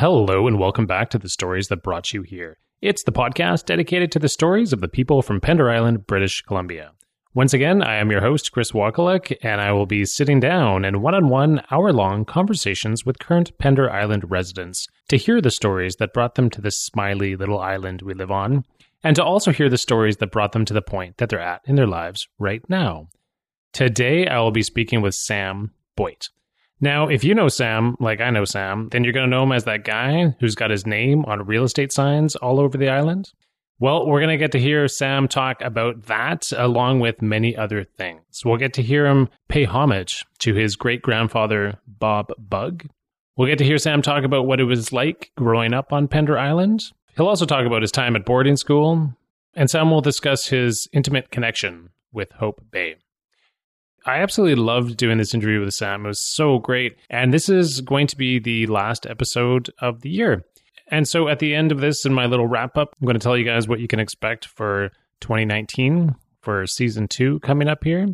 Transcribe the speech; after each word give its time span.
Hello, 0.00 0.46
and 0.46 0.58
welcome 0.58 0.86
back 0.86 1.10
to 1.10 1.18
the 1.18 1.28
stories 1.28 1.68
that 1.68 1.82
brought 1.82 2.14
you 2.14 2.22
here. 2.22 2.56
It's 2.80 3.04
the 3.04 3.12
podcast 3.12 3.66
dedicated 3.66 4.10
to 4.12 4.18
the 4.18 4.30
stories 4.30 4.72
of 4.72 4.80
the 4.80 4.88
people 4.88 5.20
from 5.20 5.42
Pender 5.42 5.68
Island, 5.68 6.06
British 6.06 6.40
Columbia. 6.40 6.92
Once 7.34 7.52
again, 7.52 7.82
I 7.82 7.96
am 7.96 8.10
your 8.10 8.22
host, 8.22 8.50
Chris 8.50 8.72
Wakaluk, 8.72 9.36
and 9.42 9.60
I 9.60 9.72
will 9.72 9.84
be 9.84 10.06
sitting 10.06 10.40
down 10.40 10.86
in 10.86 11.02
one 11.02 11.14
on 11.14 11.28
one, 11.28 11.62
hour 11.70 11.92
long 11.92 12.24
conversations 12.24 13.04
with 13.04 13.18
current 13.18 13.58
Pender 13.58 13.90
Island 13.90 14.30
residents 14.30 14.86
to 15.10 15.18
hear 15.18 15.42
the 15.42 15.50
stories 15.50 15.96
that 15.96 16.14
brought 16.14 16.34
them 16.34 16.48
to 16.48 16.62
this 16.62 16.78
smiley 16.78 17.36
little 17.36 17.60
island 17.60 18.00
we 18.00 18.14
live 18.14 18.30
on, 18.30 18.64
and 19.04 19.14
to 19.16 19.22
also 19.22 19.52
hear 19.52 19.68
the 19.68 19.76
stories 19.76 20.16
that 20.16 20.32
brought 20.32 20.52
them 20.52 20.64
to 20.64 20.72
the 20.72 20.80
point 20.80 21.18
that 21.18 21.28
they're 21.28 21.40
at 21.40 21.60
in 21.66 21.74
their 21.74 21.86
lives 21.86 22.26
right 22.38 22.62
now. 22.70 23.08
Today, 23.74 24.26
I 24.26 24.40
will 24.40 24.50
be 24.50 24.62
speaking 24.62 25.02
with 25.02 25.14
Sam 25.14 25.72
Boyte. 25.94 26.30
Now, 26.80 27.08
if 27.08 27.24
you 27.24 27.34
know 27.34 27.48
Sam, 27.48 27.96
like 28.00 28.20
I 28.20 28.30
know 28.30 28.44
Sam, 28.44 28.88
then 28.90 29.04
you're 29.04 29.12
going 29.12 29.28
to 29.28 29.36
know 29.36 29.42
him 29.42 29.52
as 29.52 29.64
that 29.64 29.84
guy 29.84 30.34
who's 30.40 30.54
got 30.54 30.70
his 30.70 30.86
name 30.86 31.24
on 31.26 31.46
real 31.46 31.64
estate 31.64 31.92
signs 31.92 32.36
all 32.36 32.58
over 32.58 32.78
the 32.78 32.88
island. 32.88 33.32
Well, 33.78 34.06
we're 34.06 34.20
going 34.20 34.30
to 34.30 34.36
get 34.36 34.52
to 34.52 34.60
hear 34.60 34.88
Sam 34.88 35.26
talk 35.28 35.62
about 35.62 36.06
that 36.06 36.52
along 36.56 37.00
with 37.00 37.22
many 37.22 37.56
other 37.56 37.84
things. 37.84 38.42
We'll 38.44 38.58
get 38.58 38.74
to 38.74 38.82
hear 38.82 39.06
him 39.06 39.28
pay 39.48 39.64
homage 39.64 40.24
to 40.40 40.54
his 40.54 40.76
great 40.76 41.02
grandfather, 41.02 41.78
Bob 41.86 42.32
Bugg. 42.38 42.88
We'll 43.36 43.48
get 43.48 43.58
to 43.58 43.64
hear 43.64 43.78
Sam 43.78 44.02
talk 44.02 44.24
about 44.24 44.46
what 44.46 44.60
it 44.60 44.64
was 44.64 44.92
like 44.92 45.32
growing 45.36 45.72
up 45.72 45.94
on 45.94 46.08
Pender 46.08 46.36
Island. 46.36 46.92
He'll 47.16 47.26
also 47.26 47.46
talk 47.46 47.66
about 47.66 47.82
his 47.82 47.92
time 47.92 48.16
at 48.16 48.26
boarding 48.26 48.56
school. 48.56 49.14
And 49.54 49.70
Sam 49.70 49.90
will 49.90 50.02
discuss 50.02 50.46
his 50.46 50.86
intimate 50.92 51.30
connection 51.30 51.90
with 52.12 52.32
Hope 52.32 52.62
Bay. 52.70 52.96
I 54.06 54.18
absolutely 54.18 54.62
loved 54.62 54.96
doing 54.96 55.18
this 55.18 55.34
interview 55.34 55.60
with 55.60 55.74
Sam. 55.74 56.04
It 56.04 56.08
was 56.08 56.22
so 56.34 56.58
great. 56.58 56.96
And 57.10 57.32
this 57.32 57.48
is 57.48 57.80
going 57.80 58.06
to 58.08 58.16
be 58.16 58.38
the 58.38 58.66
last 58.66 59.06
episode 59.06 59.70
of 59.80 60.00
the 60.00 60.10
year. 60.10 60.44
And 60.90 61.06
so 61.06 61.28
at 61.28 61.38
the 61.38 61.54
end 61.54 61.70
of 61.70 61.80
this, 61.80 62.04
in 62.04 62.12
my 62.12 62.26
little 62.26 62.46
wrap 62.46 62.76
up, 62.76 62.96
I'm 63.00 63.06
going 63.06 63.18
to 63.18 63.22
tell 63.22 63.36
you 63.36 63.44
guys 63.44 63.68
what 63.68 63.80
you 63.80 63.88
can 63.88 64.00
expect 64.00 64.46
for 64.46 64.90
2019 65.20 66.14
for 66.40 66.66
season 66.66 67.06
two 67.06 67.38
coming 67.40 67.68
up 67.68 67.84
here. 67.84 68.08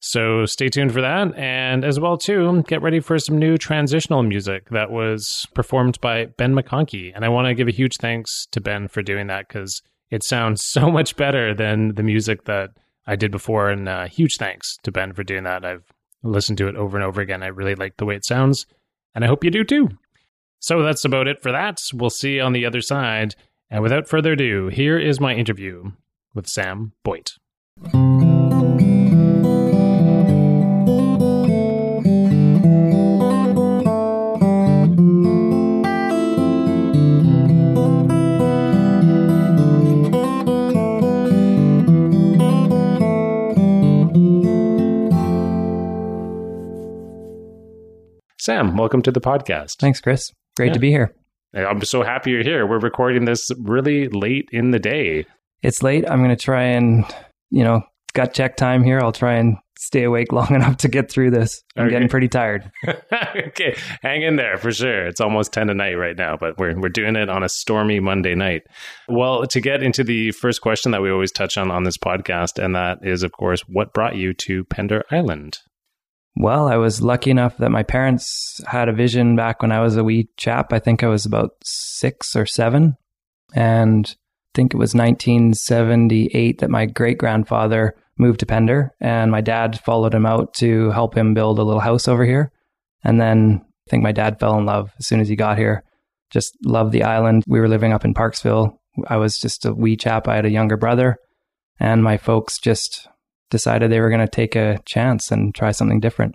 So 0.00 0.46
stay 0.46 0.68
tuned 0.68 0.92
for 0.92 1.02
that. 1.02 1.36
And 1.36 1.84
as 1.84 2.00
well, 2.00 2.16
too, 2.16 2.62
get 2.66 2.82
ready 2.82 3.00
for 3.00 3.18
some 3.18 3.38
new 3.38 3.58
transitional 3.58 4.22
music 4.22 4.68
that 4.70 4.90
was 4.90 5.46
performed 5.54 6.00
by 6.00 6.26
Ben 6.26 6.54
McConkey. 6.54 7.12
And 7.14 7.24
I 7.24 7.28
want 7.28 7.48
to 7.48 7.54
give 7.54 7.68
a 7.68 7.72
huge 7.72 7.96
thanks 7.98 8.46
to 8.52 8.60
Ben 8.60 8.88
for 8.88 9.02
doing 9.02 9.26
that 9.26 9.48
because 9.48 9.82
it 10.10 10.24
sounds 10.24 10.64
so 10.66 10.90
much 10.90 11.16
better 11.16 11.54
than 11.54 11.94
the 11.94 12.02
music 12.02 12.44
that 12.44 12.70
I 13.06 13.16
did 13.16 13.30
before. 13.30 13.70
And 13.70 13.88
uh, 13.88 14.06
huge 14.06 14.36
thanks 14.36 14.76
to 14.82 14.92
Ben 14.92 15.12
for 15.12 15.22
doing 15.24 15.44
that. 15.44 15.64
I've 15.64 15.84
listened 16.22 16.58
to 16.58 16.68
it 16.68 16.76
over 16.76 16.96
and 16.96 17.04
over 17.04 17.20
again. 17.20 17.42
I 17.42 17.48
really 17.48 17.74
like 17.74 17.96
the 17.96 18.04
way 18.04 18.14
it 18.14 18.26
sounds, 18.26 18.66
and 19.14 19.24
I 19.24 19.28
hope 19.28 19.44
you 19.44 19.50
do 19.50 19.64
too. 19.64 19.88
So 20.58 20.82
that's 20.82 21.04
about 21.04 21.26
it 21.26 21.42
for 21.42 21.50
that. 21.52 21.78
We'll 21.94 22.10
see 22.10 22.34
you 22.36 22.42
on 22.42 22.52
the 22.52 22.66
other 22.66 22.82
side. 22.82 23.34
And 23.70 23.82
without 23.82 24.08
further 24.08 24.32
ado, 24.32 24.68
here 24.68 24.98
is 24.98 25.20
my 25.20 25.34
interview 25.34 25.92
with 26.34 26.46
Sam 26.46 26.92
Boyte. 27.04 27.32
Sam, 48.40 48.78
welcome 48.78 49.02
to 49.02 49.12
the 49.12 49.20
podcast. 49.20 49.76
Thanks, 49.78 50.00
Chris. 50.00 50.32
Great 50.56 50.68
yeah. 50.68 50.72
to 50.72 50.78
be 50.78 50.88
here. 50.88 51.14
I'm 51.54 51.82
so 51.82 52.02
happy 52.02 52.30
you're 52.30 52.42
here. 52.42 52.66
We're 52.66 52.78
recording 52.78 53.26
this 53.26 53.50
really 53.60 54.08
late 54.08 54.48
in 54.50 54.70
the 54.70 54.78
day. 54.78 55.26
It's 55.62 55.82
late. 55.82 56.08
I'm 56.08 56.20
going 56.20 56.34
to 56.34 56.42
try 56.42 56.62
and, 56.62 57.04
you 57.50 57.64
know, 57.64 57.82
got 58.14 58.32
check 58.32 58.56
time 58.56 58.82
here. 58.82 58.98
I'll 58.98 59.12
try 59.12 59.34
and 59.34 59.58
stay 59.78 60.04
awake 60.04 60.32
long 60.32 60.54
enough 60.54 60.78
to 60.78 60.88
get 60.88 61.10
through 61.10 61.32
this. 61.32 61.62
I'm 61.76 61.84
okay. 61.84 61.90
getting 61.90 62.08
pretty 62.08 62.28
tired. 62.28 62.72
okay, 62.88 63.76
hang 64.00 64.22
in 64.22 64.36
there 64.36 64.56
for 64.56 64.72
sure. 64.72 65.06
It's 65.06 65.20
almost 65.20 65.52
10 65.52 65.68
at 65.68 65.76
night 65.76 65.98
right 65.98 66.16
now, 66.16 66.38
but 66.40 66.56
we're 66.56 66.80
we're 66.80 66.88
doing 66.88 67.16
it 67.16 67.28
on 67.28 67.42
a 67.42 67.48
stormy 67.50 68.00
Monday 68.00 68.34
night. 68.34 68.62
Well, 69.06 69.46
to 69.48 69.60
get 69.60 69.82
into 69.82 70.02
the 70.02 70.30
first 70.30 70.62
question 70.62 70.92
that 70.92 71.02
we 71.02 71.10
always 71.10 71.30
touch 71.30 71.58
on 71.58 71.70
on 71.70 71.82
this 71.82 71.98
podcast 71.98 72.58
and 72.58 72.74
that 72.74 73.00
is 73.02 73.22
of 73.22 73.32
course 73.32 73.60
what 73.68 73.92
brought 73.92 74.16
you 74.16 74.32
to 74.32 74.64
Pender 74.64 75.04
Island? 75.10 75.58
Well, 76.36 76.68
I 76.68 76.76
was 76.76 77.02
lucky 77.02 77.30
enough 77.30 77.56
that 77.58 77.70
my 77.70 77.82
parents 77.82 78.60
had 78.66 78.88
a 78.88 78.94
vision 78.94 79.36
back 79.36 79.62
when 79.62 79.72
I 79.72 79.80
was 79.80 79.96
a 79.96 80.04
wee 80.04 80.28
chap. 80.36 80.72
I 80.72 80.78
think 80.78 81.02
I 81.02 81.08
was 81.08 81.26
about 81.26 81.50
six 81.64 82.36
or 82.36 82.46
seven. 82.46 82.96
And 83.54 84.06
I 84.06 84.50
think 84.54 84.72
it 84.72 84.78
was 84.78 84.94
1978 84.94 86.58
that 86.58 86.70
my 86.70 86.86
great 86.86 87.18
grandfather 87.18 87.94
moved 88.16 88.40
to 88.40 88.46
Pender, 88.46 88.92
and 89.00 89.30
my 89.30 89.40
dad 89.40 89.80
followed 89.80 90.14
him 90.14 90.26
out 90.26 90.52
to 90.54 90.90
help 90.90 91.16
him 91.16 91.34
build 91.34 91.58
a 91.58 91.62
little 91.62 91.80
house 91.80 92.06
over 92.06 92.24
here. 92.24 92.52
And 93.02 93.20
then 93.20 93.62
I 93.86 93.90
think 93.90 94.02
my 94.02 94.12
dad 94.12 94.38
fell 94.38 94.58
in 94.58 94.66
love 94.66 94.92
as 94.98 95.06
soon 95.06 95.20
as 95.20 95.28
he 95.28 95.36
got 95.36 95.58
here. 95.58 95.84
Just 96.30 96.54
loved 96.64 96.92
the 96.92 97.02
island. 97.02 97.44
We 97.48 97.60
were 97.60 97.68
living 97.68 97.92
up 97.92 98.04
in 98.04 98.14
Parksville. 98.14 98.78
I 99.08 99.16
was 99.16 99.38
just 99.38 99.64
a 99.64 99.72
wee 99.72 99.96
chap. 99.96 100.28
I 100.28 100.36
had 100.36 100.44
a 100.44 100.50
younger 100.50 100.76
brother, 100.76 101.16
and 101.80 102.04
my 102.04 102.18
folks 102.18 102.58
just 102.58 103.08
decided 103.50 103.90
they 103.90 104.00
were 104.00 104.08
going 104.10 104.20
to 104.20 104.28
take 104.28 104.56
a 104.56 104.78
chance 104.84 105.30
and 105.30 105.54
try 105.54 105.72
something 105.72 106.00
different. 106.00 106.34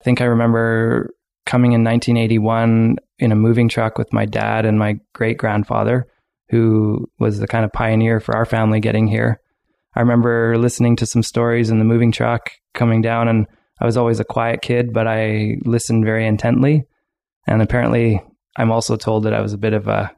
I 0.00 0.04
think 0.04 0.20
I 0.20 0.24
remember 0.24 1.10
coming 1.44 1.72
in 1.72 1.84
1981 1.84 2.96
in 3.18 3.32
a 3.32 3.36
moving 3.36 3.68
truck 3.68 3.98
with 3.98 4.12
my 4.12 4.26
dad 4.26 4.66
and 4.66 4.78
my 4.78 4.98
great 5.14 5.38
grandfather, 5.38 6.06
who 6.50 7.08
was 7.18 7.38
the 7.38 7.46
kind 7.46 7.64
of 7.64 7.72
pioneer 7.72 8.20
for 8.20 8.36
our 8.36 8.44
family 8.44 8.80
getting 8.80 9.06
here. 9.06 9.40
I 9.94 10.00
remember 10.00 10.58
listening 10.58 10.96
to 10.96 11.06
some 11.06 11.22
stories 11.22 11.70
in 11.70 11.78
the 11.78 11.84
moving 11.84 12.12
truck 12.12 12.50
coming 12.74 13.00
down, 13.00 13.28
and 13.28 13.46
I 13.80 13.86
was 13.86 13.96
always 13.96 14.20
a 14.20 14.24
quiet 14.24 14.60
kid, 14.60 14.92
but 14.92 15.06
I 15.06 15.56
listened 15.64 16.04
very 16.04 16.26
intently. 16.26 16.84
And 17.46 17.62
apparently, 17.62 18.20
I'm 18.56 18.72
also 18.72 18.96
told 18.96 19.24
that 19.24 19.34
I 19.34 19.40
was 19.40 19.52
a 19.52 19.58
bit 19.58 19.72
of 19.72 19.88
a, 19.88 20.10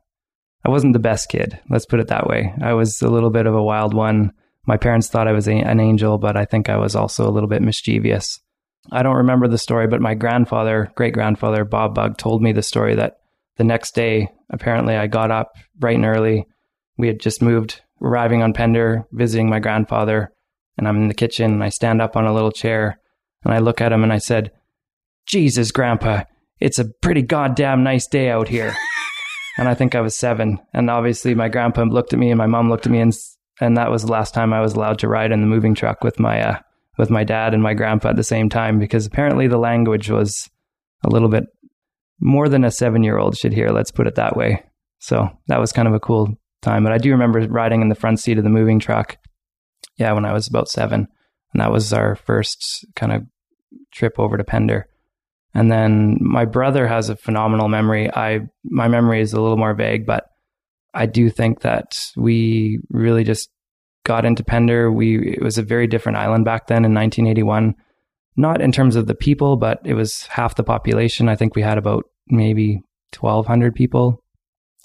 I 0.65 0.71
wasn't 0.71 0.95
the 0.95 0.99
best 0.99 1.29
kid. 1.29 1.61
Let's 1.71 1.87
put 1.87 2.01
it 2.01 2.09
that 2.09 2.27
way. 2.27 2.53
I 2.61 2.73
was 2.73 3.01
a 3.03 3.09
little 3.09 3.31
bit 3.31 3.47
of 3.47 3.55
a 3.55 3.63
wild 3.63 3.95
one 3.95 4.33
my 4.69 4.77
parents 4.77 5.09
thought 5.09 5.27
I 5.27 5.33
was 5.33 5.49
a, 5.49 5.53
an 5.53 5.81
angel, 5.81 6.19
but 6.19 6.37
I 6.37 6.45
think 6.45 6.69
I 6.69 6.77
was 6.77 6.95
also 6.95 7.27
a 7.27 7.33
little 7.33 7.49
bit 7.49 7.63
mischievous. 7.63 8.39
I 8.93 9.03
don't 9.03 9.17
remember 9.17 9.49
the 9.49 9.57
story, 9.57 9.87
but 9.87 10.03
my 10.03 10.13
grandfather, 10.13 10.93
great 10.95 11.15
grandfather, 11.15 11.65
Bob 11.65 11.95
Bugg, 11.95 12.19
told 12.19 12.43
me 12.43 12.53
the 12.53 12.63
story 12.63 12.95
that 12.97 13.17
the 13.57 13.65
next 13.65 13.95
day, 13.95 14.29
apparently, 14.51 14.95
I 14.95 15.07
got 15.07 15.31
up 15.31 15.53
bright 15.75 15.97
and 15.97 16.05
early. 16.05 16.47
We 16.99 17.07
had 17.07 17.19
just 17.19 17.41
moved, 17.41 17.81
arriving 18.03 18.43
on 18.43 18.53
Pender, 18.53 19.07
visiting 19.11 19.49
my 19.49 19.59
grandfather, 19.59 20.33
and 20.77 20.87
I'm 20.87 20.99
in 20.99 21.09
the 21.09 21.15
kitchen. 21.15 21.51
And 21.51 21.65
I 21.65 21.71
stand 21.71 22.03
up 22.03 22.15
on 22.15 22.27
a 22.27 22.35
little 22.35 22.53
chair 22.53 23.01
and 23.45 23.55
I 23.55 23.61
look 23.61 23.81
at 23.81 23.93
him 23.93 24.03
and 24.03 24.13
I 24.13 24.19
said, 24.19 24.53
Jesus, 25.27 25.73
Grandpa, 25.73 26.25
it's 26.61 26.79
a 26.79 26.91
pretty 27.01 27.23
goddamn 27.23 27.85
nice 27.85 28.07
day 28.07 28.29
out 28.29 28.49
here. 28.49 28.77
and 29.59 29.67
I 29.67 29.75
think 29.75 29.95
I 29.95 30.03
was 30.03 30.15
seven. 30.15 30.59
And 30.75 30.91
obviously, 30.91 31.35
my 31.35 31.49
grandpa 31.49 31.85
looked 31.85 32.13
at 32.13 32.19
me 32.19 32.31
and 32.31 32.39
my 32.39 32.47
mom 32.47 32.69
looked 32.69 32.85
at 32.85 32.93
me 32.93 33.01
and 33.01 33.15
and 33.61 33.77
that 33.77 33.91
was 33.91 34.03
the 34.03 34.13
last 34.13 34.35
time 34.35 34.53
I 34.53 34.61
was 34.61 34.75
allowed 34.75 34.99
to 35.01 35.09
ride 35.09 35.33
in 35.33 35.41
the 35.41 35.47
moving 35.47 35.75
truck 35.75 36.05
with 36.05 36.19
my 36.19 36.41
uh, 36.41 36.59
with 36.97 37.11
my 37.11 37.25
dad 37.25 37.55
and 37.55 37.63
my 37.63 37.75
grandpa 37.75 38.11
at 38.11 38.17
the 38.17 38.25
same 38.25 38.49
time 38.49 38.79
because 38.79 39.07
apparently 39.07 39.47
the 39.47 39.59
language 39.59 40.11
was 40.11 40.51
a 41.05 41.11
little 41.11 41.29
bit 41.29 41.45
more 42.21 42.49
than 42.49 42.65
a 42.65 42.71
seven 42.71 43.03
year 43.03 43.19
old 43.19 43.37
should 43.37 43.53
hear. 43.53 43.71
Let's 43.71 43.93
put 43.93 44.07
it 44.07 44.17
that 44.17 44.37
way. 44.37 44.65
So 44.99 45.29
that 45.47 45.61
was 45.61 45.73
kind 45.73 45.87
of 45.87 45.95
a 45.95 46.01
cool 46.01 46.29
time. 46.61 46.83
But 46.83 46.93
I 46.93 46.99
do 46.99 47.13
remember 47.13 47.41
riding 47.49 47.83
in 47.83 47.89
the 47.89 47.95
front 47.95 48.21
seat 48.21 48.39
of 48.39 48.45
the 48.45 48.51
moving 48.51 48.81
truck. 48.81 49.17
Yeah, 49.97 50.13
when 50.13 50.25
I 50.25 50.33
was 50.33 50.49
about 50.49 50.69
seven, 50.69 51.09
and 51.53 51.61
that 51.61 51.73
was 51.73 51.93
our 51.93 52.15
first 52.15 52.87
kind 52.95 53.13
of 53.13 53.23
trip 53.93 54.19
over 54.19 54.37
to 54.37 54.45
Pender. 54.45 54.89
And 55.55 55.73
then 55.73 56.19
my 56.21 56.45
brother 56.45 56.87
has 56.87 57.09
a 57.09 57.17
phenomenal 57.17 57.69
memory. 57.69 58.13
I 58.13 58.49
my 58.65 58.89
memory 58.89 59.21
is 59.21 59.33
a 59.33 59.41
little 59.41 59.57
more 59.57 59.75
vague, 59.75 60.07
but 60.07 60.31
I 60.99 61.07
do 61.07 61.31
think 61.31 61.61
that 61.61 61.93
we 62.17 62.81
really 62.91 63.23
just 63.23 63.49
got 64.05 64.25
into 64.25 64.43
Pender. 64.43 64.91
We 64.91 65.35
it 65.35 65.43
was 65.43 65.57
a 65.57 65.63
very 65.63 65.87
different 65.87 66.19
island 66.19 66.45
back 66.45 66.67
then 66.67 66.85
in 66.85 66.93
1981. 66.93 67.77
Not 68.37 68.61
in 68.61 68.73
terms 68.73 68.97
of 68.97 69.07
the 69.07 69.15
people, 69.15 69.57
but 69.57 69.79
it 69.85 69.95
was 69.95 70.27
half 70.27 70.57
the 70.57 70.65
population. 70.65 71.29
I 71.29 71.37
think 71.37 71.55
we 71.55 71.63
had 71.63 71.79
about 71.79 72.05
maybe 72.27 72.83
1,200 73.19 73.75
people 73.75 74.23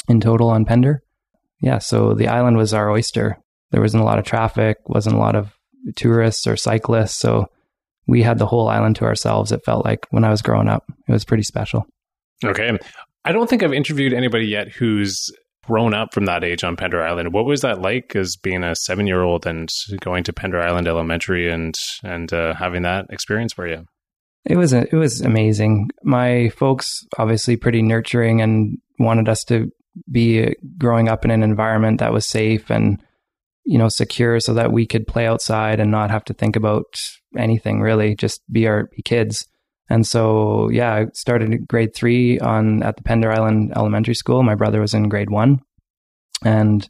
in 0.08 0.22
total 0.22 0.50
on 0.50 0.66
Pender. 0.66 1.02
Yeah, 1.62 1.80
so 1.80 2.14
the 2.14 2.28
island 2.28 2.58
was 2.58 2.74
our 2.74 2.92
oyster. 2.92 3.38
There 3.72 3.82
wasn't 3.82 4.04
a 4.04 4.06
lot 4.06 4.20
of 4.20 4.26
traffic, 4.26 4.78
wasn't 4.86 5.16
a 5.16 5.20
lot 5.20 5.36
of 5.36 5.58
tourists 5.96 6.46
or 6.46 6.56
cyclists. 6.56 7.20
So 7.20 7.48
we 8.06 8.22
had 8.22 8.38
the 8.38 8.46
whole 8.46 8.68
island 8.68 8.98
to 8.98 9.06
ourselves. 9.06 9.52
It 9.52 9.66
felt 9.66 9.84
like 9.84 10.06
when 10.12 10.24
I 10.24 10.30
was 10.30 10.44
growing 10.44 10.68
up, 10.68 10.84
it 11.08 11.12
was 11.12 11.26
pretty 11.26 11.44
special. 11.44 11.88
Okay. 12.44 12.78
I 13.26 13.32
don't 13.32 13.50
think 13.50 13.64
I've 13.64 13.74
interviewed 13.74 14.14
anybody 14.14 14.46
yet 14.46 14.70
who's 14.70 15.32
grown 15.64 15.94
up 15.94 16.14
from 16.14 16.26
that 16.26 16.44
age 16.44 16.64
on 16.64 16.76
Pender 16.76 17.02
Island. 17.02 17.34
What 17.34 17.46
was 17.46 17.62
that 17.62 17.82
like 17.82 18.16
as 18.16 18.36
being 18.36 18.64
a 18.64 18.76
seven 18.76 19.08
year 19.08 19.24
old 19.24 19.48
and 19.48 19.70
going 20.00 20.24
to 20.26 20.34
Pender 20.34 20.62
Island 20.62 20.88
Elementary 20.88 21.52
and 21.52 21.76
and 22.04 22.32
uh, 22.34 22.54
having 22.54 22.84
that 22.84 23.08
experience 23.10 23.54
for 23.54 23.68
you? 23.68 23.86
It 24.46 24.58
was 24.58 24.74
a, 24.74 24.82
it 24.82 24.96
was 24.96 25.22
amazing. 25.22 25.90
My 26.04 26.50
folks 26.50 27.06
obviously 27.18 27.56
pretty 27.56 27.82
nurturing 27.82 28.42
and 28.42 28.78
wanted 29.00 29.30
us 29.30 29.44
to 29.46 29.72
be 30.12 30.54
growing 30.78 31.08
up 31.08 31.24
in 31.24 31.32
an 31.32 31.44
environment 31.44 32.00
that 32.00 32.14
was 32.14 32.28
safe 32.28 32.70
and 32.70 33.02
you 33.66 33.78
know 33.78 33.90
secure 33.90 34.40
so 34.40 34.54
that 34.54 34.72
we 34.72 34.86
could 34.86 35.08
play 35.08 35.28
outside 35.28 35.80
and 35.80 35.92
not 35.92 36.12
have 36.12 36.26
to 36.26 36.34
think 36.34 36.56
about 36.56 36.86
anything 37.38 37.80
really 37.80 38.16
just 38.16 38.42
be 38.52 38.68
our 38.68 38.90
be 38.96 39.02
kids 39.02 39.48
and 39.94 40.06
so 40.08 40.70
yeah 40.72 40.94
i 40.94 41.06
started 41.14 41.68
grade 41.68 41.94
three 41.94 42.40
on 42.40 42.84
at 42.84 42.98
the 42.98 43.04
pender 43.04 43.32
island 43.32 43.72
elementary 43.76 44.16
school 44.16 44.44
my 44.44 44.56
brother 44.56 44.82
was 44.82 44.94
in 44.94 45.10
grade 45.10 45.30
one 45.30 45.60
and 46.44 46.90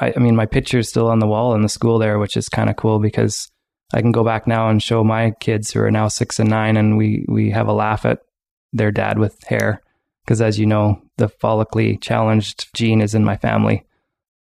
i, 0.00 0.12
I 0.14 0.18
mean 0.18 0.36
my 0.36 0.46
picture 0.46 0.78
is 0.78 0.88
still 0.88 1.08
on 1.08 1.18
the 1.18 1.26
wall 1.26 1.54
in 1.54 1.62
the 1.62 1.68
school 1.68 1.98
there 1.98 2.18
which 2.18 2.36
is 2.36 2.48
kind 2.48 2.70
of 2.70 2.76
cool 2.76 2.98
because 2.98 3.50
i 3.92 4.00
can 4.00 4.12
go 4.12 4.24
back 4.24 4.46
now 4.46 4.68
and 4.68 4.82
show 4.82 5.04
my 5.04 5.32
kids 5.40 5.70
who 5.70 5.80
are 5.80 5.90
now 5.90 6.08
six 6.08 6.38
and 6.38 6.50
nine 6.50 6.76
and 6.76 6.96
we 6.96 7.24
we 7.28 7.50
have 7.50 7.68
a 7.68 7.72
laugh 7.72 8.04
at 8.04 8.20
their 8.72 8.90
dad 8.90 9.18
with 9.18 9.42
hair 9.44 9.82
because 10.26 10.42
as 10.42 10.58
you 10.58 10.66
know, 10.66 11.00
the 11.18 11.28
follically 11.28 12.00
challenged 12.00 12.68
gene 12.74 13.00
is 13.00 13.14
in 13.14 13.24
my 13.24 13.36
family. 13.36 13.86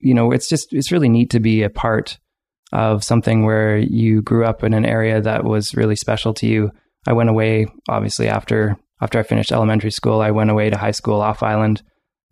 You 0.00 0.14
know, 0.14 0.32
it's 0.32 0.48
just 0.48 0.72
it's 0.72 0.90
really 0.90 1.08
neat 1.08 1.30
to 1.30 1.40
be 1.40 1.62
a 1.62 1.70
part 1.70 2.18
of 2.72 3.04
something 3.04 3.44
where 3.44 3.76
you 3.76 4.22
grew 4.22 4.44
up 4.44 4.64
in 4.64 4.72
an 4.72 4.86
area 4.86 5.20
that 5.20 5.44
was 5.44 5.74
really 5.74 5.96
special 5.96 6.32
to 6.34 6.46
you. 6.46 6.72
I 7.06 7.12
went 7.12 7.30
away 7.30 7.66
obviously 7.88 8.28
after 8.28 8.76
after 9.00 9.18
I 9.18 9.22
finished 9.22 9.52
elementary 9.52 9.90
school, 9.90 10.20
I 10.20 10.30
went 10.30 10.50
away 10.50 10.70
to 10.70 10.78
high 10.78 10.90
school 10.92 11.20
off 11.20 11.42
island 11.42 11.82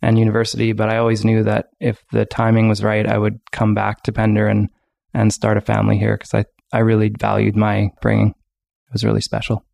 and 0.01 0.19
university, 0.19 0.73
but 0.73 0.89
I 0.89 0.97
always 0.97 1.25
knew 1.25 1.43
that 1.45 1.67
if 1.81 2.03
the 2.11 2.25
timing 2.25 2.69
was 2.69 2.83
right, 2.83 3.07
I 3.07 3.19
would 3.19 3.39
come 3.53 3.75
back 3.75 4.03
to 4.05 4.13
Pender 4.13 4.47
and 4.47 4.69
and 5.13 5.33
start 5.33 5.57
a 5.57 5.61
family 5.61 5.99
here 5.99 6.17
because 6.17 6.35
I 6.35 6.45
I 6.73 6.81
really 6.81 7.13
valued 7.19 7.57
my 7.57 7.91
bringing. 8.03 8.31
It 8.31 8.93
was 8.93 9.05
really 9.05 9.21
special. 9.21 9.65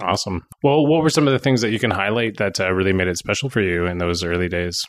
Awesome. 0.00 0.46
Well, 0.62 0.86
what 0.86 1.02
were 1.02 1.10
some 1.10 1.26
of 1.26 1.32
the 1.32 1.38
things 1.38 1.60
that 1.60 1.70
you 1.70 1.78
can 1.78 1.90
highlight 1.90 2.36
that 2.36 2.60
uh, 2.60 2.72
really 2.72 2.92
made 2.92 3.08
it 3.08 3.18
special 3.18 3.50
for 3.50 3.60
you 3.60 3.86
in 3.86 3.98
those 3.98 4.22
early 4.22 4.48
days? 4.48 4.80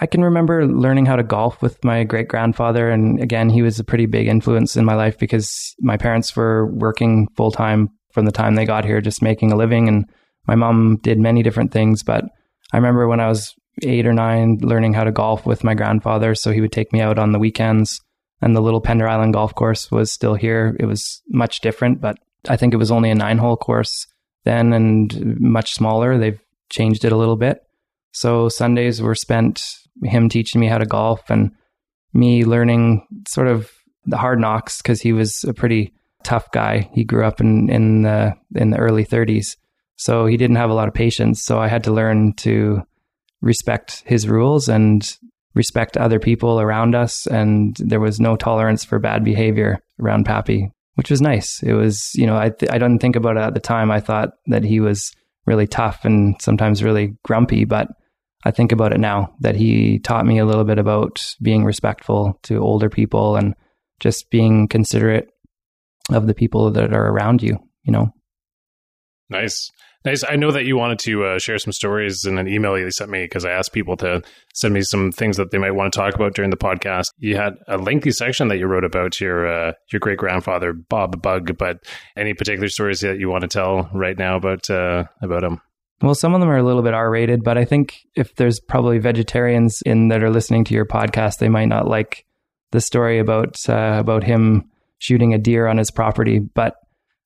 I 0.00 0.06
can 0.06 0.22
remember 0.22 0.66
learning 0.66 1.06
how 1.06 1.16
to 1.16 1.22
golf 1.22 1.60
with 1.60 1.84
my 1.84 2.04
great 2.04 2.28
grandfather. 2.28 2.88
And 2.88 3.20
again, 3.20 3.50
he 3.50 3.60
was 3.60 3.78
a 3.78 3.84
pretty 3.84 4.06
big 4.06 4.26
influence 4.26 4.74
in 4.74 4.86
my 4.86 4.94
life 4.94 5.18
because 5.18 5.74
my 5.80 5.98
parents 5.98 6.34
were 6.34 6.66
working 6.66 7.28
full 7.36 7.50
time 7.50 7.90
from 8.12 8.24
the 8.24 8.32
time 8.32 8.54
they 8.54 8.64
got 8.64 8.84
here, 8.84 9.00
just 9.00 9.22
making 9.22 9.52
a 9.52 9.56
living. 9.56 9.88
And 9.88 10.06
my 10.46 10.54
mom 10.54 10.98
did 11.02 11.18
many 11.18 11.42
different 11.42 11.72
things. 11.72 12.02
But 12.02 12.24
I 12.72 12.76
remember 12.76 13.08
when 13.08 13.20
I 13.20 13.28
was 13.28 13.54
eight 13.82 14.06
or 14.06 14.12
nine 14.12 14.58
learning 14.60 14.94
how 14.94 15.04
to 15.04 15.12
golf 15.12 15.46
with 15.46 15.64
my 15.64 15.74
grandfather. 15.74 16.34
So 16.34 16.50
he 16.50 16.60
would 16.60 16.72
take 16.72 16.92
me 16.92 17.00
out 17.00 17.18
on 17.18 17.32
the 17.32 17.38
weekends. 17.38 18.00
And 18.40 18.56
the 18.56 18.60
little 18.60 18.80
Pender 18.80 19.08
Island 19.08 19.34
golf 19.34 19.54
course 19.54 19.90
was 19.90 20.12
still 20.12 20.34
here. 20.34 20.76
It 20.80 20.86
was 20.86 21.22
much 21.28 21.60
different, 21.60 22.00
but 22.00 22.16
I 22.48 22.56
think 22.56 22.74
it 22.74 22.78
was 22.78 22.90
only 22.90 23.10
a 23.10 23.14
nine 23.14 23.38
hole 23.38 23.56
course 23.56 24.06
then 24.44 24.72
and 24.72 25.38
much 25.40 25.72
smaller. 25.72 26.18
They've 26.18 26.40
changed 26.70 27.04
it 27.04 27.12
a 27.12 27.16
little 27.16 27.36
bit. 27.36 27.60
So 28.12 28.48
Sundays 28.48 29.00
were 29.00 29.14
spent 29.14 29.62
him 30.02 30.28
teaching 30.28 30.60
me 30.60 30.66
how 30.66 30.78
to 30.78 30.86
golf 30.86 31.30
and 31.30 31.52
me 32.12 32.44
learning 32.44 33.06
sort 33.28 33.48
of 33.48 33.70
the 34.04 34.16
hard 34.16 34.40
knocks 34.40 34.82
because 34.82 35.00
he 35.00 35.12
was 35.12 35.44
a 35.44 35.54
pretty 35.54 35.94
tough 36.24 36.50
guy. 36.52 36.90
He 36.92 37.04
grew 37.04 37.24
up 37.24 37.40
in 37.40 37.70
in 37.70 38.02
the 38.02 38.34
in 38.54 38.70
the 38.70 38.78
early 38.78 39.04
30s, 39.04 39.56
so 39.96 40.26
he 40.26 40.36
didn't 40.36 40.56
have 40.56 40.70
a 40.70 40.74
lot 40.74 40.88
of 40.88 40.94
patience. 40.94 41.44
So 41.44 41.58
I 41.58 41.68
had 41.68 41.84
to 41.84 41.92
learn 41.92 42.34
to 42.38 42.82
respect 43.40 44.02
his 44.06 44.28
rules 44.28 44.68
and 44.68 45.04
respect 45.54 45.96
other 45.96 46.18
people 46.18 46.60
around 46.60 46.94
us. 46.94 47.26
And 47.26 47.76
there 47.78 48.00
was 48.00 48.20
no 48.20 48.36
tolerance 48.36 48.84
for 48.84 48.98
bad 48.98 49.24
behavior 49.24 49.80
around 50.00 50.24
Pappy 50.24 50.70
which 50.94 51.10
was 51.10 51.22
nice. 51.22 51.62
It 51.62 51.72
was, 51.72 52.10
you 52.14 52.26
know, 52.26 52.36
I 52.36 52.50
th- 52.50 52.70
I 52.70 52.78
didn't 52.78 53.00
think 53.00 53.16
about 53.16 53.36
it 53.36 53.42
at 53.42 53.54
the 53.54 53.60
time. 53.60 53.90
I 53.90 54.00
thought 54.00 54.30
that 54.46 54.64
he 54.64 54.80
was 54.80 55.12
really 55.46 55.66
tough 55.66 56.04
and 56.04 56.40
sometimes 56.40 56.84
really 56.84 57.16
grumpy, 57.24 57.64
but 57.64 57.88
I 58.44 58.50
think 58.50 58.72
about 58.72 58.92
it 58.92 59.00
now 59.00 59.34
that 59.40 59.56
he 59.56 59.98
taught 59.98 60.26
me 60.26 60.38
a 60.38 60.44
little 60.44 60.64
bit 60.64 60.78
about 60.78 61.24
being 61.40 61.64
respectful 61.64 62.38
to 62.44 62.58
older 62.58 62.88
people 62.88 63.36
and 63.36 63.54
just 64.00 64.30
being 64.30 64.68
considerate 64.68 65.31
of 66.10 66.26
the 66.26 66.34
people 66.34 66.70
that 66.72 66.92
are 66.92 67.06
around 67.08 67.42
you, 67.42 67.58
you 67.82 67.92
know. 67.92 68.12
Nice. 69.28 69.70
Nice. 70.04 70.24
I 70.28 70.34
know 70.34 70.50
that 70.50 70.64
you 70.64 70.76
wanted 70.76 70.98
to 71.00 71.24
uh, 71.24 71.38
share 71.38 71.58
some 71.58 71.72
stories 71.72 72.24
in 72.24 72.36
an 72.36 72.48
email 72.48 72.76
you 72.76 72.90
sent 72.90 73.10
me 73.10 73.24
because 73.24 73.44
I 73.44 73.52
asked 73.52 73.72
people 73.72 73.96
to 73.98 74.22
send 74.52 74.74
me 74.74 74.82
some 74.82 75.12
things 75.12 75.36
that 75.36 75.52
they 75.52 75.58
might 75.58 75.72
want 75.72 75.92
to 75.92 75.98
talk 75.98 76.14
about 76.14 76.34
during 76.34 76.50
the 76.50 76.56
podcast. 76.56 77.06
You 77.18 77.36
had 77.36 77.54
a 77.68 77.78
lengthy 77.78 78.10
section 78.10 78.48
that 78.48 78.58
you 78.58 78.66
wrote 78.66 78.84
about 78.84 79.20
your 79.20 79.46
uh, 79.46 79.72
your 79.92 80.00
great 80.00 80.18
grandfather 80.18 80.72
Bob 80.72 81.22
Bugg, 81.22 81.56
but 81.56 81.78
any 82.16 82.34
particular 82.34 82.68
stories 82.68 83.00
that 83.00 83.18
you 83.18 83.28
want 83.28 83.42
to 83.42 83.48
tell 83.48 83.88
right 83.94 84.18
now 84.18 84.36
about 84.36 84.68
uh, 84.68 85.04
about 85.22 85.44
him? 85.44 85.60
Well, 86.02 86.16
some 86.16 86.34
of 86.34 86.40
them 86.40 86.50
are 86.50 86.58
a 86.58 86.64
little 86.64 86.82
bit 86.82 86.94
R 86.94 87.08
rated, 87.08 87.44
but 87.44 87.56
I 87.56 87.64
think 87.64 88.00
if 88.16 88.34
there's 88.34 88.58
probably 88.58 88.98
vegetarians 88.98 89.82
in 89.86 90.08
that 90.08 90.24
are 90.24 90.30
listening 90.30 90.64
to 90.64 90.74
your 90.74 90.84
podcast, 90.84 91.38
they 91.38 91.48
might 91.48 91.68
not 91.68 91.86
like 91.86 92.26
the 92.72 92.80
story 92.80 93.20
about 93.20 93.56
uh, 93.68 93.98
about 94.00 94.24
him 94.24 94.71
shooting 95.02 95.34
a 95.34 95.38
deer 95.38 95.66
on 95.66 95.78
his 95.78 95.90
property. 95.90 96.38
But 96.38 96.74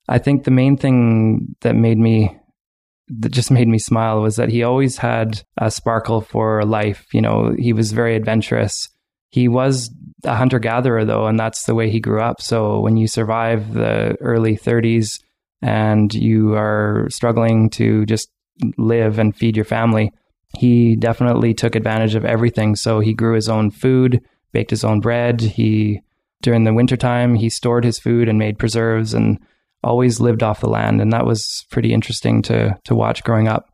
I 0.08 0.18
think 0.18 0.44
the 0.44 0.50
main 0.50 0.78
thing 0.78 1.54
that 1.60 1.76
made 1.76 1.98
me 1.98 2.34
that 3.08 3.30
just 3.30 3.50
made 3.50 3.68
me 3.68 3.78
smile 3.78 4.20
was 4.20 4.36
that 4.36 4.48
he 4.48 4.64
always 4.64 4.96
had 4.96 5.42
a 5.58 5.70
sparkle 5.70 6.22
for 6.22 6.64
life. 6.64 7.06
You 7.12 7.20
know, 7.20 7.54
he 7.56 7.72
was 7.72 7.92
very 7.92 8.16
adventurous. 8.16 8.88
He 9.28 9.46
was 9.46 9.94
a 10.24 10.34
hunter 10.34 10.58
gatherer, 10.58 11.04
though, 11.04 11.26
and 11.26 11.38
that's 11.38 11.64
the 11.64 11.74
way 11.74 11.90
he 11.90 12.00
grew 12.00 12.20
up. 12.20 12.40
So 12.40 12.80
when 12.80 12.96
you 12.96 13.06
survive 13.06 13.74
the 13.74 14.16
early 14.20 14.56
30s 14.56 15.20
and 15.62 16.12
you 16.14 16.54
are 16.54 17.06
struggling 17.10 17.70
to 17.70 18.06
just 18.06 18.28
live 18.78 19.18
and 19.18 19.36
feed 19.36 19.54
your 19.54 19.64
family, 19.66 20.10
he 20.58 20.96
definitely 20.96 21.54
took 21.54 21.76
advantage 21.76 22.14
of 22.14 22.24
everything. 22.24 22.74
So 22.74 23.00
he 23.00 23.12
grew 23.12 23.34
his 23.34 23.48
own 23.48 23.70
food, 23.70 24.20
baked 24.52 24.70
his 24.70 24.84
own 24.84 25.00
bread. 25.00 25.40
He, 25.42 26.00
during 26.42 26.64
the 26.64 26.74
wintertime, 26.74 27.34
he 27.34 27.50
stored 27.50 27.84
his 27.84 27.98
food 27.98 28.28
and 28.28 28.38
made 28.38 28.58
preserves 28.58 29.14
and 29.14 29.38
always 29.82 30.20
lived 30.20 30.42
off 30.42 30.60
the 30.60 30.68
land, 30.68 31.00
and 31.00 31.12
that 31.12 31.26
was 31.26 31.64
pretty 31.70 31.92
interesting 31.92 32.42
to 32.42 32.78
to 32.84 32.94
watch 32.94 33.24
growing 33.24 33.48
up. 33.48 33.68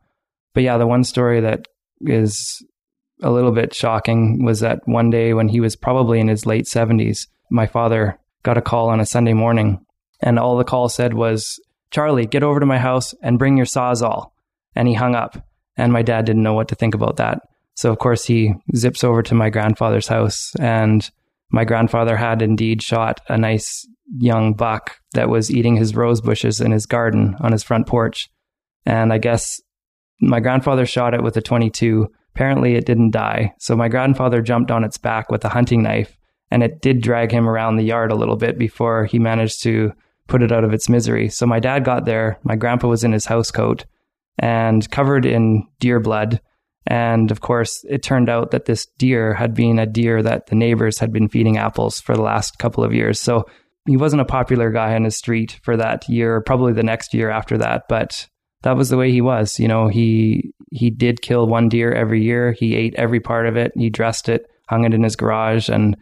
But 0.53 0.63
yeah, 0.63 0.77
the 0.77 0.87
one 0.87 1.03
story 1.03 1.41
that 1.41 1.67
is 2.01 2.63
a 3.21 3.31
little 3.31 3.51
bit 3.51 3.73
shocking 3.73 4.43
was 4.43 4.59
that 4.59 4.79
one 4.85 5.09
day 5.09 5.33
when 5.33 5.47
he 5.47 5.59
was 5.59 5.75
probably 5.75 6.19
in 6.19 6.27
his 6.27 6.45
late 6.45 6.65
70s, 6.65 7.27
my 7.49 7.65
father 7.65 8.19
got 8.43 8.57
a 8.57 8.61
call 8.61 8.89
on 8.89 8.99
a 8.99 9.05
Sunday 9.05 9.33
morning, 9.33 9.83
and 10.21 10.37
all 10.37 10.57
the 10.57 10.63
call 10.63 10.89
said 10.89 11.13
was, 11.13 11.59
Charlie, 11.91 12.25
get 12.25 12.43
over 12.43 12.59
to 12.59 12.65
my 12.65 12.79
house 12.79 13.13
and 13.21 13.39
bring 13.39 13.55
your 13.57 13.65
sawzall. 13.65 14.31
And 14.75 14.87
he 14.87 14.93
hung 14.95 15.15
up, 15.15 15.37
and 15.77 15.93
my 15.93 16.01
dad 16.01 16.25
didn't 16.25 16.43
know 16.43 16.53
what 16.53 16.67
to 16.69 16.75
think 16.75 16.95
about 16.95 17.17
that. 17.17 17.39
So, 17.75 17.91
of 17.91 17.99
course, 17.99 18.25
he 18.25 18.53
zips 18.75 19.03
over 19.03 19.21
to 19.23 19.35
my 19.35 19.49
grandfather's 19.49 20.07
house, 20.07 20.53
and 20.59 21.09
my 21.53 21.63
grandfather 21.63 22.17
had 22.17 22.41
indeed 22.41 22.81
shot 22.81 23.21
a 23.29 23.37
nice 23.37 23.87
young 24.17 24.53
buck 24.53 24.97
that 25.13 25.29
was 25.29 25.51
eating 25.51 25.75
his 25.75 25.95
rose 25.95 26.19
bushes 26.19 26.59
in 26.59 26.71
his 26.71 26.87
garden 26.87 27.35
on 27.39 27.51
his 27.51 27.63
front 27.63 27.85
porch. 27.87 28.27
And 28.87 29.13
I 29.13 29.19
guess 29.19 29.61
my 30.19 30.39
grandfather 30.39 30.87
shot 30.87 31.13
it 31.13 31.21
with 31.21 31.37
a 31.37 31.41
22. 31.41 32.07
Apparently, 32.35 32.73
it 32.73 32.87
didn't 32.87 33.11
die. 33.11 33.53
So 33.59 33.75
my 33.75 33.87
grandfather 33.87 34.41
jumped 34.41 34.71
on 34.71 34.83
its 34.83 34.97
back 34.97 35.29
with 35.29 35.45
a 35.45 35.49
hunting 35.49 35.83
knife, 35.83 36.17
and 36.49 36.63
it 36.63 36.81
did 36.81 37.01
drag 37.01 37.31
him 37.31 37.47
around 37.47 37.75
the 37.75 37.83
yard 37.83 38.11
a 38.11 38.15
little 38.15 38.35
bit 38.35 38.57
before 38.57 39.05
he 39.05 39.19
managed 39.19 39.61
to 39.63 39.91
put 40.27 40.41
it 40.41 40.51
out 40.51 40.63
of 40.63 40.73
its 40.73 40.89
misery. 40.89 41.29
So 41.29 41.45
my 41.45 41.59
dad 41.59 41.85
got 41.85 42.05
there. 42.05 42.39
My 42.43 42.55
grandpa 42.55 42.87
was 42.87 43.03
in 43.03 43.11
his 43.11 43.25
house 43.25 43.51
coat 43.51 43.85
and 44.39 44.89
covered 44.89 45.27
in 45.27 45.67
deer 45.79 45.99
blood. 45.99 46.41
And 46.87 47.31
of 47.31 47.41
course, 47.41 47.85
it 47.89 48.03
turned 48.03 48.29
out 48.29 48.51
that 48.51 48.65
this 48.65 48.87
deer 48.97 49.33
had 49.33 49.53
been 49.53 49.79
a 49.79 49.85
deer 49.85 50.21
that 50.21 50.47
the 50.47 50.55
neighbors 50.55 50.99
had 50.99 51.13
been 51.13 51.29
feeding 51.29 51.57
apples 51.57 51.99
for 51.99 52.15
the 52.15 52.21
last 52.21 52.59
couple 52.59 52.83
of 52.83 52.93
years. 52.93 53.21
So 53.21 53.45
he 53.87 53.97
wasn't 53.97 54.21
a 54.21 54.25
popular 54.25 54.71
guy 54.71 54.95
on 54.95 55.03
his 55.03 55.17
street 55.17 55.59
for 55.63 55.77
that 55.77 56.07
year, 56.07 56.41
probably 56.41 56.73
the 56.73 56.83
next 56.83 57.13
year 57.13 57.29
after 57.29 57.57
that, 57.57 57.83
but 57.89 58.27
that 58.63 58.77
was 58.77 58.89
the 58.89 58.97
way 58.97 59.11
he 59.11 59.21
was. 59.21 59.59
You 59.59 59.67
know, 59.67 59.87
he 59.87 60.53
he 60.71 60.89
did 60.89 61.21
kill 61.21 61.47
one 61.47 61.69
deer 61.69 61.91
every 61.91 62.23
year. 62.23 62.53
He 62.53 62.75
ate 62.75 62.95
every 62.97 63.19
part 63.19 63.45
of 63.45 63.55
it. 63.55 63.71
He 63.75 63.89
dressed 63.89 64.29
it, 64.29 64.45
hung 64.69 64.85
it 64.85 64.93
in 64.93 65.03
his 65.03 65.15
garage, 65.15 65.69
and 65.69 65.95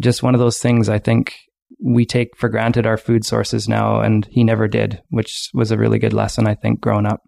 just 0.00 0.22
one 0.22 0.34
of 0.34 0.40
those 0.40 0.58
things. 0.58 0.88
I 0.88 0.98
think 0.98 1.34
we 1.82 2.06
take 2.06 2.36
for 2.36 2.48
granted 2.48 2.86
our 2.86 2.96
food 2.96 3.24
sources 3.24 3.68
now, 3.68 4.00
and 4.00 4.26
he 4.30 4.44
never 4.44 4.68
did, 4.68 5.02
which 5.10 5.50
was 5.52 5.70
a 5.70 5.76
really 5.78 5.98
good 5.98 6.12
lesson. 6.12 6.46
I 6.46 6.54
think 6.54 6.80
growing 6.80 7.06
up. 7.06 7.20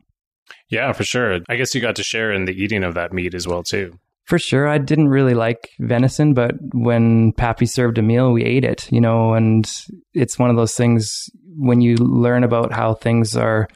Yeah, 0.71 0.93
for 0.93 1.05
sure. 1.05 1.41
I 1.49 1.57
guess 1.57 1.75
you 1.75 1.81
got 1.81 1.97
to 1.97 2.03
share 2.03 2.33
in 2.33 2.45
the 2.45 2.53
eating 2.53 2.85
of 2.85 2.95
that 2.95 3.12
meat 3.12 3.35
as 3.35 3.47
well 3.47 3.62
too. 3.62 3.99
For 4.25 4.39
sure. 4.39 4.69
I 4.69 4.79
didn't 4.79 5.09
really 5.09 5.35
like 5.35 5.71
venison, 5.81 6.35
but 6.35 6.53
when 6.73 7.33
Pappy 7.33 7.67
served 7.67 7.99
a 7.99 8.03
meal, 8.03 8.31
we 8.31 8.45
ate 8.45 8.65
it, 8.65 8.91
you 8.93 9.00
know, 9.00 9.35
and 9.35 9.69
it's 10.15 10.39
one 10.39 10.50
of 10.50 10.57
those 10.57 10.75
things 10.75 11.29
when 11.57 11.81
you 11.81 11.97
learn 11.97 12.45
about 12.45 12.73
how 12.73 12.95
things 12.95 13.37
are, 13.37 13.67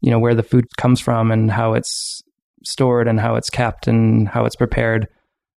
you 0.00 0.12
know, 0.12 0.20
where 0.20 0.36
the 0.36 0.44
food 0.44 0.64
comes 0.76 1.00
from 1.00 1.32
and 1.32 1.50
how 1.50 1.74
it's 1.74 2.22
stored 2.62 3.08
and 3.08 3.18
how 3.18 3.34
it's 3.34 3.50
kept 3.50 3.88
and 3.88 4.28
how 4.28 4.44
it's 4.44 4.54
prepared, 4.54 5.08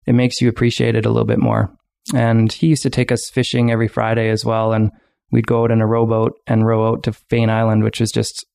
it 0.06 0.14
makes 0.14 0.40
you 0.40 0.48
appreciate 0.48 0.96
it 0.96 1.06
a 1.06 1.10
little 1.10 1.28
bit 1.28 1.40
more. 1.40 1.70
And 2.16 2.50
he 2.50 2.68
used 2.68 2.84
to 2.84 2.90
take 2.90 3.12
us 3.12 3.30
fishing 3.30 3.70
every 3.70 3.90
Friday 3.90 4.30
as 4.30 4.46
well. 4.46 4.72
And 4.72 4.92
we'd 5.30 5.48
go 5.48 5.64
out 5.64 5.72
in 5.72 5.82
a 5.82 5.88
rowboat 5.88 6.40
and 6.48 6.66
row 6.66 6.88
out 6.88 7.04
to 7.04 7.12
Fane 7.12 7.50
Island, 7.50 7.84
which 7.84 8.00
is 8.00 8.14
just, 8.14 8.46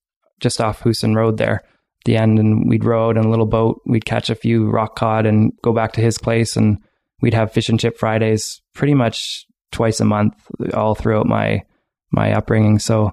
just 0.41 0.59
off 0.59 0.85
Houston 0.85 1.15
Road 1.15 1.37
there 1.37 1.61
the 2.05 2.17
end 2.17 2.39
and 2.39 2.69
we'd 2.69 2.85
row 2.85 3.09
out 3.09 3.17
in 3.17 3.25
a 3.25 3.31
little 3.31 3.47
boat. 3.47 3.81
We'd 3.87 4.05
catch 4.05 4.31
a 4.31 4.35
few 4.35 4.69
rock 4.71 4.97
cod 4.97 5.27
and 5.27 5.53
go 5.63 5.73
back 5.73 5.93
to 5.93 6.01
his 6.01 6.19
place 6.19 6.57
and 6.57 6.79
we'd 7.21 7.35
have 7.35 7.53
fish 7.53 7.69
and 7.69 7.79
chip 7.79 7.99
Fridays 7.99 8.61
pretty 8.75 8.95
much 8.95 9.47
twice 9.71 10.01
a 10.01 10.05
month 10.05 10.35
all 10.75 10.95
throughout 10.95 11.27
my 11.27 11.63
my 12.11 12.33
upbringing. 12.33 12.79
So, 12.79 13.13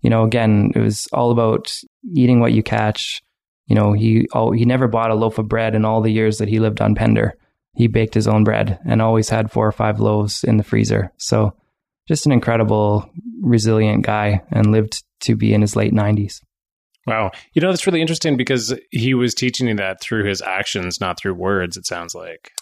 you 0.00 0.10
know, 0.10 0.24
again, 0.24 0.72
it 0.74 0.80
was 0.80 1.06
all 1.12 1.30
about 1.30 1.72
eating 2.14 2.40
what 2.40 2.52
you 2.52 2.62
catch. 2.62 3.22
You 3.66 3.76
know, 3.76 3.92
he 3.92 4.26
he 4.54 4.64
never 4.64 4.88
bought 4.88 5.12
a 5.12 5.14
loaf 5.14 5.38
of 5.38 5.48
bread 5.48 5.74
in 5.74 5.84
all 5.84 6.00
the 6.00 6.12
years 6.12 6.38
that 6.38 6.48
he 6.48 6.58
lived 6.58 6.80
on 6.80 6.96
Pender. 6.96 7.34
He 7.76 7.86
baked 7.86 8.14
his 8.14 8.26
own 8.26 8.42
bread 8.42 8.80
and 8.84 9.00
always 9.00 9.28
had 9.28 9.52
four 9.52 9.66
or 9.66 9.72
five 9.72 10.00
loaves 10.00 10.42
in 10.42 10.56
the 10.56 10.64
freezer. 10.64 11.12
So, 11.18 11.54
just 12.08 12.26
an 12.26 12.32
incredible, 12.32 13.08
resilient 13.40 14.04
guy 14.04 14.42
and 14.50 14.72
lived 14.72 15.04
to 15.20 15.36
be 15.36 15.54
in 15.54 15.60
his 15.60 15.76
late 15.76 15.92
90s. 15.92 16.40
Wow. 17.10 17.32
You 17.54 17.60
know, 17.60 17.70
that's 17.70 17.86
really 17.86 18.00
interesting 18.00 18.36
because 18.36 18.74
he 18.90 19.14
was 19.14 19.34
teaching 19.34 19.68
you 19.68 19.74
that 19.76 20.00
through 20.00 20.28
his 20.28 20.40
actions, 20.40 21.00
not 21.00 21.18
through 21.18 21.34
words, 21.34 21.76
it 21.76 21.86
sounds 21.86 22.14
like. 22.14 22.52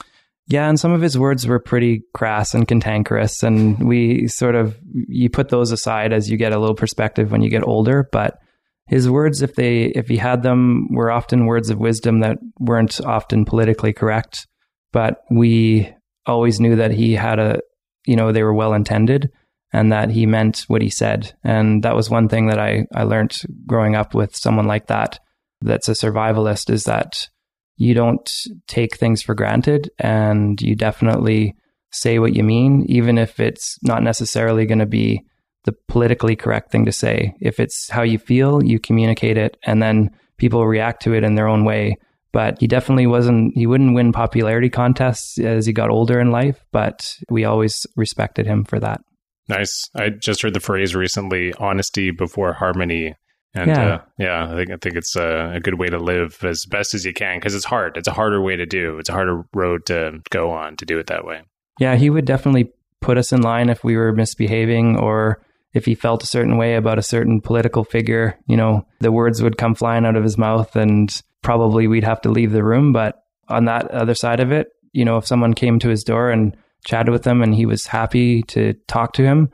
Yeah, 0.47 0.69
and 0.69 0.81
some 0.81 0.93
of 0.93 1.02
his 1.02 1.19
words 1.19 1.47
were 1.47 1.61
pretty 1.61 2.02
crass 2.14 2.55
and 2.55 2.67
cantankerous. 2.67 3.43
And 3.43 3.87
we 3.87 4.26
sort 4.28 4.55
of, 4.55 4.78
you 5.07 5.28
put 5.28 5.50
those 5.50 5.71
aside 5.71 6.14
as 6.14 6.31
you 6.31 6.38
get 6.38 6.55
a 6.55 6.59
little 6.59 6.75
perspective 6.75 7.31
when 7.31 7.43
you 7.43 7.50
get 7.50 7.67
older. 7.67 8.09
But 8.11 8.38
his 8.87 9.11
words, 9.11 9.43
if 9.43 9.55
they, 9.55 9.93
if 9.95 10.09
he 10.09 10.17
had 10.17 10.43
them, 10.43 10.88
were 10.90 11.11
often 11.11 11.45
words 11.45 11.69
of 11.69 11.78
wisdom 11.78 12.21
that 12.21 12.38
weren't 12.59 12.99
often 13.02 13.45
politically 13.45 13.93
correct. 13.93 14.47
But 14.90 15.21
we 15.31 15.95
always 16.25 16.59
knew 16.59 16.76
that 16.76 16.93
he 16.93 17.12
had 17.12 17.38
a, 17.38 17.61
you 18.07 18.17
know, 18.17 18.33
they 18.33 18.43
were 18.43 18.55
well 18.55 18.73
intended 18.73 19.31
and 19.72 19.92
that 19.92 20.10
he 20.10 20.26
meant 20.26 20.64
what 20.68 20.82
he 20.82 20.90
said. 20.90 21.34
And 21.44 21.82
that 21.82 21.96
was 21.96 22.10
one 22.10 22.28
thing 22.28 22.46
that 22.46 22.58
I, 22.58 22.87
I 22.94 23.02
learned 23.02 23.37
growing 23.66 23.94
up 23.94 24.14
with 24.14 24.34
someone 24.37 24.66
like 24.66 24.87
that, 24.87 25.18
that's 25.60 25.88
a 25.88 25.92
survivalist, 25.92 26.70
is 26.70 26.84
that 26.84 27.28
you 27.76 27.94
don't 27.94 28.28
take 28.66 28.96
things 28.96 29.22
for 29.22 29.34
granted 29.34 29.90
and 29.98 30.60
you 30.60 30.75
definitely 30.75 31.54
say 31.92 32.18
what 32.18 32.34
you 32.34 32.42
mean, 32.42 32.84
even 32.88 33.18
if 33.18 33.40
it's 33.40 33.78
not 33.82 34.02
necessarily 34.02 34.66
going 34.66 34.78
to 34.78 34.87
be 34.87 35.25
the 35.64 35.75
politically 35.87 36.37
correct 36.37 36.70
thing 36.70 36.84
to 36.84 36.92
say. 36.92 37.34
If 37.40 37.60
it's 37.60 37.90
how 37.90 38.02
you 38.02 38.18
feel, 38.18 38.64
you 38.64 38.78
communicate 38.78 39.37
it 39.37 39.56
and 39.64 39.82
then 39.82 40.10
people 40.38 40.66
react 40.66 41.02
to 41.02 41.14
it 41.14 41.25
in 41.25 41.34
their 41.34 41.48
own 41.48 41.64
way. 41.64 41.96
But 42.32 42.60
he 42.60 42.66
definitely 42.66 43.06
wasn't, 43.06 43.54
he 43.54 43.66
wouldn't 43.66 43.94
win 43.94 44.12
popularity 44.12 44.68
contests 44.68 45.38
as 45.38 45.66
he 45.66 45.72
got 45.72 45.90
older 45.90 46.20
in 46.20 46.30
life, 46.30 46.64
but 46.72 47.16
we 47.30 47.44
always 47.44 47.87
respected 47.96 48.46
him 48.46 48.64
for 48.64 48.78
that. 48.80 49.00
Nice. 49.49 49.88
I 49.95 50.11
just 50.11 50.43
heard 50.43 50.55
the 50.55 50.61
phrase 50.61 50.95
recently: 50.95 51.52
"Honesty 51.55 52.11
before 52.11 52.52
harmony." 52.52 53.14
And 53.55 53.69
yeah, 53.69 53.95
uh, 53.95 54.00
yeah 54.19 54.52
I 54.52 54.57
think 54.57 54.71
I 54.71 54.76
think 54.76 54.97
it's 54.97 55.17
a, 55.17 55.52
a, 55.55 55.61
good 55.61 55.78
way 55.78 55.88
to 55.88 55.99
live 55.99 56.45
as 56.45 56.67
best 56.67 56.93
as 56.93 57.07
you 57.07 57.14
can 57.14 57.38
because 57.38 57.55
it's 57.55 57.64
hard. 57.64 57.97
It's 57.97 58.07
a 58.07 58.12
harder 58.12 58.43
way 58.43 58.57
to 58.57 58.67
do. 58.67 58.99
It's 58.99 59.09
a 59.09 59.14
harder 59.14 59.45
road 59.55 59.87
to 59.87 60.21
go 60.31 60.50
on 60.50 60.76
to 60.76 60.85
do 60.85 60.99
it 60.99 61.07
that 61.07 61.25
way. 61.25 61.40
Yeah, 61.81 61.97
he 61.97 62.11
would 62.11 62.26
definitely 62.26 62.73
put 63.00 63.17
us 63.17 63.33
in 63.33 63.40
line 63.40 63.71
if 63.71 63.83
we 63.83 63.97
were 63.97 64.12
misbehaving 64.12 64.99
or 64.99 65.43
if 65.73 65.87
he 65.87 65.95
felt 65.95 66.23
a 66.23 66.26
certain 66.26 66.57
way 66.59 66.75
about 66.75 66.99
a 66.99 67.02
certain 67.02 67.40
political 67.40 67.85
figure. 67.85 68.38
You 68.47 68.57
know, 68.57 68.87
the 69.00 69.12
words 69.12 69.43
would 69.43 69.59
come 69.59 69.75
flying 69.75 70.05
out 70.05 70.17
of 70.17 70.25
his 70.25 70.37
mouth, 70.37 70.76
and 70.76 71.11
probably 71.43 71.87
we'd 71.87 72.05
have 72.05 72.21
to 72.23 72.31
leave 72.31 72.52
the 72.52 72.64
room. 72.64 72.93
But 72.93 73.23
on 73.49 73.64
that 73.64 73.90
other 73.90 74.14
side 74.14 74.40
of 74.40 74.52
it, 74.52 74.69
you 74.93 75.05
know, 75.05 75.17
if 75.17 75.26
someone 75.26 75.55
came 75.55 75.78
to 75.78 75.88
his 75.88 76.05
door 76.05 76.31
and 76.31 76.57
chatted 76.87 77.12
with 77.12 77.26
him 77.26 77.42
and 77.42 77.54
he 77.54 77.66
was 77.66 77.87
happy 77.87 78.42
to 78.42 78.75
talk 78.87 79.12
to 79.14 79.23
him. 79.23 79.50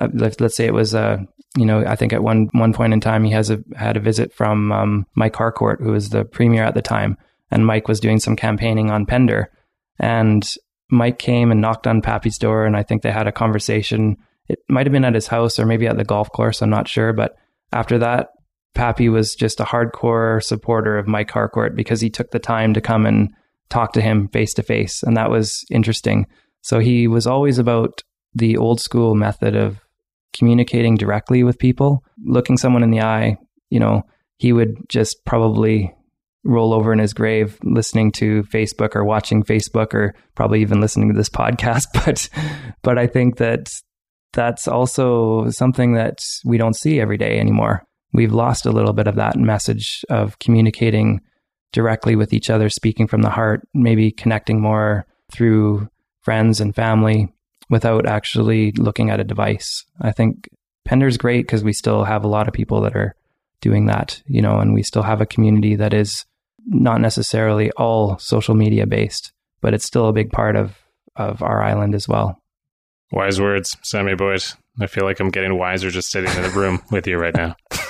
Uh, 0.00 0.08
let, 0.14 0.40
us 0.40 0.56
say 0.56 0.66
it 0.66 0.74
was, 0.74 0.94
uh, 0.94 1.18
you 1.56 1.66
know, 1.66 1.84
I 1.84 1.96
think 1.96 2.12
at 2.12 2.22
one 2.22 2.48
one 2.52 2.72
point 2.72 2.92
in 2.92 3.00
time 3.00 3.24
he 3.24 3.32
has 3.32 3.50
a, 3.50 3.62
had 3.76 3.96
a 3.96 4.00
visit 4.00 4.32
from 4.32 4.72
um, 4.72 5.06
Mike 5.14 5.36
Harcourt, 5.36 5.80
who 5.82 5.92
was 5.92 6.10
the 6.10 6.24
premier 6.24 6.64
at 6.64 6.74
the 6.74 6.82
time, 6.82 7.16
and 7.50 7.66
Mike 7.66 7.88
was 7.88 8.00
doing 8.00 8.20
some 8.20 8.36
campaigning 8.36 8.90
on 8.90 9.06
Pender, 9.06 9.50
and 9.98 10.48
Mike 10.90 11.18
came 11.18 11.50
and 11.50 11.60
knocked 11.60 11.86
on 11.86 12.02
Pappy's 12.02 12.38
door, 12.38 12.64
and 12.64 12.76
I 12.76 12.82
think 12.82 13.02
they 13.02 13.10
had 13.10 13.26
a 13.26 13.32
conversation. 13.32 14.16
It 14.48 14.60
might 14.68 14.86
have 14.86 14.92
been 14.92 15.04
at 15.04 15.14
his 15.14 15.26
house 15.26 15.58
or 15.58 15.66
maybe 15.66 15.86
at 15.86 15.96
the 15.96 16.04
golf 16.04 16.30
course. 16.30 16.62
I'm 16.62 16.70
not 16.70 16.88
sure, 16.88 17.12
but 17.12 17.36
after 17.72 17.98
that, 17.98 18.30
Pappy 18.74 19.08
was 19.08 19.34
just 19.34 19.60
a 19.60 19.64
hardcore 19.64 20.42
supporter 20.42 20.98
of 20.98 21.08
Mike 21.08 21.30
Harcourt 21.30 21.74
because 21.74 22.00
he 22.00 22.10
took 22.10 22.30
the 22.30 22.38
time 22.38 22.74
to 22.74 22.80
come 22.80 23.06
and 23.06 23.32
talk 23.68 23.92
to 23.92 24.00
him 24.00 24.28
face 24.28 24.54
to 24.54 24.62
face, 24.62 25.02
and 25.02 25.16
that 25.16 25.30
was 25.30 25.64
interesting. 25.70 26.26
So 26.62 26.78
he 26.78 27.06
was 27.08 27.26
always 27.26 27.58
about 27.58 28.02
the 28.34 28.56
old 28.56 28.80
school 28.80 29.14
method 29.14 29.56
of 29.56 29.80
communicating 30.36 30.96
directly 30.96 31.42
with 31.42 31.58
people, 31.58 32.04
looking 32.24 32.56
someone 32.56 32.82
in 32.82 32.90
the 32.90 33.00
eye. 33.00 33.36
You 33.70 33.80
know, 33.80 34.02
he 34.36 34.52
would 34.52 34.76
just 34.88 35.24
probably 35.24 35.94
roll 36.44 36.72
over 36.72 36.92
in 36.92 36.98
his 36.98 37.12
grave 37.12 37.58
listening 37.62 38.10
to 38.12 38.42
Facebook 38.44 38.96
or 38.96 39.04
watching 39.04 39.42
Facebook 39.42 39.92
or 39.92 40.14
probably 40.34 40.62
even 40.62 40.80
listening 40.80 41.08
to 41.08 41.16
this 41.16 41.28
podcast. 41.30 41.86
But, 42.04 42.28
but 42.82 42.98
I 42.98 43.06
think 43.06 43.36
that 43.38 43.70
that's 44.32 44.68
also 44.68 45.50
something 45.50 45.94
that 45.94 46.20
we 46.44 46.56
don't 46.56 46.76
see 46.76 47.00
every 47.00 47.18
day 47.18 47.38
anymore. 47.38 47.84
We've 48.12 48.32
lost 48.32 48.66
a 48.66 48.72
little 48.72 48.92
bit 48.92 49.06
of 49.06 49.16
that 49.16 49.36
message 49.36 50.04
of 50.08 50.38
communicating 50.38 51.20
directly 51.72 52.16
with 52.16 52.32
each 52.32 52.50
other, 52.50 52.68
speaking 52.68 53.06
from 53.06 53.22
the 53.22 53.30
heart, 53.30 53.66
maybe 53.74 54.10
connecting 54.10 54.60
more 54.60 55.06
through 55.32 55.88
friends 56.22 56.60
and 56.60 56.74
family 56.74 57.32
without 57.68 58.06
actually 58.06 58.72
looking 58.72 59.10
at 59.10 59.20
a 59.20 59.24
device. 59.24 59.84
I 60.00 60.12
think 60.12 60.48
Pender's 60.84 61.16
great 61.16 61.46
because 61.46 61.64
we 61.64 61.72
still 61.72 62.04
have 62.04 62.24
a 62.24 62.28
lot 62.28 62.48
of 62.48 62.54
people 62.54 62.80
that 62.82 62.96
are 62.96 63.14
doing 63.60 63.86
that, 63.86 64.22
you 64.26 64.42
know, 64.42 64.58
and 64.58 64.74
we 64.74 64.82
still 64.82 65.02
have 65.02 65.20
a 65.20 65.26
community 65.26 65.76
that 65.76 65.94
is 65.94 66.24
not 66.66 67.00
necessarily 67.00 67.70
all 67.72 68.18
social 68.18 68.54
media 68.54 68.86
based, 68.86 69.32
but 69.60 69.74
it's 69.74 69.86
still 69.86 70.08
a 70.08 70.12
big 70.12 70.30
part 70.30 70.56
of 70.56 70.76
of 71.16 71.42
our 71.42 71.62
island 71.62 71.94
as 71.94 72.08
well. 72.08 72.40
Wise 73.12 73.40
words, 73.40 73.76
Sammy 73.82 74.14
boys. 74.14 74.56
I 74.80 74.86
feel 74.86 75.04
like 75.04 75.20
I'm 75.20 75.30
getting 75.30 75.58
wiser 75.58 75.90
just 75.90 76.10
sitting 76.10 76.34
in 76.34 76.42
the 76.42 76.50
room 76.50 76.80
with 76.90 77.06
you 77.06 77.18
right 77.18 77.34
now. 77.34 77.56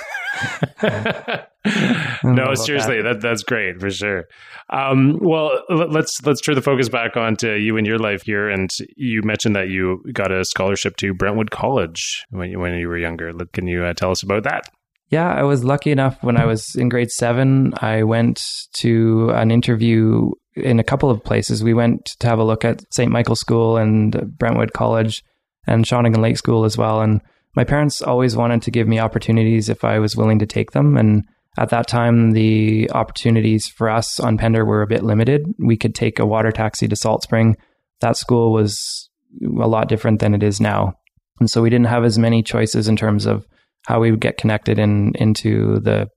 no, 2.23 2.53
seriously, 2.55 3.01
that. 3.01 3.03
that. 3.03 3.21
that's 3.21 3.43
great 3.43 3.79
for 3.79 3.89
sure. 3.89 4.27
Um, 4.69 5.19
well, 5.21 5.61
let's 5.69 6.21
let's 6.25 6.41
turn 6.41 6.55
the 6.55 6.61
focus 6.61 6.89
back 6.89 7.17
onto 7.17 7.51
you 7.53 7.77
and 7.77 7.85
your 7.85 7.99
life 7.99 8.23
here. 8.23 8.49
And 8.49 8.69
you 8.95 9.21
mentioned 9.23 9.55
that 9.55 9.69
you 9.69 10.03
got 10.13 10.31
a 10.31 10.45
scholarship 10.45 10.97
to 10.97 11.13
Brentwood 11.13 11.51
College 11.51 12.25
when 12.29 12.51
you, 12.51 12.59
when 12.59 12.73
you 12.75 12.87
were 12.87 12.97
younger. 12.97 13.33
Can 13.53 13.67
you 13.67 13.83
uh, 13.83 13.93
tell 13.93 14.11
us 14.11 14.23
about 14.23 14.43
that? 14.43 14.69
Yeah, 15.09 15.29
I 15.29 15.43
was 15.43 15.65
lucky 15.65 15.91
enough 15.91 16.23
when 16.23 16.37
I 16.37 16.45
was 16.45 16.73
in 16.75 16.87
grade 16.87 17.11
seven. 17.11 17.73
I 17.81 18.03
went 18.03 18.41
to 18.75 19.29
an 19.31 19.51
interview 19.51 20.31
in 20.55 20.79
a 20.79 20.85
couple 20.85 21.09
of 21.09 21.23
places. 21.23 21.63
We 21.63 21.73
went 21.73 22.05
to 22.19 22.27
have 22.27 22.39
a 22.39 22.45
look 22.45 22.63
at 22.63 22.81
St. 22.93 23.11
Michael's 23.11 23.41
School 23.41 23.75
and 23.75 24.37
Brentwood 24.37 24.71
College 24.71 25.23
and 25.67 25.85
Shawnigan 25.85 26.21
Lake 26.21 26.37
School 26.37 26.63
as 26.63 26.77
well. 26.77 27.01
And 27.01 27.21
my 27.55 27.63
parents 27.63 28.01
always 28.01 28.35
wanted 28.35 28.61
to 28.63 28.71
give 28.71 28.87
me 28.87 28.99
opportunities 28.99 29.69
if 29.69 29.83
I 29.83 29.99
was 29.99 30.15
willing 30.15 30.39
to 30.39 30.45
take 30.45 30.71
them. 30.71 30.97
And 30.97 31.23
at 31.57 31.69
that 31.69 31.87
time, 31.87 32.31
the 32.31 32.89
opportunities 32.91 33.67
for 33.67 33.89
us 33.89 34.19
on 34.19 34.37
Pender 34.37 34.63
were 34.63 34.81
a 34.81 34.87
bit 34.87 35.03
limited. 35.03 35.45
We 35.59 35.75
could 35.75 35.93
take 35.93 36.19
a 36.19 36.25
water 36.25 36.51
taxi 36.51 36.87
to 36.87 36.95
Salt 36.95 37.23
Spring. 37.23 37.57
That 37.99 38.15
school 38.15 38.53
was 38.53 39.09
a 39.43 39.67
lot 39.67 39.89
different 39.89 40.19
than 40.19 40.33
it 40.33 40.43
is 40.43 40.61
now. 40.61 40.93
And 41.39 41.49
so 41.49 41.61
we 41.61 41.69
didn't 41.69 41.87
have 41.87 42.05
as 42.05 42.17
many 42.17 42.41
choices 42.43 42.87
in 42.87 42.95
terms 42.95 43.25
of 43.25 43.45
how 43.85 43.99
we 43.99 44.11
would 44.11 44.21
get 44.21 44.37
connected 44.37 44.79
in 44.79 45.13
into 45.15 45.79
the 45.79 46.07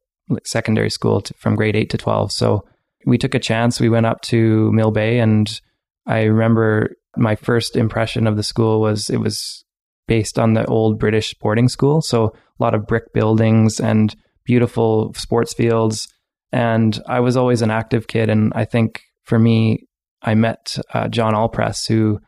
secondary 0.44 0.90
school 0.90 1.20
to, 1.22 1.34
from 1.34 1.56
grade 1.56 1.76
8 1.76 1.90
to 1.90 1.98
12. 1.98 2.32
So 2.32 2.64
we 3.06 3.18
took 3.18 3.34
a 3.34 3.40
chance. 3.40 3.80
We 3.80 3.88
went 3.88 4.06
up 4.06 4.20
to 4.22 4.70
Mill 4.72 4.90
Bay 4.90 5.18
and 5.18 5.60
I 6.06 6.24
remember 6.24 6.96
my 7.16 7.36
first 7.36 7.76
impression 7.76 8.26
of 8.26 8.36
the 8.36 8.42
school 8.42 8.80
was 8.80 9.10
it 9.10 9.18
was 9.18 9.63
based 10.06 10.38
on 10.38 10.54
the 10.54 10.66
old 10.66 10.98
British 10.98 11.34
boarding 11.34 11.68
school. 11.68 12.02
So 12.02 12.26
a 12.26 12.62
lot 12.62 12.74
of 12.74 12.86
brick 12.86 13.12
buildings 13.12 13.80
and 13.80 14.14
beautiful 14.44 15.12
sports 15.14 15.54
fields. 15.54 16.08
And 16.52 17.00
I 17.06 17.20
was 17.20 17.36
always 17.36 17.62
an 17.62 17.70
active 17.70 18.06
kid. 18.06 18.28
And 18.28 18.52
I 18.54 18.64
think 18.64 19.02
for 19.24 19.38
me, 19.38 19.86
I 20.22 20.34
met 20.34 20.78
uh, 20.92 21.08
John 21.08 21.34
Allpress, 21.34 21.86
who 21.88 22.20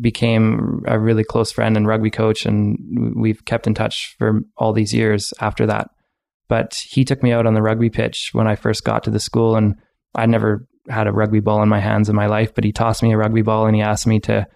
became 0.00 0.82
a 0.86 0.98
really 0.98 1.24
close 1.24 1.52
friend 1.52 1.76
and 1.76 1.86
rugby 1.86 2.10
coach. 2.10 2.46
And 2.46 3.14
we've 3.16 3.44
kept 3.44 3.66
in 3.66 3.74
touch 3.74 4.14
for 4.18 4.40
all 4.56 4.72
these 4.72 4.94
years 4.94 5.32
after 5.40 5.66
that. 5.66 5.90
But 6.48 6.78
he 6.88 7.04
took 7.04 7.22
me 7.22 7.32
out 7.32 7.46
on 7.46 7.54
the 7.54 7.62
rugby 7.62 7.90
pitch 7.90 8.30
when 8.32 8.46
I 8.46 8.54
first 8.54 8.84
got 8.84 9.02
to 9.04 9.10
the 9.10 9.20
school. 9.20 9.56
And 9.56 9.74
I 10.14 10.26
never 10.26 10.66
had 10.88 11.06
a 11.06 11.12
rugby 11.12 11.40
ball 11.40 11.62
in 11.62 11.68
my 11.68 11.80
hands 11.80 12.08
in 12.08 12.16
my 12.16 12.26
life, 12.26 12.54
but 12.54 12.64
he 12.64 12.72
tossed 12.72 13.02
me 13.02 13.12
a 13.12 13.16
rugby 13.16 13.42
ball 13.42 13.66
and 13.66 13.74
he 13.74 13.82
asked 13.82 14.06
me 14.06 14.20
to 14.20 14.46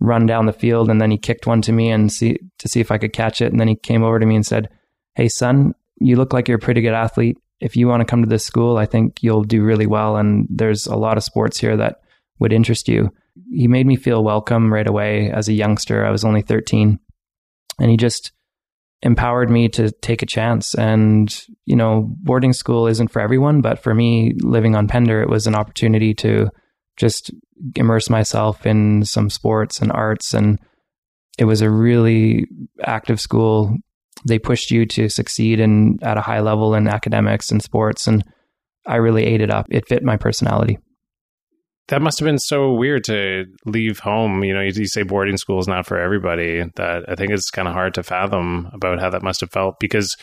run 0.00 0.26
down 0.26 0.46
the 0.46 0.52
field 0.52 0.88
and 0.88 1.00
then 1.00 1.10
he 1.10 1.18
kicked 1.18 1.46
one 1.46 1.62
to 1.62 1.72
me 1.72 1.90
and 1.90 2.10
see 2.10 2.38
to 2.58 2.68
see 2.68 2.80
if 2.80 2.90
I 2.90 2.98
could 2.98 3.12
catch 3.12 3.40
it 3.40 3.52
and 3.52 3.60
then 3.60 3.68
he 3.68 3.76
came 3.76 4.02
over 4.02 4.18
to 4.18 4.26
me 4.26 4.34
and 4.34 4.46
said, 4.46 4.68
"Hey 5.14 5.28
son, 5.28 5.74
you 6.00 6.16
look 6.16 6.32
like 6.32 6.48
you're 6.48 6.58
a 6.58 6.60
pretty 6.60 6.80
good 6.80 6.94
athlete. 6.94 7.36
If 7.60 7.76
you 7.76 7.86
want 7.86 8.00
to 8.00 8.06
come 8.06 8.22
to 8.22 8.28
this 8.28 8.44
school, 8.44 8.78
I 8.78 8.86
think 8.86 9.22
you'll 9.22 9.44
do 9.44 9.62
really 9.62 9.86
well 9.86 10.16
and 10.16 10.46
there's 10.50 10.86
a 10.86 10.96
lot 10.96 11.16
of 11.16 11.24
sports 11.24 11.60
here 11.60 11.76
that 11.76 12.00
would 12.38 12.52
interest 12.52 12.88
you." 12.88 13.10
He 13.52 13.68
made 13.68 13.86
me 13.86 13.96
feel 13.96 14.24
welcome 14.24 14.72
right 14.72 14.86
away 14.86 15.30
as 15.30 15.48
a 15.48 15.52
youngster. 15.52 16.04
I 16.04 16.10
was 16.10 16.24
only 16.24 16.42
13. 16.42 16.98
And 17.78 17.90
he 17.90 17.96
just 17.96 18.32
empowered 19.02 19.50
me 19.50 19.68
to 19.70 19.90
take 19.90 20.22
a 20.22 20.26
chance. 20.26 20.74
And, 20.74 21.34
you 21.64 21.74
know, 21.76 22.06
boarding 22.22 22.52
school 22.52 22.86
isn't 22.86 23.10
for 23.10 23.20
everyone, 23.20 23.60
but 23.60 23.82
for 23.82 23.94
me, 23.94 24.34
living 24.40 24.76
on 24.76 24.88
Pender, 24.88 25.22
it 25.22 25.30
was 25.30 25.46
an 25.46 25.54
opportunity 25.54 26.12
to 26.14 26.50
just 27.00 27.32
immerse 27.76 28.10
myself 28.10 28.66
in 28.66 29.04
some 29.04 29.30
sports 29.30 29.80
and 29.80 29.90
arts. 29.90 30.34
And 30.34 30.58
it 31.38 31.46
was 31.46 31.62
a 31.62 31.70
really 31.70 32.46
active 32.84 33.20
school. 33.20 33.74
They 34.28 34.38
pushed 34.38 34.70
you 34.70 34.84
to 34.86 35.08
succeed 35.08 35.60
in 35.60 35.98
at 36.02 36.18
a 36.18 36.22
high 36.22 36.40
level 36.40 36.74
in 36.74 36.86
academics 36.86 37.50
and 37.50 37.62
sports. 37.62 38.06
And 38.06 38.22
I 38.86 38.96
really 38.96 39.24
ate 39.24 39.40
it 39.40 39.50
up. 39.50 39.66
It 39.70 39.88
fit 39.88 40.04
my 40.04 40.18
personality. 40.18 40.78
That 41.88 42.02
must 42.02 42.20
have 42.20 42.26
been 42.26 42.38
so 42.38 42.72
weird 42.72 43.02
to 43.04 43.46
leave 43.64 43.98
home. 43.98 44.44
You 44.44 44.54
know, 44.54 44.60
you, 44.60 44.72
you 44.76 44.86
say 44.86 45.02
boarding 45.02 45.38
school 45.38 45.58
is 45.58 45.66
not 45.66 45.86
for 45.86 45.98
everybody. 45.98 46.62
That 46.76 47.08
I 47.08 47.14
think 47.16 47.32
it's 47.32 47.50
kind 47.50 47.66
of 47.66 47.74
hard 47.74 47.94
to 47.94 48.02
fathom 48.02 48.70
about 48.72 49.00
how 49.00 49.10
that 49.10 49.24
must 49.24 49.40
have 49.40 49.50
felt. 49.50 49.80
Because 49.80 50.14